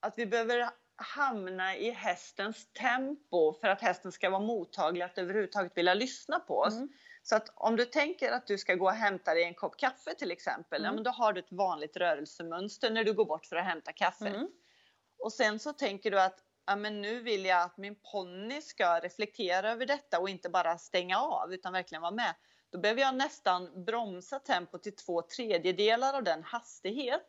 att 0.00 0.18
vi 0.18 0.26
behöver 0.26 0.70
hamna 0.96 1.76
i 1.76 1.90
hästens 1.90 2.72
tempo 2.72 3.54
för 3.60 3.68
att 3.68 3.80
hästen 3.80 4.12
ska 4.12 4.30
vara 4.30 4.40
mottaglig 4.40 5.02
att 5.02 5.18
överhuvudtaget 5.18 5.76
vilja 5.76 5.94
lyssna 5.94 6.40
på 6.40 6.58
oss. 6.58 6.74
Mm. 6.74 6.88
Så 7.22 7.36
att 7.36 7.48
om 7.54 7.76
du 7.76 7.84
tänker 7.84 8.32
att 8.32 8.46
du 8.46 8.58
ska 8.58 8.74
gå 8.74 8.84
och 8.84 8.92
hämta 8.92 9.34
dig 9.34 9.44
en 9.44 9.54
kopp 9.54 9.76
kaffe 9.76 10.14
till 10.14 10.30
exempel, 10.30 10.80
mm. 10.80 10.86
ja, 10.86 10.92
men 10.92 11.04
då 11.04 11.10
har 11.10 11.32
du 11.32 11.40
ett 11.40 11.52
vanligt 11.52 11.96
rörelsemönster 11.96 12.90
när 12.90 13.04
du 13.04 13.12
går 13.12 13.24
bort 13.24 13.46
för 13.46 13.56
att 13.56 13.64
hämta 13.64 13.92
kaffe. 13.92 14.28
Mm. 14.28 14.48
Och 15.18 15.32
sen 15.32 15.58
så 15.58 15.72
tänker 15.72 16.10
du 16.10 16.20
att 16.20 16.38
ja, 16.66 16.76
men 16.76 17.00
nu 17.02 17.20
vill 17.22 17.44
jag 17.44 17.62
att 17.62 17.76
min 17.76 17.96
ponny 18.12 18.62
ska 18.62 19.00
reflektera 19.00 19.70
över 19.70 19.86
detta 19.86 20.18
och 20.18 20.28
inte 20.28 20.48
bara 20.48 20.78
stänga 20.78 21.18
av 21.18 21.54
utan 21.54 21.72
verkligen 21.72 22.02
vara 22.02 22.14
med. 22.14 22.34
Då 22.72 22.78
behöver 22.78 23.00
jag 23.00 23.14
nästan 23.14 23.84
bromsa 23.84 24.38
tempot 24.38 24.82
till 24.82 24.96
två 24.96 25.22
tredjedelar 25.22 26.14
av 26.14 26.24
den 26.24 26.42
hastighet 26.42 27.26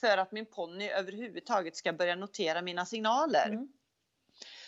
för 0.00 0.18
att 0.18 0.32
min 0.32 0.46
ponny 0.46 0.88
överhuvudtaget 0.88 1.76
ska 1.76 1.92
börja 1.92 2.16
notera 2.16 2.62
mina 2.62 2.86
signaler. 2.86 3.48
Mm. 3.48 3.68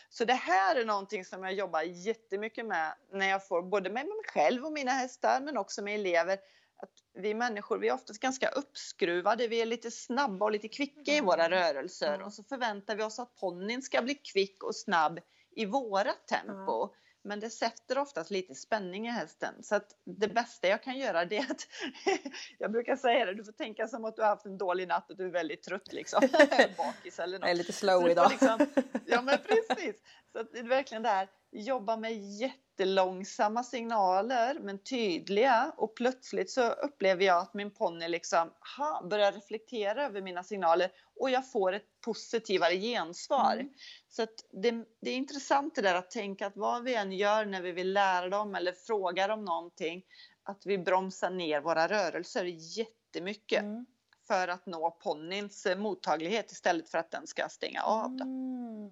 Så 0.09 0.25
det 0.25 0.35
här 0.35 0.77
är 0.77 0.85
någonting 0.85 1.25
som 1.25 1.45
jag 1.45 1.53
jobbar 1.55 1.83
jättemycket 1.83 2.67
med 2.67 2.95
när 3.13 3.29
jag 3.29 3.49
får 3.49 3.63
både 3.63 3.91
med 3.91 4.07
mig 4.07 4.17
själv 4.27 4.65
och 4.65 4.73
mina 4.73 4.91
hästar 4.91 5.41
men 5.41 5.57
också 5.57 5.83
med 5.83 5.95
elever. 5.95 6.39
Att 6.77 6.91
vi 7.15 7.35
människor 7.35 7.79
vi 7.79 7.89
är 7.89 7.95
oftast 7.95 8.21
ganska 8.21 8.49
uppskruvade, 8.49 9.49
vi 9.49 9.63
är 9.63 9.67
lite 9.67 9.91
snabba 9.91 10.45
och 10.45 10.53
lite 10.53 10.69
kvicka 10.69 11.13
i 11.13 11.21
våra 11.21 11.47
mm. 11.47 11.59
rörelser 11.59 12.23
och 12.23 12.33
så 12.33 12.45
förväntar 12.45 12.97
vi 12.97 13.03
oss 13.03 13.19
att 13.19 13.37
ponnyn 13.37 13.83
ska 13.83 14.03
bli 14.03 14.15
kvick 14.15 14.63
och 14.63 14.77
snabb 14.77 15.21
i 15.51 15.67
våra 15.67 16.13
tempo. 16.13 16.95
Men 17.25 17.41
det 17.41 17.51
sätter 17.51 17.99
oftast 17.99 18.31
lite 18.31 18.55
spänning 18.55 19.07
i 19.07 19.11
hästen. 19.11 19.55
Så 19.63 19.75
att 19.75 19.87
det 20.05 20.29
bästa 20.29 20.69
jag 20.69 20.83
kan 20.83 20.99
göra 20.99 21.25
det 21.25 21.37
är 21.37 21.51
att, 21.51 21.67
jag 22.59 22.73
brukar 22.73 22.97
säga 22.97 23.25
det, 23.25 23.35
du 23.35 23.45
får 23.45 23.53
tänka 23.53 23.89
som 23.89 24.05
att 24.05 24.17
du 24.17 24.23
har 24.23 24.29
haft 24.29 24.47
en 24.47 24.59
dålig 24.59 24.89
natt 24.89 25.11
och 25.11 25.17
du 25.17 25.27
är 25.27 25.31
väldigt 25.31 25.63
trött 25.63 25.93
liksom. 25.93 26.21
Bakis 26.77 27.19
eller 27.19 27.39
något. 27.39 27.47
Jag 27.47 27.51
är 27.51 27.55
lite 27.55 27.73
slow 27.73 28.11
idag. 28.11 28.31
Liksom, 28.31 28.67
ja 29.07 29.23
men 29.23 29.39
precis. 29.49 29.97
Så 30.33 30.43
det 30.43 30.59
är 30.59 30.63
verkligen 30.63 31.03
det 31.03 31.09
här, 31.09 31.29
jobba 31.53 31.97
med 31.97 32.13
jättelångsamma 32.13 33.65
signaler 33.65 34.59
men 34.59 34.79
tydliga 34.79 35.73
och 35.77 35.97
plötsligt 35.97 36.51
så 36.51 36.71
upplever 36.71 37.25
jag 37.25 37.39
att 37.39 37.55
min 37.55 37.71
ponny 37.71 38.09
liksom 38.09 38.51
ha, 38.79 39.07
börjar 39.11 39.33
reflektera 39.33 40.05
över 40.05 40.23
mina 40.23 40.43
signaler 40.43 40.91
och 41.21 41.31
jag 41.31 41.51
får 41.51 41.73
ett 41.73 42.01
positivare 42.05 42.77
gensvar. 42.77 43.53
Mm. 43.53 43.73
Så 44.09 44.27
det, 44.63 44.85
det, 45.01 45.11
är 45.11 45.17
intressant 45.17 45.75
det 45.75 45.83
där 45.83 45.95
att 45.95 46.11
tänka 46.11 46.47
att 46.47 46.57
vad 46.57 46.85
vi 46.85 46.95
än 46.95 47.13
gör 47.13 47.45
när 47.45 47.63
vi 47.63 47.73
vill 47.73 47.93
lära 47.93 48.29
dem 48.29 48.55
eller 48.55 48.73
frågar 48.73 49.29
om 49.29 49.45
någonting 49.45 50.03
att 50.43 50.67
vi 50.67 50.79
bromsar 50.79 51.31
ner 51.31 51.61
våra 51.61 51.89
rörelser 51.89 52.45
jättemycket. 52.79 53.63
Mm 53.63 53.87
för 54.27 54.49
att 54.49 54.67
nå 54.67 54.91
ponnyns 54.91 55.67
mottaglighet 55.77 56.53
istället 56.53 56.89
för 56.89 56.99
att 56.99 57.11
den 57.11 57.27
ska 57.27 57.49
stänga 57.49 57.83
av. 57.83 58.07
Mm. 58.07 58.91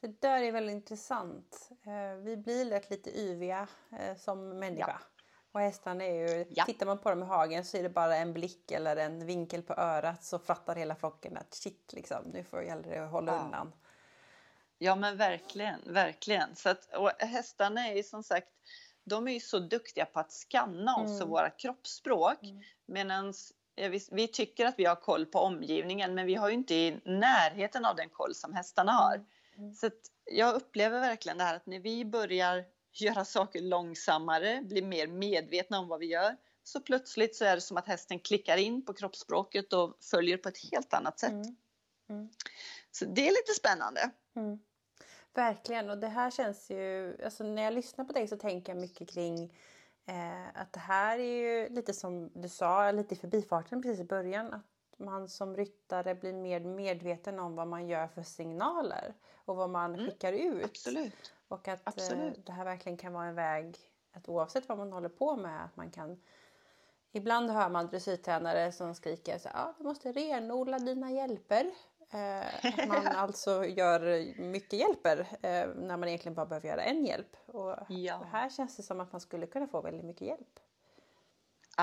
Det 0.00 0.20
där 0.20 0.42
är 0.42 0.52
väldigt 0.52 0.72
intressant. 0.72 1.70
Eh, 1.86 2.16
vi 2.22 2.36
blir 2.36 2.64
lätt 2.64 2.90
lite 2.90 3.18
yviga 3.18 3.68
eh, 3.98 4.16
som 4.16 4.58
människa. 4.58 5.00
Ja. 5.00 5.24
Och 5.52 5.60
hästarna 5.60 6.04
är 6.04 6.28
ju, 6.28 6.46
ja. 6.50 6.64
tittar 6.64 6.86
man 6.86 6.98
på 6.98 7.10
dem 7.10 7.22
i 7.22 7.26
hagen 7.26 7.64
så 7.64 7.76
är 7.76 7.82
det 7.82 7.88
bara 7.88 8.16
en 8.16 8.32
blick 8.32 8.70
eller 8.70 8.96
en 8.96 9.26
vinkel 9.26 9.62
på 9.62 9.74
örat 9.74 10.24
så 10.24 10.38
fattar 10.38 10.76
hela 10.76 10.94
flocken 10.94 11.36
att 11.36 11.54
shit 11.54 11.92
liksom, 11.92 12.22
nu 12.24 12.44
får 12.44 12.62
jag 12.62 12.70
hellre 12.70 12.98
hålla 12.98 13.32
ja. 13.32 13.42
undan. 13.42 13.72
Ja 14.78 14.96
men 14.96 15.16
verkligen, 15.16 15.80
verkligen. 15.86 16.56
Så 16.56 16.68
att, 16.68 16.94
och 16.94 17.10
hästarna 17.18 17.88
är 17.88 17.94
ju 17.94 18.02
som 18.02 18.22
sagt, 18.22 18.48
de 19.04 19.28
är 19.28 19.32
ju 19.32 19.40
så 19.40 19.58
duktiga 19.58 20.04
på 20.04 20.20
att 20.20 20.32
skanna 20.32 20.96
oss 20.96 21.10
mm. 21.10 21.22
och 21.22 21.28
våra 21.28 21.50
kroppsspråk. 21.50 22.42
Mm. 22.42 22.62
Medan 22.86 23.34
vi, 23.76 24.06
vi, 24.10 24.28
tycker 24.28 24.66
att 24.66 24.78
vi 24.78 24.84
har 24.84 24.96
koll 24.96 25.26
på 25.26 25.38
omgivningen 25.38 26.14
men 26.14 26.26
vi 26.26 26.34
har 26.34 26.48
ju 26.48 26.54
inte 26.54 26.74
i 26.74 27.00
närheten 27.04 27.84
av 27.84 27.96
den 27.96 28.08
koll 28.08 28.34
som 28.34 28.54
hästarna 28.54 28.92
har. 28.92 29.24
Mm. 29.60 29.74
Så 29.74 29.90
jag 30.24 30.54
upplever 30.54 31.00
verkligen 31.00 31.38
det 31.38 31.44
här 31.44 31.56
att 31.56 31.66
när 31.66 31.80
vi 31.80 32.04
börjar 32.04 32.64
göra 32.92 33.24
saker 33.24 33.60
långsammare, 33.60 34.62
blir 34.62 34.82
mer 34.82 35.06
medvetna 35.06 35.78
om 35.78 35.88
vad 35.88 36.00
vi 36.00 36.06
gör, 36.06 36.36
så 36.62 36.80
plötsligt 36.80 37.36
så 37.36 37.44
är 37.44 37.54
det 37.54 37.60
som 37.60 37.76
att 37.76 37.86
hästen 37.86 38.18
klickar 38.18 38.56
in 38.56 38.84
på 38.84 38.94
kroppsspråket 38.94 39.72
och 39.72 39.96
följer 40.10 40.36
på 40.36 40.48
ett 40.48 40.70
helt 40.72 40.94
annat 40.94 41.18
sätt. 41.18 41.30
Mm. 41.30 41.56
Mm. 42.08 42.28
Så 42.90 43.04
det 43.04 43.28
är 43.28 43.30
lite 43.30 43.52
spännande. 43.58 44.10
Mm. 44.36 44.58
Verkligen, 45.34 45.90
och 45.90 45.98
det 45.98 46.08
här 46.08 46.30
känns 46.30 46.70
ju, 46.70 47.16
alltså 47.24 47.44
när 47.44 47.62
jag 47.62 47.74
lyssnar 47.74 48.04
på 48.04 48.12
dig 48.12 48.28
så 48.28 48.36
tänker 48.36 48.72
jag 48.72 48.80
mycket 48.80 49.08
kring 49.08 49.44
eh, 50.06 50.60
att 50.60 50.72
det 50.72 50.80
här 50.80 51.18
är 51.18 51.42
ju 51.42 51.68
lite 51.68 51.94
som 51.94 52.30
du 52.34 52.48
sa, 52.48 52.90
lite 52.90 53.14
i 53.14 53.18
förbifarten 53.18 53.82
precis 53.82 54.00
i 54.00 54.04
början, 54.04 54.52
att 54.52 54.66
man 55.00 55.28
som 55.28 55.56
ryttare 55.56 56.14
blir 56.14 56.32
mer 56.32 56.60
medveten 56.60 57.38
om 57.38 57.56
vad 57.56 57.66
man 57.66 57.88
gör 57.88 58.08
för 58.08 58.22
signaler 58.22 59.14
och 59.44 59.56
vad 59.56 59.70
man 59.70 59.94
mm, 59.94 60.06
skickar 60.06 60.32
ut. 60.32 60.64
Absolut. 60.64 61.32
Och 61.48 61.68
att 61.68 61.78
eh, 61.78 61.82
absolut. 61.84 62.46
det 62.46 62.52
här 62.52 62.64
verkligen 62.64 62.98
kan 62.98 63.12
vara 63.12 63.26
en 63.26 63.34
väg 63.34 63.78
att 64.12 64.28
oavsett 64.28 64.68
vad 64.68 64.78
man 64.78 64.92
håller 64.92 65.08
på 65.08 65.36
med 65.36 65.64
att 65.64 65.76
man 65.76 65.90
kan 65.90 66.20
Ibland 67.12 67.50
hör 67.50 67.68
man 67.68 67.86
dressyrtränare 67.86 68.72
som 68.72 68.94
skriker 68.94 69.38
så 69.38 69.48
ah, 69.48 69.74
du 69.78 69.84
måste 69.84 70.12
renodla 70.12 70.78
dina 70.78 71.10
hjälper. 71.10 71.70
Eh, 72.10 72.64
att 72.64 72.88
man 72.88 73.06
alltså 73.16 73.64
gör 73.64 74.00
mycket 74.40 74.78
hjälper 74.78 75.18
eh, 75.20 75.68
när 75.74 75.96
man 75.96 76.08
egentligen 76.08 76.34
bara 76.34 76.46
behöver 76.46 76.68
göra 76.68 76.82
en 76.82 77.04
hjälp. 77.04 77.36
Och 77.46 77.76
ja. 77.88 78.26
här 78.32 78.50
känns 78.50 78.76
det 78.76 78.82
som 78.82 79.00
att 79.00 79.12
man 79.12 79.20
skulle 79.20 79.46
kunna 79.46 79.66
få 79.66 79.80
väldigt 79.80 80.04
mycket 80.04 80.28
hjälp. 80.28 80.60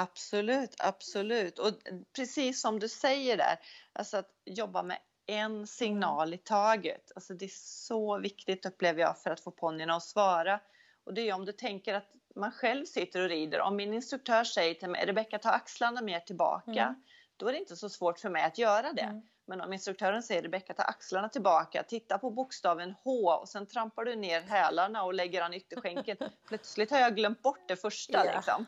Absolut, 0.01 0.75
absolut. 0.79 1.59
Och 1.59 1.73
precis 2.15 2.61
som 2.61 2.79
du 2.79 2.89
säger 2.89 3.37
där, 3.37 3.59
alltså 3.93 4.17
att 4.17 4.29
jobba 4.45 4.83
med 4.83 4.97
en 5.25 5.67
signal 5.67 6.33
i 6.33 6.37
taget. 6.37 7.11
Alltså 7.15 7.33
det 7.33 7.45
är 7.45 7.51
så 7.53 8.19
viktigt 8.19 8.65
upplever 8.65 9.01
jag 9.01 9.21
för 9.21 9.29
att 9.29 9.39
få 9.39 9.51
ponnyerna 9.51 9.95
att 9.95 10.03
svara. 10.03 10.59
Och 11.03 11.13
det 11.13 11.29
är 11.29 11.33
om 11.33 11.45
du 11.45 11.51
tänker 11.51 11.93
att 11.93 12.11
man 12.35 12.51
själv 12.51 12.85
sitter 12.85 13.21
och 13.21 13.29
rider. 13.29 13.59
Om 13.59 13.75
min 13.75 13.93
instruktör 13.93 14.43
säger 14.43 14.73
till 14.73 14.89
mig, 14.89 15.05
Rebecka 15.05 15.39
ta 15.39 15.49
axlarna 15.49 16.01
mer 16.01 16.19
tillbaka. 16.19 16.83
Mm. 16.83 17.03
Då 17.37 17.47
är 17.47 17.53
det 17.53 17.59
inte 17.59 17.75
så 17.75 17.89
svårt 17.89 18.19
för 18.19 18.29
mig 18.29 18.43
att 18.43 18.57
göra 18.57 18.93
det. 18.93 19.01
Mm. 19.01 19.21
Men 19.45 19.61
om 19.61 19.73
instruktören 19.73 20.23
säger 20.23 20.41
Rebecka 20.41 20.73
ta 20.73 20.83
axlarna 20.83 21.29
tillbaka, 21.29 21.83
titta 21.83 22.17
på 22.17 22.31
bokstaven 22.31 22.95
H 23.03 23.31
och 23.31 23.49
sen 23.49 23.67
trampar 23.67 24.05
du 24.05 24.15
ner 24.15 24.41
hälarna 24.41 25.03
och 25.03 25.13
lägger 25.13 25.41
an 25.41 25.53
ytterskänken. 25.53 26.17
Plötsligt 26.47 26.91
har 26.91 26.99
jag 26.99 27.15
glömt 27.15 27.41
bort 27.41 27.67
det 27.67 27.75
första. 27.75 28.23
Yeah. 28.23 28.35
Liksom. 28.35 28.65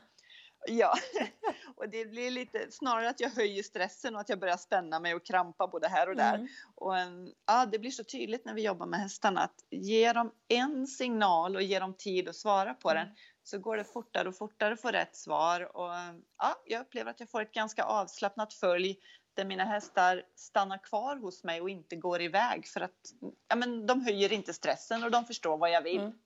Ja, 0.67 0.93
och 1.75 1.89
det 1.89 2.05
blir 2.05 2.31
lite 2.31 2.71
snarare 2.71 3.09
att 3.09 3.19
jag 3.19 3.29
höjer 3.29 3.63
stressen 3.63 4.15
och 4.15 4.21
att 4.21 4.29
jag 4.29 4.39
börjar 4.39 4.57
spänna 4.57 4.99
mig 4.99 5.15
och 5.15 5.25
krampa 5.25 5.67
både 5.67 5.87
här 5.87 6.09
och 6.09 6.15
där. 6.15 6.35
Mm. 6.35 6.47
Och 6.75 6.97
en, 6.97 7.33
ja, 7.45 7.65
det 7.65 7.79
blir 7.79 7.91
så 7.91 8.03
tydligt 8.03 8.45
när 8.45 8.53
vi 8.53 8.61
jobbar 8.61 8.85
med 8.85 8.99
hästarna 8.99 9.41
att 9.41 9.63
ge 9.69 10.13
dem 10.13 10.31
en 10.47 10.87
signal 10.87 11.55
och 11.55 11.61
ge 11.61 11.79
dem 11.79 11.93
tid 11.93 12.29
att 12.29 12.35
svara 12.35 12.73
på 12.73 12.89
mm. 12.89 13.05
den 13.05 13.15
så 13.43 13.59
går 13.59 13.77
det 13.77 13.83
fortare 13.83 14.29
och 14.29 14.37
fortare 14.37 14.73
att 14.73 14.81
få 14.81 14.91
rätt 14.91 15.15
svar. 15.15 15.77
Och, 15.77 15.91
ja, 16.37 16.61
jag 16.65 16.81
upplever 16.81 17.11
att 17.11 17.19
jag 17.19 17.29
får 17.29 17.41
ett 17.41 17.51
ganska 17.51 17.83
avslappnat 17.83 18.53
följ 18.53 18.99
där 19.33 19.45
mina 19.45 19.65
hästar 19.65 20.23
stannar 20.35 20.83
kvar 20.83 21.15
hos 21.15 21.43
mig 21.43 21.61
och 21.61 21.69
inte 21.69 21.95
går 21.95 22.21
iväg 22.21 22.67
för 22.67 22.81
att 22.81 23.13
ja, 23.47 23.55
men 23.55 23.85
de 23.85 24.01
höjer 24.01 24.33
inte 24.33 24.53
stressen 24.53 25.03
och 25.03 25.11
de 25.11 25.25
förstår 25.25 25.57
vad 25.57 25.71
jag 25.71 25.81
vill. 25.81 25.99
Mm. 25.99 26.19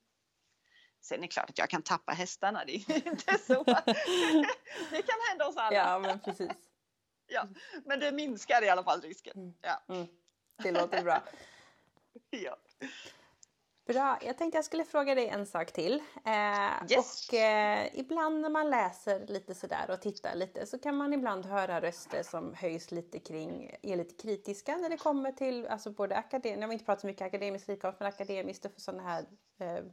Sen 1.04 1.18
är 1.18 1.22
det 1.22 1.28
klart 1.28 1.50
att 1.50 1.58
jag 1.58 1.70
kan 1.70 1.82
tappa 1.82 2.12
hästarna, 2.12 2.64
det 2.64 2.74
är 2.74 3.08
inte 3.08 3.38
så. 3.38 3.64
det 4.90 5.02
kan 5.02 5.18
hända 5.28 5.46
oss 5.46 5.56
alla. 5.56 5.76
Ja, 5.76 5.98
men 5.98 6.20
precis. 6.20 6.50
ja, 7.26 7.48
men 7.84 8.00
det 8.00 8.12
minskar 8.12 8.64
i 8.64 8.68
alla 8.68 8.84
fall 8.84 9.00
risken. 9.00 9.36
Mm. 9.36 9.54
Ja. 9.60 9.94
Mm. 9.94 10.06
Det 10.62 10.72
låter 10.72 11.02
bra. 11.02 11.22
ja. 12.30 12.56
Bra, 13.86 14.18
jag 14.22 14.38
tänkte 14.38 14.58
jag 14.58 14.64
skulle 14.64 14.84
fråga 14.84 15.14
dig 15.14 15.28
en 15.28 15.46
sak 15.46 15.72
till. 15.72 16.02
Eh, 16.24 16.90
yes. 16.90 17.28
Och 17.28 17.34
eh, 17.34 17.88
ibland 17.94 18.40
när 18.40 18.50
man 18.50 18.70
läser 18.70 19.26
lite 19.26 19.54
sådär 19.54 19.90
och 19.90 20.00
tittar 20.00 20.34
lite 20.34 20.66
så 20.66 20.78
kan 20.78 20.96
man 20.96 21.12
ibland 21.12 21.46
höra 21.46 21.80
röster 21.80 22.22
som 22.22 22.54
höjs 22.54 22.90
lite 22.90 23.18
kring, 23.18 23.76
är 23.82 23.96
lite 23.96 24.22
kritiska 24.22 24.76
när 24.76 24.88
det 24.88 24.96
kommer 24.96 25.32
till 25.32 25.66
alltså 25.66 25.90
både 25.90 26.16
akademiskt, 26.16 26.60
jag 26.60 26.68
har 26.68 26.72
inte 26.72 26.84
pratat 26.84 27.00
så 27.00 27.06
mycket 27.06 27.26
akademisk 27.26 27.68
ridkonst, 27.68 28.00
men 28.00 28.08
akademiskt 28.08 28.64
och 28.64 28.72
för 28.72 28.80
sådana 28.80 29.02
här 29.02 29.26
eh, 29.58 29.84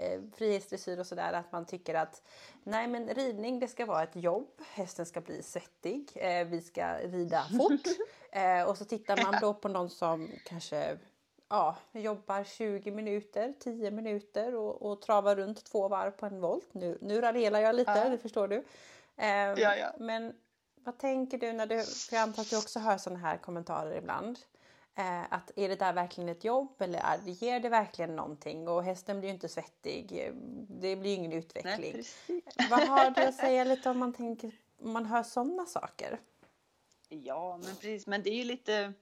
eh, 0.00 0.20
frihetsdressyr 0.36 0.98
och 0.98 1.06
sådär 1.06 1.32
att 1.32 1.52
man 1.52 1.66
tycker 1.66 1.94
att 1.94 2.22
nej 2.62 2.86
men 2.86 3.08
ridning 3.08 3.60
det 3.60 3.68
ska 3.68 3.86
vara 3.86 4.02
ett 4.02 4.16
jobb, 4.16 4.48
hästen 4.72 5.06
ska 5.06 5.20
bli 5.20 5.42
svettig, 5.42 6.10
eh, 6.14 6.46
vi 6.46 6.60
ska 6.60 6.94
rida 6.94 7.44
fort 7.56 7.86
eh, 8.32 8.62
och 8.62 8.78
så 8.78 8.84
tittar 8.84 9.22
man 9.22 9.40
då 9.40 9.54
på 9.54 9.68
någon 9.68 9.90
som 9.90 10.30
kanske 10.44 10.98
ja, 11.48 11.76
jobbar 11.92 12.44
20 12.44 12.90
minuter, 12.90 13.54
10 13.60 13.90
minuter 13.90 14.54
och, 14.54 14.82
och 14.82 15.02
travar 15.02 15.36
runt 15.36 15.64
två 15.64 15.88
varv 15.88 16.10
på 16.10 16.26
en 16.26 16.40
volt. 16.40 16.74
Nu, 16.74 16.98
nu 17.00 17.20
raljerar 17.20 17.60
jag 17.60 17.74
lite, 17.74 18.02
ja. 18.04 18.08
det 18.08 18.18
förstår 18.18 18.48
du. 18.48 18.56
Eh, 19.16 19.28
ja, 19.28 19.76
ja. 19.76 19.92
Men 19.98 20.32
vad 20.74 20.98
tänker 20.98 21.38
du 21.38 21.52
när 21.52 21.66
du, 21.66 21.82
för 21.82 22.16
jag 22.16 22.22
antar 22.22 22.42
att 22.42 22.50
du 22.50 22.58
också 22.58 22.78
hör 22.78 22.98
sådana 22.98 23.20
här 23.20 23.36
kommentarer 23.36 23.96
ibland. 23.96 24.38
Eh, 25.00 25.22
att 25.30 25.50
är 25.56 25.68
det 25.68 25.76
där 25.76 25.92
verkligen 25.92 26.28
ett 26.28 26.44
jobb 26.44 26.82
eller 26.82 26.98
är, 26.98 27.18
ger 27.24 27.60
det 27.60 27.68
verkligen 27.68 28.16
någonting? 28.16 28.68
Och 28.68 28.84
hästen 28.84 29.20
blir 29.20 29.28
ju 29.28 29.34
inte 29.34 29.48
svettig, 29.48 30.32
det 30.68 30.96
blir 30.96 31.10
ju 31.10 31.16
ingen 31.16 31.32
utveckling. 31.32 32.04
Nej, 32.26 32.42
Vad 32.70 32.80
har 32.80 33.10
du 33.10 33.22
att 33.22 33.34
säga 33.34 33.64
lite 33.64 33.90
om 33.90 33.98
man, 33.98 34.12
tänker, 34.12 34.52
om 34.82 34.92
man 34.92 35.06
hör 35.06 35.22
sådana 35.22 35.66
saker? 35.66 36.20
Ja, 37.08 37.60
men 37.64 37.74
precis, 37.74 38.06
men 38.06 38.22
det 38.22 38.30
är 38.30 38.34
ju 38.34 38.44
lite 38.44 38.92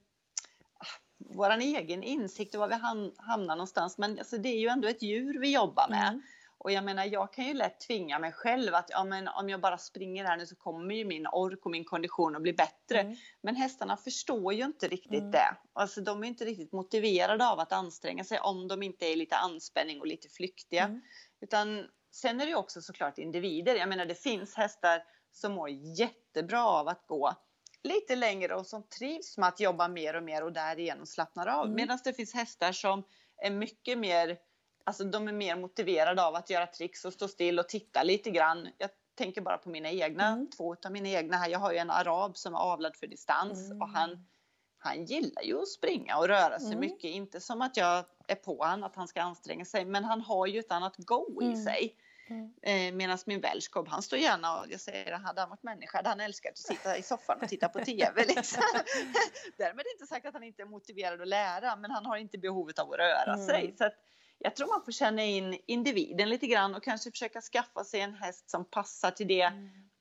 ah, 0.78 0.86
vår 1.18 1.50
egen 1.50 2.02
insikt 2.02 2.54
och 2.54 2.60
var 2.60 2.68
vi 2.68 2.74
hamnar 3.18 3.56
någonstans. 3.56 3.98
Men 3.98 4.18
alltså, 4.18 4.38
det 4.38 4.48
är 4.48 4.58
ju 4.58 4.68
ändå 4.68 4.88
ett 4.88 5.02
djur 5.02 5.40
vi 5.40 5.52
jobbar 5.52 5.88
med. 5.88 6.08
Mm. 6.08 6.22
Och 6.58 6.72
jag 6.72 6.84
menar, 6.84 7.04
jag 7.04 7.32
kan 7.32 7.44
ju 7.44 7.54
lätt 7.54 7.80
tvinga 7.80 8.18
mig 8.18 8.32
själv 8.32 8.74
att 8.74 8.90
ja, 8.90 9.04
men 9.04 9.28
om 9.28 9.48
jag 9.48 9.60
bara 9.60 9.78
springer 9.78 10.24
här 10.24 10.36
nu 10.36 10.46
så 10.46 10.56
kommer 10.56 10.94
ju 10.94 11.04
min 11.04 11.26
ork 11.26 11.64
och 11.64 11.70
min 11.70 11.84
kondition 11.84 12.36
att 12.36 12.42
bli 12.42 12.52
bättre. 12.52 13.00
Mm. 13.00 13.16
Men 13.42 13.56
hästarna 13.56 13.96
förstår 13.96 14.52
ju 14.54 14.64
inte 14.64 14.88
riktigt 14.88 15.20
mm. 15.20 15.30
det. 15.30 15.56
Alltså 15.72 16.00
de 16.00 16.24
är 16.24 16.28
inte 16.28 16.44
riktigt 16.44 16.72
motiverade 16.72 17.48
av 17.48 17.60
att 17.60 17.72
anstränga 17.72 18.24
sig 18.24 18.40
om 18.40 18.68
de 18.68 18.82
inte 18.82 19.06
är 19.06 19.16
lite 19.16 19.36
anspänning 19.36 20.00
och 20.00 20.06
lite 20.06 20.28
flyktiga. 20.28 20.84
Mm. 20.84 21.02
Utan 21.40 21.86
sen 22.12 22.40
är 22.40 22.44
det 22.44 22.50
ju 22.50 22.56
också 22.56 22.80
såklart 22.80 23.18
individer. 23.18 23.74
Jag 23.74 23.88
menar, 23.88 24.06
det 24.06 24.22
finns 24.22 24.54
hästar 24.54 25.02
som 25.32 25.52
mår 25.52 25.68
jättebra 25.70 26.66
av 26.66 26.88
att 26.88 27.06
gå 27.06 27.34
lite 27.82 28.16
längre 28.16 28.54
och 28.54 28.66
som 28.66 28.88
trivs 28.88 29.38
med 29.38 29.48
att 29.48 29.60
jobba 29.60 29.88
mer 29.88 30.16
och 30.16 30.22
mer 30.22 30.44
och 30.44 30.52
därigenom 30.52 31.06
slappnar 31.06 31.46
av. 31.46 31.64
Mm. 31.64 31.76
Medan 31.76 31.98
det 32.04 32.12
finns 32.12 32.34
hästar 32.34 32.72
som 32.72 33.04
är 33.42 33.50
mycket 33.50 33.98
mer 33.98 34.38
Alltså 34.88 35.04
de 35.04 35.28
är 35.28 35.32
mer 35.32 35.56
motiverade 35.56 36.22
av 36.22 36.34
att 36.34 36.50
göra 36.50 36.66
tricks 36.66 37.04
och 37.04 37.12
stå 37.12 37.28
still 37.28 37.58
och 37.58 37.68
titta 37.68 38.02
lite 38.02 38.30
grann. 38.30 38.68
Jag 38.78 38.90
tänker 39.14 39.40
bara 39.40 39.58
på 39.58 39.68
mina 39.70 39.90
egna, 39.90 40.26
mm. 40.26 40.50
två 40.50 40.76
av 40.84 40.92
mina 40.92 41.08
egna 41.08 41.36
här. 41.36 41.48
Jag 41.48 41.58
har 41.58 41.72
ju 41.72 41.78
en 41.78 41.90
arab 41.90 42.36
som 42.36 42.54
är 42.54 42.58
avlad 42.58 42.96
för 42.96 43.06
distans 43.06 43.66
mm. 43.66 43.82
och 43.82 43.88
han, 43.88 44.26
han 44.78 45.04
gillar 45.04 45.42
ju 45.42 45.62
att 45.62 45.68
springa 45.68 46.16
och 46.18 46.28
röra 46.28 46.58
sig 46.58 46.68
mm. 46.68 46.80
mycket. 46.80 47.10
Inte 47.10 47.40
som 47.40 47.62
att 47.62 47.76
jag 47.76 48.04
är 48.28 48.34
på 48.34 48.64
han 48.64 48.84
att 48.84 48.96
han 48.96 49.08
ska 49.08 49.22
anstränga 49.22 49.64
sig. 49.64 49.84
Men 49.84 50.04
han 50.04 50.20
har 50.20 50.46
ju 50.46 50.60
ett 50.60 50.72
annat 50.72 50.96
go 50.96 51.42
i 51.42 51.44
Mm. 51.44 51.64
sig. 51.64 51.94
Mm. 52.30 52.54
Eh, 52.62 52.94
Medan 52.94 53.18
min 53.26 53.40
Welshcob, 53.40 53.88
han 53.88 54.02
står 54.02 54.18
gärna 54.18 54.60
och 54.60 54.66
jag 54.70 54.80
säger, 54.80 55.12
hade 55.12 55.40
han 55.40 55.50
varit 55.50 55.62
människa 55.62 55.98
hade 55.98 56.08
han 56.08 56.20
älskat 56.20 56.52
att 56.52 56.58
sitta 56.58 56.96
i 56.96 57.02
soffan 57.02 57.38
och 57.42 57.48
titta 57.48 57.68
på 57.68 57.78
TV. 57.84 58.24
Liksom. 58.28 58.62
Därmed 59.56 59.84
inte 59.94 60.06
sagt 60.06 60.26
att 60.26 60.34
han 60.34 60.42
inte 60.42 60.62
är 60.62 60.66
motiverad 60.66 61.20
att 61.20 61.28
lära, 61.28 61.76
men 61.76 61.90
han 61.90 62.06
har 62.06 62.16
inte 62.16 62.38
behovet 62.38 62.78
av 62.78 62.92
att 62.92 62.98
röra 62.98 63.34
Mm. 63.34 63.46
sig. 63.46 63.74
Så 63.78 63.84
att 63.84 63.94
jag 64.38 64.56
tror 64.56 64.68
man 64.68 64.84
får 64.84 64.92
känna 64.92 65.24
in 65.24 65.58
individen 65.66 66.28
lite 66.28 66.46
grann 66.46 66.74
och 66.74 66.82
kanske 66.82 67.10
försöka 67.10 67.40
skaffa 67.40 67.84
sig 67.84 68.00
en 68.00 68.14
häst 68.14 68.50
som 68.50 68.64
passar 68.64 69.10
till 69.10 69.28
det 69.28 69.52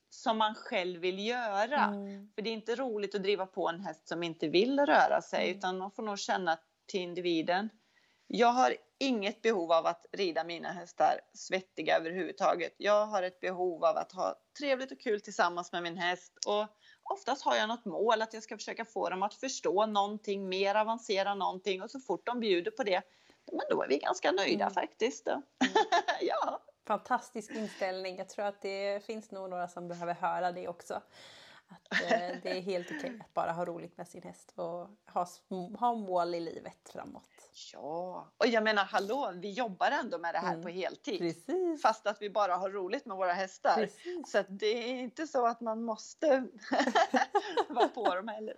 som 0.09 0.37
man 0.37 0.55
själv 0.55 1.01
vill 1.01 1.27
göra. 1.27 1.83
Mm. 1.83 2.29
För 2.35 2.41
det 2.41 2.49
är 2.49 2.53
inte 2.53 2.75
roligt 2.75 3.15
att 3.15 3.23
driva 3.23 3.45
på 3.45 3.69
en 3.69 3.79
häst 3.79 4.07
som 4.07 4.23
inte 4.23 4.47
vill 4.47 4.79
röra 4.79 5.21
sig 5.21 5.45
Mm. 5.45 5.57
utan 5.57 5.77
man 5.77 5.91
får 5.91 6.03
nog 6.03 6.19
känna 6.19 6.57
till 6.87 7.01
individen. 7.01 7.69
Jag 8.27 8.47
har 8.47 8.75
inget 8.99 9.41
behov 9.41 9.71
av 9.71 9.85
att 9.85 10.05
rida 10.11 10.43
mina 10.43 10.71
hästar 10.71 11.21
svettiga 11.33 11.97
överhuvudtaget. 11.97 12.75
Jag 12.77 13.05
har 13.05 13.23
ett 13.23 13.39
behov 13.39 13.85
av 13.85 13.97
att 13.97 14.11
ha 14.11 14.35
trevligt 14.59 14.91
och 14.91 14.99
kul 14.99 15.21
tillsammans 15.21 15.71
med 15.71 15.83
min 15.83 15.97
häst 15.97 16.33
och 16.47 16.67
oftast 17.03 17.43
har 17.43 17.55
jag 17.55 17.67
något 17.67 17.85
mål 17.85 18.21
att 18.21 18.33
jag 18.33 18.43
ska 18.43 18.57
försöka 18.57 18.85
få 18.85 19.09
dem 19.09 19.23
att 19.23 19.33
förstå 19.33 19.85
någonting 19.85 20.49
mer, 20.49 20.75
avancera 20.75 21.35
någonting 21.35 21.81
och 21.81 21.91
så 21.91 21.99
fort 21.99 22.25
de 22.25 22.39
bjuder 22.39 22.71
på 22.71 22.83
det, 22.83 23.01
men 23.51 23.65
då 23.69 23.83
är 23.83 23.87
vi 23.87 23.97
ganska 23.97 24.31
nöjda 24.31 24.63
Mm. 24.63 24.73
faktiskt. 24.73 25.25
Då. 25.25 25.41
ja. 26.21 26.61
Fantastisk 26.87 27.51
inställning. 27.51 28.17
Jag 28.17 28.29
tror 28.29 28.45
att 28.45 28.61
det 28.61 29.05
finns 29.05 29.31
nog 29.31 29.49
några 29.49 29.67
som 29.67 29.87
behöver 29.87 30.13
höra 30.13 30.51
det 30.51 30.67
också. 30.67 31.01
Att 31.69 32.01
eh, 32.01 32.37
det 32.43 32.49
är 32.57 32.61
helt 32.61 32.87
okej 32.91 33.17
att 33.21 33.33
bara 33.33 33.51
ha 33.51 33.65
roligt 33.65 33.97
med 33.97 34.07
sin 34.07 34.23
häst 34.23 34.53
och 34.55 34.89
ha, 35.13 35.27
ha 35.79 35.95
mål 35.95 36.35
i 36.35 36.39
livet 36.39 36.89
framåt. 36.93 37.23
Ja, 37.73 38.27
och 38.37 38.47
jag 38.47 38.63
menar 38.63 38.83
hallå, 38.85 39.31
vi 39.35 39.51
jobbar 39.51 39.91
ändå 39.91 40.17
med 40.17 40.33
det 40.35 40.39
här 40.39 40.53
Mm. 40.53 40.63
på 40.63 40.69
heltid. 40.69 41.19
Precis. 41.19 41.81
Fast 41.81 42.07
att 42.07 42.21
vi 42.21 42.29
bara 42.29 42.55
har 42.55 42.69
roligt 42.69 43.05
med 43.05 43.17
våra 43.17 43.33
hästar. 43.33 43.75
Precis. 43.75 44.31
Så 44.31 44.43
det 44.49 44.65
är 44.91 44.95
inte 44.95 45.27
så 45.27 45.45
att 45.47 45.61
man 45.61 45.83
måste 45.83 46.47
vara 47.67 47.87
på 47.87 48.15
dem 48.15 48.27
heller. 48.27 48.55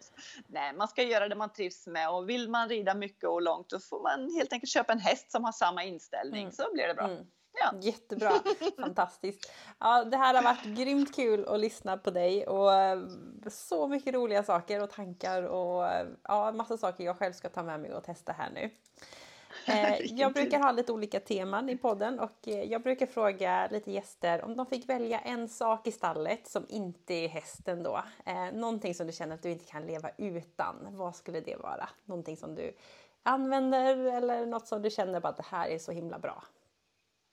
Nej, 0.48 0.74
man 0.74 0.88
ska 0.88 1.04
göra 1.04 1.28
det 1.30 1.36
man 1.36 1.50
trivs 1.54 1.88
med 1.88 2.10
och 2.10 2.30
vill 2.30 2.50
man 2.50 2.70
rida 2.70 2.94
mycket 2.94 3.30
och 3.30 3.42
långt 3.42 3.70
då 3.70 3.80
får 3.80 4.04
man 4.04 4.34
helt 4.36 4.54
enkelt 4.54 4.70
köpa 4.72 4.94
en 4.94 5.00
häst 5.00 5.32
som 5.32 5.44
har 5.44 5.52
samma 5.52 5.84
inställning 5.84 6.42
Mm. 6.42 6.52
så 6.52 6.74
blir 6.74 6.88
det 6.88 6.94
bra. 6.94 7.06
Mm. 7.06 7.26
Ja. 7.60 7.74
Jättebra, 7.82 8.32
fantastiskt. 8.78 9.52
Ja, 9.80 10.04
det 10.04 10.18
här 10.18 10.34
har 10.34 10.44
varit 10.44 10.64
grymt 10.64 11.16
kul 11.16 11.48
att 11.48 11.60
lyssna 11.60 11.98
på 11.98 12.12
dig 12.12 12.48
och 12.48 12.74
eh, 12.74 13.00
så 13.48 13.88
mycket 13.88 14.14
roliga 14.14 14.44
saker 14.44 14.84
och 14.84 14.90
tankar 14.90 15.44
och 15.44 15.88
eh, 15.88 16.08
ja, 16.24 16.52
massa 16.52 16.78
saker 16.78 17.04
jag 17.04 17.18
själv 17.18 17.34
ska 17.34 17.50
ta 17.50 17.64
med 17.64 17.80
mig 17.80 17.94
och 17.94 18.04
testa 18.04 18.32
här 18.32 18.50
nu. 18.54 18.70
Eh, 19.68 20.02
jag 20.02 20.34
brukar 20.34 20.60
ha 20.60 20.72
lite 20.72 20.92
olika 20.92 21.20
teman 21.20 21.70
i 21.70 21.78
podden 21.78 22.20
och 22.20 22.38
jag 22.44 22.82
brukar 22.82 23.06
fråga 23.06 23.68
lite 23.72 23.92
gäster 23.92 24.46
om 24.46 24.56
de 24.56 24.66
fick 24.66 24.90
välja 24.90 25.20
en 25.20 25.50
sak 25.50 25.88
i 25.88 25.92
stallet 25.92 26.48
som 26.48 26.66
inte 26.70 27.14
är 27.14 27.28
hästen 27.28 27.84
då. 27.84 28.04
Någonting 28.54 28.96
som 28.96 29.08
du 29.08 29.14
känner 29.14 29.36
att 29.36 29.44
du 29.44 29.52
inte 29.52 29.66
kan 29.66 29.86
leva 29.86 30.10
utan. 30.18 30.76
Vad 30.90 31.16
skulle 31.16 31.42
det 31.42 31.56
vara? 31.56 31.90
Någonting 32.06 32.38
som 32.38 32.56
du 32.56 32.74
använder 33.24 33.98
eller 33.98 34.46
något 34.46 34.68
som 34.68 34.82
du 34.82 34.90
känner 34.90 35.26
att 35.26 35.38
det 35.38 35.46
här 35.50 35.70
är 35.70 35.80
så 35.80 35.92
himla 35.92 36.20
bra. 36.20 36.44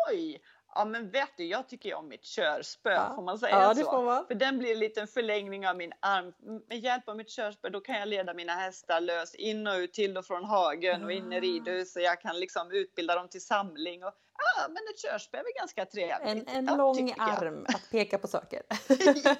Oj! 0.09 0.41
Ja 0.75 0.85
men 0.85 1.09
vet 1.11 1.29
du, 1.37 1.45
jag 1.45 1.69
tycker 1.69 1.89
ju 1.89 1.95
om 1.95 2.07
mitt 2.07 2.23
körspö, 2.23 2.91
Ja. 2.91 3.13
får 3.15 3.21
man 3.23 3.39
säga 3.39 3.55
Ja, 3.61 3.73
så? 3.75 3.79
det 3.79 3.85
får 3.85 4.03
man. 4.03 4.27
För 4.27 4.35
den 4.35 4.59
blir 4.59 4.71
en 4.71 4.79
liten 4.79 5.07
förlängning 5.07 5.67
av 5.67 5.77
min 5.77 5.91
arm. 5.99 6.33
Med 6.69 6.79
hjälp 6.79 7.09
av 7.09 7.17
mitt 7.17 7.29
körspö 7.29 7.69
då 7.69 7.79
kan 7.81 7.95
jag 7.99 8.07
leda 8.07 8.33
mina 8.33 8.53
hästar 8.53 9.01
lös 9.01 9.35
in 9.35 9.67
och 9.67 9.73
ut, 9.75 9.93
till 9.93 10.17
och 10.17 10.25
från 10.25 10.43
hagen 10.45 11.03
och 11.03 11.11
in 11.11 11.33
i 11.33 11.37
Ah. 11.37 11.39
ridhus. 11.39 11.95
Och 11.95 12.01
jag 12.01 12.21
kan 12.21 12.39
liksom 12.39 12.71
utbilda 12.71 13.15
dem 13.15 13.29
till 13.29 13.45
samling. 13.45 14.03
Och, 14.03 14.13
ja, 14.57 14.67
men 14.67 14.77
ett 14.93 15.01
körspö 15.01 15.37
är 15.37 15.57
ganska 15.59 15.85
trevligt. 15.85 16.47
En, 16.47 16.55
en 16.57 16.65
Ja, 16.65 16.75
lång 16.75 17.13
arm 17.17 17.65
att 17.67 17.89
peka 17.91 18.17
på 18.17 18.27
saker. 18.27 18.61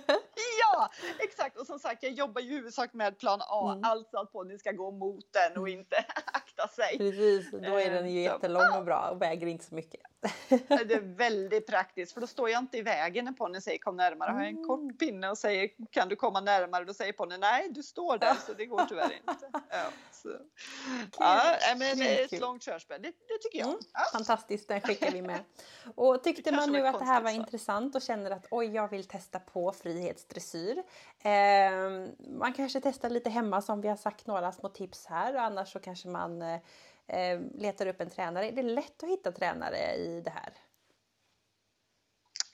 Ja, 0.74 0.90
exakt. 1.20 1.58
Och 1.58 1.66
som 1.66 1.80
sagt, 1.80 2.04
jag 2.04 2.12
jobbar 2.12 2.42
ju 2.42 2.48
i 2.52 2.54
huvudsak 2.56 2.94
med 2.94 3.18
plan 3.18 3.40
A. 3.42 3.72
Mm. 3.72 3.84
Alltså 3.84 4.18
att 4.18 4.32
ponnyn 4.32 4.60
ska 4.60 4.72
gå 4.72 4.92
mot 4.92 5.34
den 5.34 5.58
och 5.58 5.70
inte 5.70 5.96
akta 6.34 6.68
sig. 6.68 6.98
Precis, 6.98 7.52
då 7.52 7.58
är 7.80 7.90
den 7.92 8.12
ju 8.12 8.18
Eh, 8.20 8.24
jättelång 8.24 8.78
och 8.78 8.86
bra 8.86 9.10
och 9.10 9.22
väger 9.22 9.48
inte 9.48 9.66
så 9.66 9.76
mycket. 9.76 10.02
Det 10.50 10.94
är 10.94 11.16
väldigt 11.18 11.68
praktiskt 11.68 12.14
för 12.14 12.22
då 12.22 12.28
står 12.28 12.50
jag 12.50 12.60
inte 12.60 12.78
i 12.78 12.82
vägen 12.82 13.26
när 13.26 13.32
ponnyn 13.32 13.62
säger 13.62 13.78
kom 13.78 13.98
närmare. 13.98 14.32
Har 14.32 14.40
jag 14.40 14.48
en 14.50 14.56
Mm. 14.56 14.68
kort 14.68 15.00
pinne 15.00 15.30
och 15.30 15.38
säger 15.38 15.70
kan 15.92 16.10
du 16.10 16.16
komma 16.16 16.42
närmare? 16.42 16.86
Då 16.86 16.94
säger 16.94 17.14
ponnyn 17.14 17.40
nej 17.40 17.70
du 17.70 17.84
står 17.84 18.18
där 18.18 18.34
så 18.48 18.54
det 18.54 18.66
går 18.66 18.86
tyvärr 18.90 19.14
inte. 19.14 19.50
Ja, 19.70 19.84
så. 20.12 20.30
ja 21.20 21.58
men 21.78 21.98
Grymt 21.98 22.20
ett 22.20 22.30
kul. 22.30 22.40
långt 22.40 22.64
körspö, 22.64 22.98
det, 22.98 23.08
det 23.28 23.38
tycker 23.42 23.60
jag. 23.60 23.68
Mm. 23.68 23.80
Ja. 23.94 24.00
Fantastiskt, 24.14 24.68
den 24.68 24.82
skickar 24.94 25.12
vi 25.12 25.22
med. 25.22 25.44
Och 25.96 26.24
tyckte 26.24 26.52
man 26.52 26.72
nu 26.72 26.88
att 26.88 27.00
det 27.00 27.06
här 27.06 27.22
var 27.22 27.30
så. 27.30 27.36
intressant 27.36 27.96
och 27.96 28.02
känner 28.02 28.32
att 28.32 28.46
oj, 28.52 28.66
jag 28.76 28.88
vill 28.88 29.04
testa 29.08 29.40
på 29.40 29.72
frihetsdressyr. 29.72 30.78
Eh, 31.20 31.72
man 32.38 32.54
kanske 32.54 32.82
testar 32.82 33.10
lite 33.10 33.30
hemma 33.30 33.62
som 33.62 33.82
vi 33.82 33.88
har 33.88 33.96
sagt 33.96 34.28
några 34.28 34.52
små 34.52 34.70
tips 34.70 35.06
här 35.06 35.36
och 35.36 35.42
annars 35.42 35.72
så 35.72 35.80
kanske 35.80 36.08
man 36.08 36.42
eh, 36.42 36.60
eh, 37.08 37.40
letar 37.56 37.88
upp 37.88 38.02
en 38.02 38.10
tränare. 38.10 38.48
Är 38.48 38.52
det 38.52 38.64
lätt 38.64 39.04
att 39.04 39.10
hitta 39.10 39.32
tränare 39.32 39.94
i 39.96 40.22
det 40.26 40.32
här? 40.32 40.54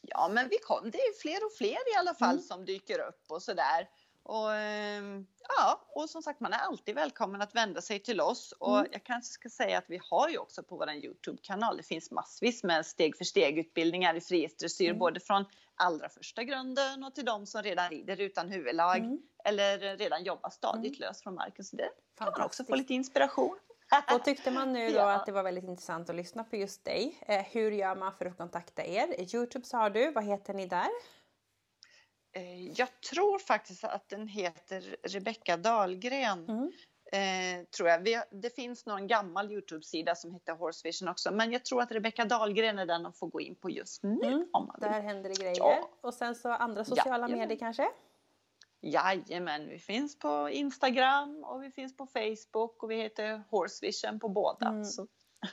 Ja, 0.01 0.27
men 0.31 0.49
vi 0.49 0.57
kom, 0.57 0.91
det 0.91 0.97
är 0.97 1.21
fler 1.21 1.45
och 1.45 1.53
fler 1.57 1.93
i 1.93 1.97
alla 1.97 2.13
fall 2.13 2.31
Mm. 2.35 2.43
som 2.43 2.65
dyker 2.65 2.99
upp 2.99 3.25
och 3.29 3.43
sådär. 3.43 3.89
Och, 4.29 4.53
ehm, 4.55 5.25
ja, 5.57 5.81
och 5.89 6.09
som 6.09 6.21
sagt, 6.21 6.39
man 6.39 6.53
är 6.53 6.57
alltid 6.57 6.95
välkommen 6.95 7.41
att 7.41 7.55
vända 7.55 7.81
sig 7.81 7.99
till 7.99 8.21
oss. 8.21 8.51
Och 8.59 8.77
Mm. 8.79 8.89
jag 8.91 9.03
kanske 9.03 9.31
ska 9.33 9.49
säga 9.49 9.77
att 9.77 9.85
vi 9.87 9.99
har 10.09 10.29
ju 10.29 10.37
också 10.37 10.63
på 10.63 10.77
vår 10.77 10.89
Youtube-kanal, 10.91 11.77
det 11.77 11.83
finns 11.83 12.11
massvis 12.11 12.63
med 12.63 12.85
steg 12.85 13.17
för 13.17 13.25
steg-utbildningar 13.25 14.15
i 14.15 14.21
frihetsdressyr, 14.21 14.87
Mm. 14.89 14.99
både 14.99 15.19
från 15.19 15.45
allra 15.75 16.09
första 16.09 16.43
grunden 16.43 17.03
och 17.03 17.15
till 17.15 17.25
de 17.25 17.45
som 17.45 17.63
redan 17.63 17.89
rider 17.89 18.21
utan 18.21 18.49
huvudlag 18.49 18.97
Mm. 18.97 19.19
eller 19.45 19.97
redan 19.97 20.23
jobbar 20.23 20.49
stadigt 20.49 20.99
löst 20.99 21.23
från 21.23 21.35
marken. 21.35 21.65
Så 21.65 21.75
det 21.75 21.89
kan 22.17 22.31
man 22.31 22.41
också 22.41 22.63
få 22.63 22.75
lite 22.75 22.93
inspiration. 22.93 23.57
Och 24.15 24.23
tyckte 24.25 24.51
man 24.51 24.73
nu 24.73 24.89
då 24.89 24.95
Ja. 24.99 25.11
att 25.13 25.25
det 25.25 25.31
var 25.31 25.43
väldigt 25.43 25.63
intressant 25.63 26.09
att 26.09 26.15
lyssna 26.15 26.43
på 26.43 26.55
just 26.55 26.83
dig. 26.85 27.19
Eh, 27.27 27.41
hur 27.51 27.71
gör 27.71 27.95
man 27.95 28.13
för 28.13 28.25
att 28.25 28.37
kontakta 28.37 28.83
er? 28.85 29.35
Youtube 29.35 29.65
sa 29.65 29.89
du, 29.89 30.11
vad 30.11 30.23
heter 30.23 30.53
ni 30.53 30.65
där? 30.65 30.87
Eh, 32.37 32.67
Jag 32.71 33.01
tror 33.01 33.39
faktiskt 33.39 33.83
att 33.83 34.09
den 34.09 34.27
heter 34.27 34.95
Rebecka 35.03 35.57
Dahlgren. 35.57 36.45
Mm. 36.49 36.71
Eh, 37.11 37.65
tror 37.65 37.89
jag. 37.89 37.99
Vi, 37.99 38.21
det 38.31 38.55
finns 38.55 38.85
någon 38.85 39.07
gammal 39.07 39.51
Youtube-sida 39.51 40.15
som 40.15 40.33
heter 40.33 40.53
Horse 40.53 40.81
Vision 40.87 41.07
också. 41.09 41.31
Men 41.31 41.51
jag 41.51 41.65
tror 41.65 41.81
att 41.81 41.91
Rebecka 41.91 42.25
Dahlgren 42.25 42.79
är 42.79 42.85
den 42.85 43.03
de 43.03 43.13
får 43.13 43.27
gå 43.27 43.41
in 43.41 43.55
på 43.55 43.69
just 43.69 44.03
nu. 44.03 44.09
Mm, 44.27 44.47
Om 44.53 44.65
man 44.65 44.75
vill. 44.81 44.89
Där 44.91 45.01
händer 45.01 45.29
det 45.29 45.35
grejer. 45.35 45.57
Ja. 45.57 45.89
Och 46.01 46.13
sen 46.13 46.35
så 46.35 46.49
andra 46.49 46.85
sociala 46.85 47.09
Jajamän. 47.27 47.39
medier 47.39 47.59
kanske? 47.59 47.87
Jajamän, 48.81 49.67
vi 49.69 49.79
finns 49.79 50.19
på 50.19 50.49
Instagram 50.49 51.43
och 51.43 51.63
vi 51.63 51.71
finns 51.71 51.97
på 51.97 52.07
Facebook 52.07 52.83
och 52.83 52.91
vi 52.91 52.95
heter 52.95 53.43
Horse 53.49 53.85
Vision 53.85 54.19
på 54.19 54.29
båda. 54.29 54.67
Mm. 54.67 54.85
Så, 54.85 55.01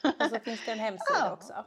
Och 0.03 0.31
så 0.31 0.41
finns 0.41 0.65
det 0.67 0.73
en 0.73 0.79
hemsida 0.79 1.19
Ja. 1.21 1.33
också. 1.33 1.65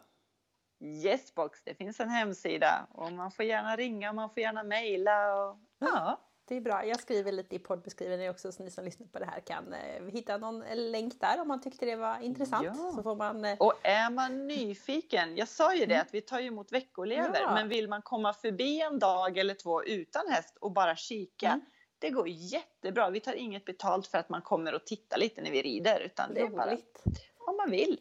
Yesbox, 0.81 1.63
det 1.63 1.75
finns 1.75 1.99
en 1.99 2.09
hemsida 2.09 2.87
och 2.91 3.11
man 3.11 3.31
får 3.31 3.45
gärna 3.45 3.75
ringa 3.75 4.09
och 4.09 4.15
man 4.15 4.29
får 4.29 4.39
gärna 4.39 4.63
mejla. 4.63 5.35
Och, 5.35 5.57
ja. 5.79 6.21
Det 6.47 6.55
är 6.55 6.61
bra. 6.61 6.85
Jag 6.85 6.99
skriver 6.99 7.31
lite 7.31 7.55
i 7.55 7.59
poddbeskrivningen 7.59 8.31
också 8.31 8.51
så 8.51 8.63
ni 8.63 8.71
som 8.71 8.85
lyssnar 8.85 9.07
på 9.07 9.19
det 9.19 9.25
här 9.25 9.39
kan 9.39 9.73
eh, 9.73 10.05
hitta 10.07 10.37
någon 10.37 10.59
länk 10.91 11.19
där 11.19 11.41
om 11.41 11.47
man 11.47 11.61
tyckte 11.61 11.85
det 11.85 11.95
var 11.95 12.19
intressant. 12.19 12.65
Ja. 12.65 12.91
Så 12.95 13.03
får 13.03 13.15
man 13.15 13.45
eh, 13.45 13.57
Och 13.59 13.73
är 13.83 14.09
man 14.09 14.47
nyfiken, 14.47 15.37
jag 15.37 15.47
sa 15.47 15.73
ju 15.75 15.85
det 15.85 15.93
Mm. 15.93 16.01
att 16.07 16.13
vi 16.13 16.21
tar 16.21 16.39
emot 16.41 16.71
veckolever, 16.71 17.41
Ja. 17.41 17.53
men 17.53 17.69
vill 17.69 17.89
man 17.89 18.01
komma 18.01 18.33
förbi 18.33 18.81
en 18.81 18.99
dag 18.99 19.37
eller 19.37 19.53
två 19.53 19.83
utan 19.83 20.27
häst 20.29 20.57
och 20.61 20.71
bara 20.71 20.95
kika, 20.95 21.47
Mm. 21.47 21.61
det 21.99 22.09
går 22.09 22.27
jättebra. 22.27 23.09
Vi 23.09 23.19
tar 23.19 23.33
inget 23.33 23.65
betalt 23.65 24.07
för 24.07 24.17
att 24.17 24.29
man 24.29 24.41
kommer 24.41 24.75
och 24.75 24.85
tittar 24.85 25.17
lite 25.17 25.41
när 25.41 25.51
vi 25.51 25.61
rider, 25.61 25.99
utan 25.99 26.33
det 26.33 26.41
är 26.41 26.47
bara 26.49 26.67
roligt. 26.71 27.03
om 27.47 27.57
man 27.57 27.71
vill 27.71 27.99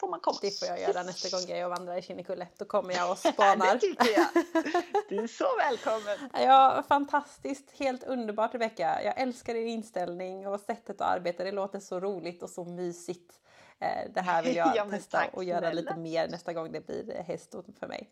får 0.00 0.08
man 0.08 0.20
komma. 0.20 0.38
Det 0.42 0.58
får 0.58 0.68
jag 0.68 0.80
göra 0.80 1.02
nästa 1.02 1.36
gång 1.36 1.46
jag 1.48 1.58
är 1.58 1.64
och 1.64 1.70
vandrar 1.70 1.96
i 1.98 2.02
Kinnekulle. 2.02 2.48
Då 2.58 2.64
kommer 2.64 2.94
jag 2.94 3.10
och 3.10 3.18
det 3.22 3.32
spanar. 3.32 3.78
tycker 3.78 4.08
jag. 4.16 4.26
Du 5.08 5.22
är 5.22 5.26
så 5.26 5.56
välkommen. 5.58 6.30
Ja, 6.32 6.82
fantastiskt. 6.88 7.70
Helt 7.78 8.04
underbart 8.04 8.54
Rebecka. 8.54 9.02
Jag 9.04 9.20
älskar 9.20 9.54
din 9.54 9.68
inställning 9.68 10.46
och 10.46 10.60
sättet 10.60 11.00
att 11.00 11.16
arbeta. 11.16 11.44
Det 11.44 11.52
låter 11.52 11.80
så 11.80 12.00
roligt 12.00 12.42
och 12.42 12.50
så 12.50 12.64
mysigt. 12.64 13.32
Eh, 13.78 14.10
Det 14.14 14.20
här 14.20 14.42
vill 14.42 14.56
jag 14.56 14.72
Ja, 14.76 14.86
testa 14.90 15.18
tack 15.18 15.30
och 15.34 15.44
göra 15.44 15.58
snälla. 15.60 15.74
lite 15.80 15.96
mer 15.96 16.28
nästa 16.28 16.52
gång 16.52 16.72
det 16.72 16.86
blir 16.86 17.16
eh, 17.16 17.24
häst 17.24 17.54
för 17.80 17.86
mig. 17.86 18.10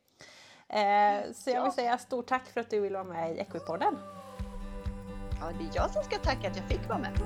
Eh, 0.69 1.33
Så 1.35 1.51
jag 1.51 1.63
vill 1.63 1.73
säga 1.73 1.99
stort 1.99 2.27
tack 2.29 2.47
för 2.53 2.61
att 2.61 2.71
du 2.71 2.81
ville 2.81 2.95
vara 2.99 3.09
med 3.09 3.37
i 3.37 3.39
Equipodden. 3.41 3.99
Ja, 5.41 5.51
det 5.59 5.65
är 5.65 5.71
jag 5.83 5.91
som 5.91 6.03
ska 6.05 6.19
tacka 6.19 6.49
att 6.51 6.57
jag 6.57 6.69
fick 6.69 6.89
vara 6.89 6.99
med. 6.99 7.19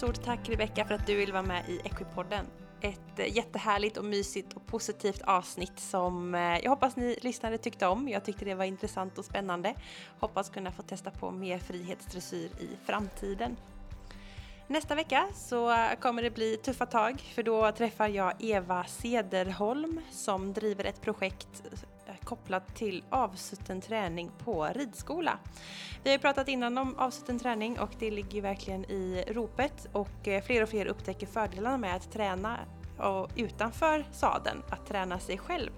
Stort, 0.00 0.22
tack 0.24 0.48
Rebecka 0.48 0.84
för 0.84 0.94
att 0.94 1.06
du 1.06 1.16
vill 1.16 1.32
vara 1.32 1.42
med 1.42 1.68
i 1.68 1.80
Equipodden. 1.84 2.46
ett 2.80 3.18
eh, 3.18 3.36
jättehärligt 3.36 3.96
och 3.96 4.04
mysigt 4.04 4.52
och 4.52 4.66
positivt 4.66 5.22
avsnitt 5.22 5.80
som 5.80 6.34
eh, 6.34 6.40
jag 6.40 6.70
hoppas 6.70 6.96
ni 6.96 7.18
lyssnare 7.22 7.58
tyckte 7.58 7.86
om. 7.86 8.08
Jag 8.08 8.24
tyckte 8.24 8.44
det 8.44 8.54
var 8.54 8.64
intressant 8.64 9.18
och 9.18 9.24
spännande. 9.24 9.74
Hoppas 10.20 10.50
kunna 10.50 10.72
få 10.72 10.82
testa 10.82 11.10
på 11.10 11.30
mer 11.30 11.58
frihetsdressyr 11.58 12.50
i 12.60 12.68
framtiden. 12.84 13.56
Nästa 14.66 14.94
vecka 14.94 15.28
så 15.34 15.76
kommer 16.00 16.22
det 16.22 16.30
bli 16.30 16.56
tuffa 16.56 16.86
tag 16.86 17.20
för 17.20 17.42
då 17.42 17.72
träffar 17.72 18.08
jag 18.08 18.32
Eva 18.38 18.84
Sederholm 18.84 20.00
som 20.10 20.52
driver 20.52 20.84
ett 20.84 21.00
projekt 21.00 21.62
kopplat 22.24 22.76
till 22.76 23.04
avsutten 23.10 23.80
träning 23.80 24.30
på 24.44 24.68
ridskola. 24.74 25.38
Vi 26.02 26.10
har 26.10 26.14
ju 26.14 26.20
pratat 26.20 26.48
innan 26.48 26.78
om 26.78 26.98
avsutten 26.98 27.38
träning 27.38 27.78
och 27.78 27.90
det 27.98 28.10
ligger 28.10 28.34
ju 28.34 28.40
verkligen 28.40 28.84
i 28.84 29.24
ropet 29.28 29.88
och 29.92 30.28
eh, 30.28 30.42
fler 30.42 30.62
och 30.62 30.68
fler 30.68 30.86
upptäcker 30.86 31.26
fördelarna 31.26 31.78
med 31.78 31.96
att 31.96 32.12
träna 32.12 32.58
utanför 33.36 34.04
sadeln, 34.12 34.62
att 34.70 34.86
träna 34.86 35.18
sig 35.18 35.38
själv. 35.38 35.70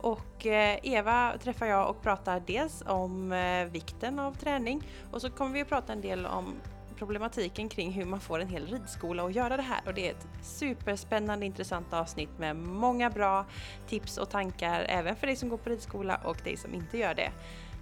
Och 0.00 0.46
eh, 0.46 0.78
Eva 0.82 1.32
träffar 1.42 1.66
jag 1.66 1.90
och 1.90 2.02
pratar 2.02 2.42
dels 2.46 2.82
om 2.86 3.32
eh, 3.32 3.64
vikten 3.64 4.18
av 4.18 4.32
träning 4.32 4.88
och 5.12 5.20
så 5.20 5.30
kommer 5.30 5.52
vi 5.52 5.60
att 5.60 5.68
prata 5.68 5.92
en 5.92 6.00
del 6.00 6.26
om 6.26 6.54
problematiken 6.98 7.68
kring 7.68 7.92
hur 7.92 8.04
man 8.04 8.20
får 8.20 8.38
en 8.38 8.48
hel 8.48 8.66
ridskola 8.66 9.24
att 9.24 9.34
göra 9.34 9.56
det 9.56 9.62
här 9.62 9.80
och 9.86 9.94
det 9.94 10.08
är 10.08 10.10
ett 10.10 10.26
superspännande 10.42 11.46
intressant 11.46 11.92
avsnitt 11.92 12.38
med 12.38 12.56
många 12.56 13.10
bra 13.10 13.46
tips 13.88 14.18
och 14.18 14.30
tankar 14.30 14.86
även 14.88 15.16
för 15.16 15.26
dig 15.26 15.36
som 15.36 15.48
går 15.48 15.56
på 15.56 15.70
ridskola 15.70 16.20
och 16.24 16.36
dig 16.44 16.56
som 16.56 16.74
inte 16.74 16.98
gör 16.98 17.14
det. 17.14 17.30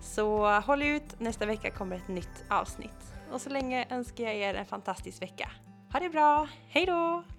Så 0.00 0.60
håll 0.60 0.82
ut, 0.82 1.20
nästa 1.20 1.46
vecka 1.46 1.70
kommer 1.70 1.96
ett 1.96 2.08
nytt 2.08 2.44
avsnitt. 2.48 3.14
Och 3.32 3.40
så 3.40 3.50
länge 3.50 3.86
önskar 3.90 4.24
jag 4.24 4.34
er 4.34 4.54
en 4.54 4.66
fantastisk 4.66 5.22
vecka. 5.22 5.50
Ha 5.92 6.00
det 6.00 6.10
bra, 6.10 6.48
hejdå! 6.68 7.33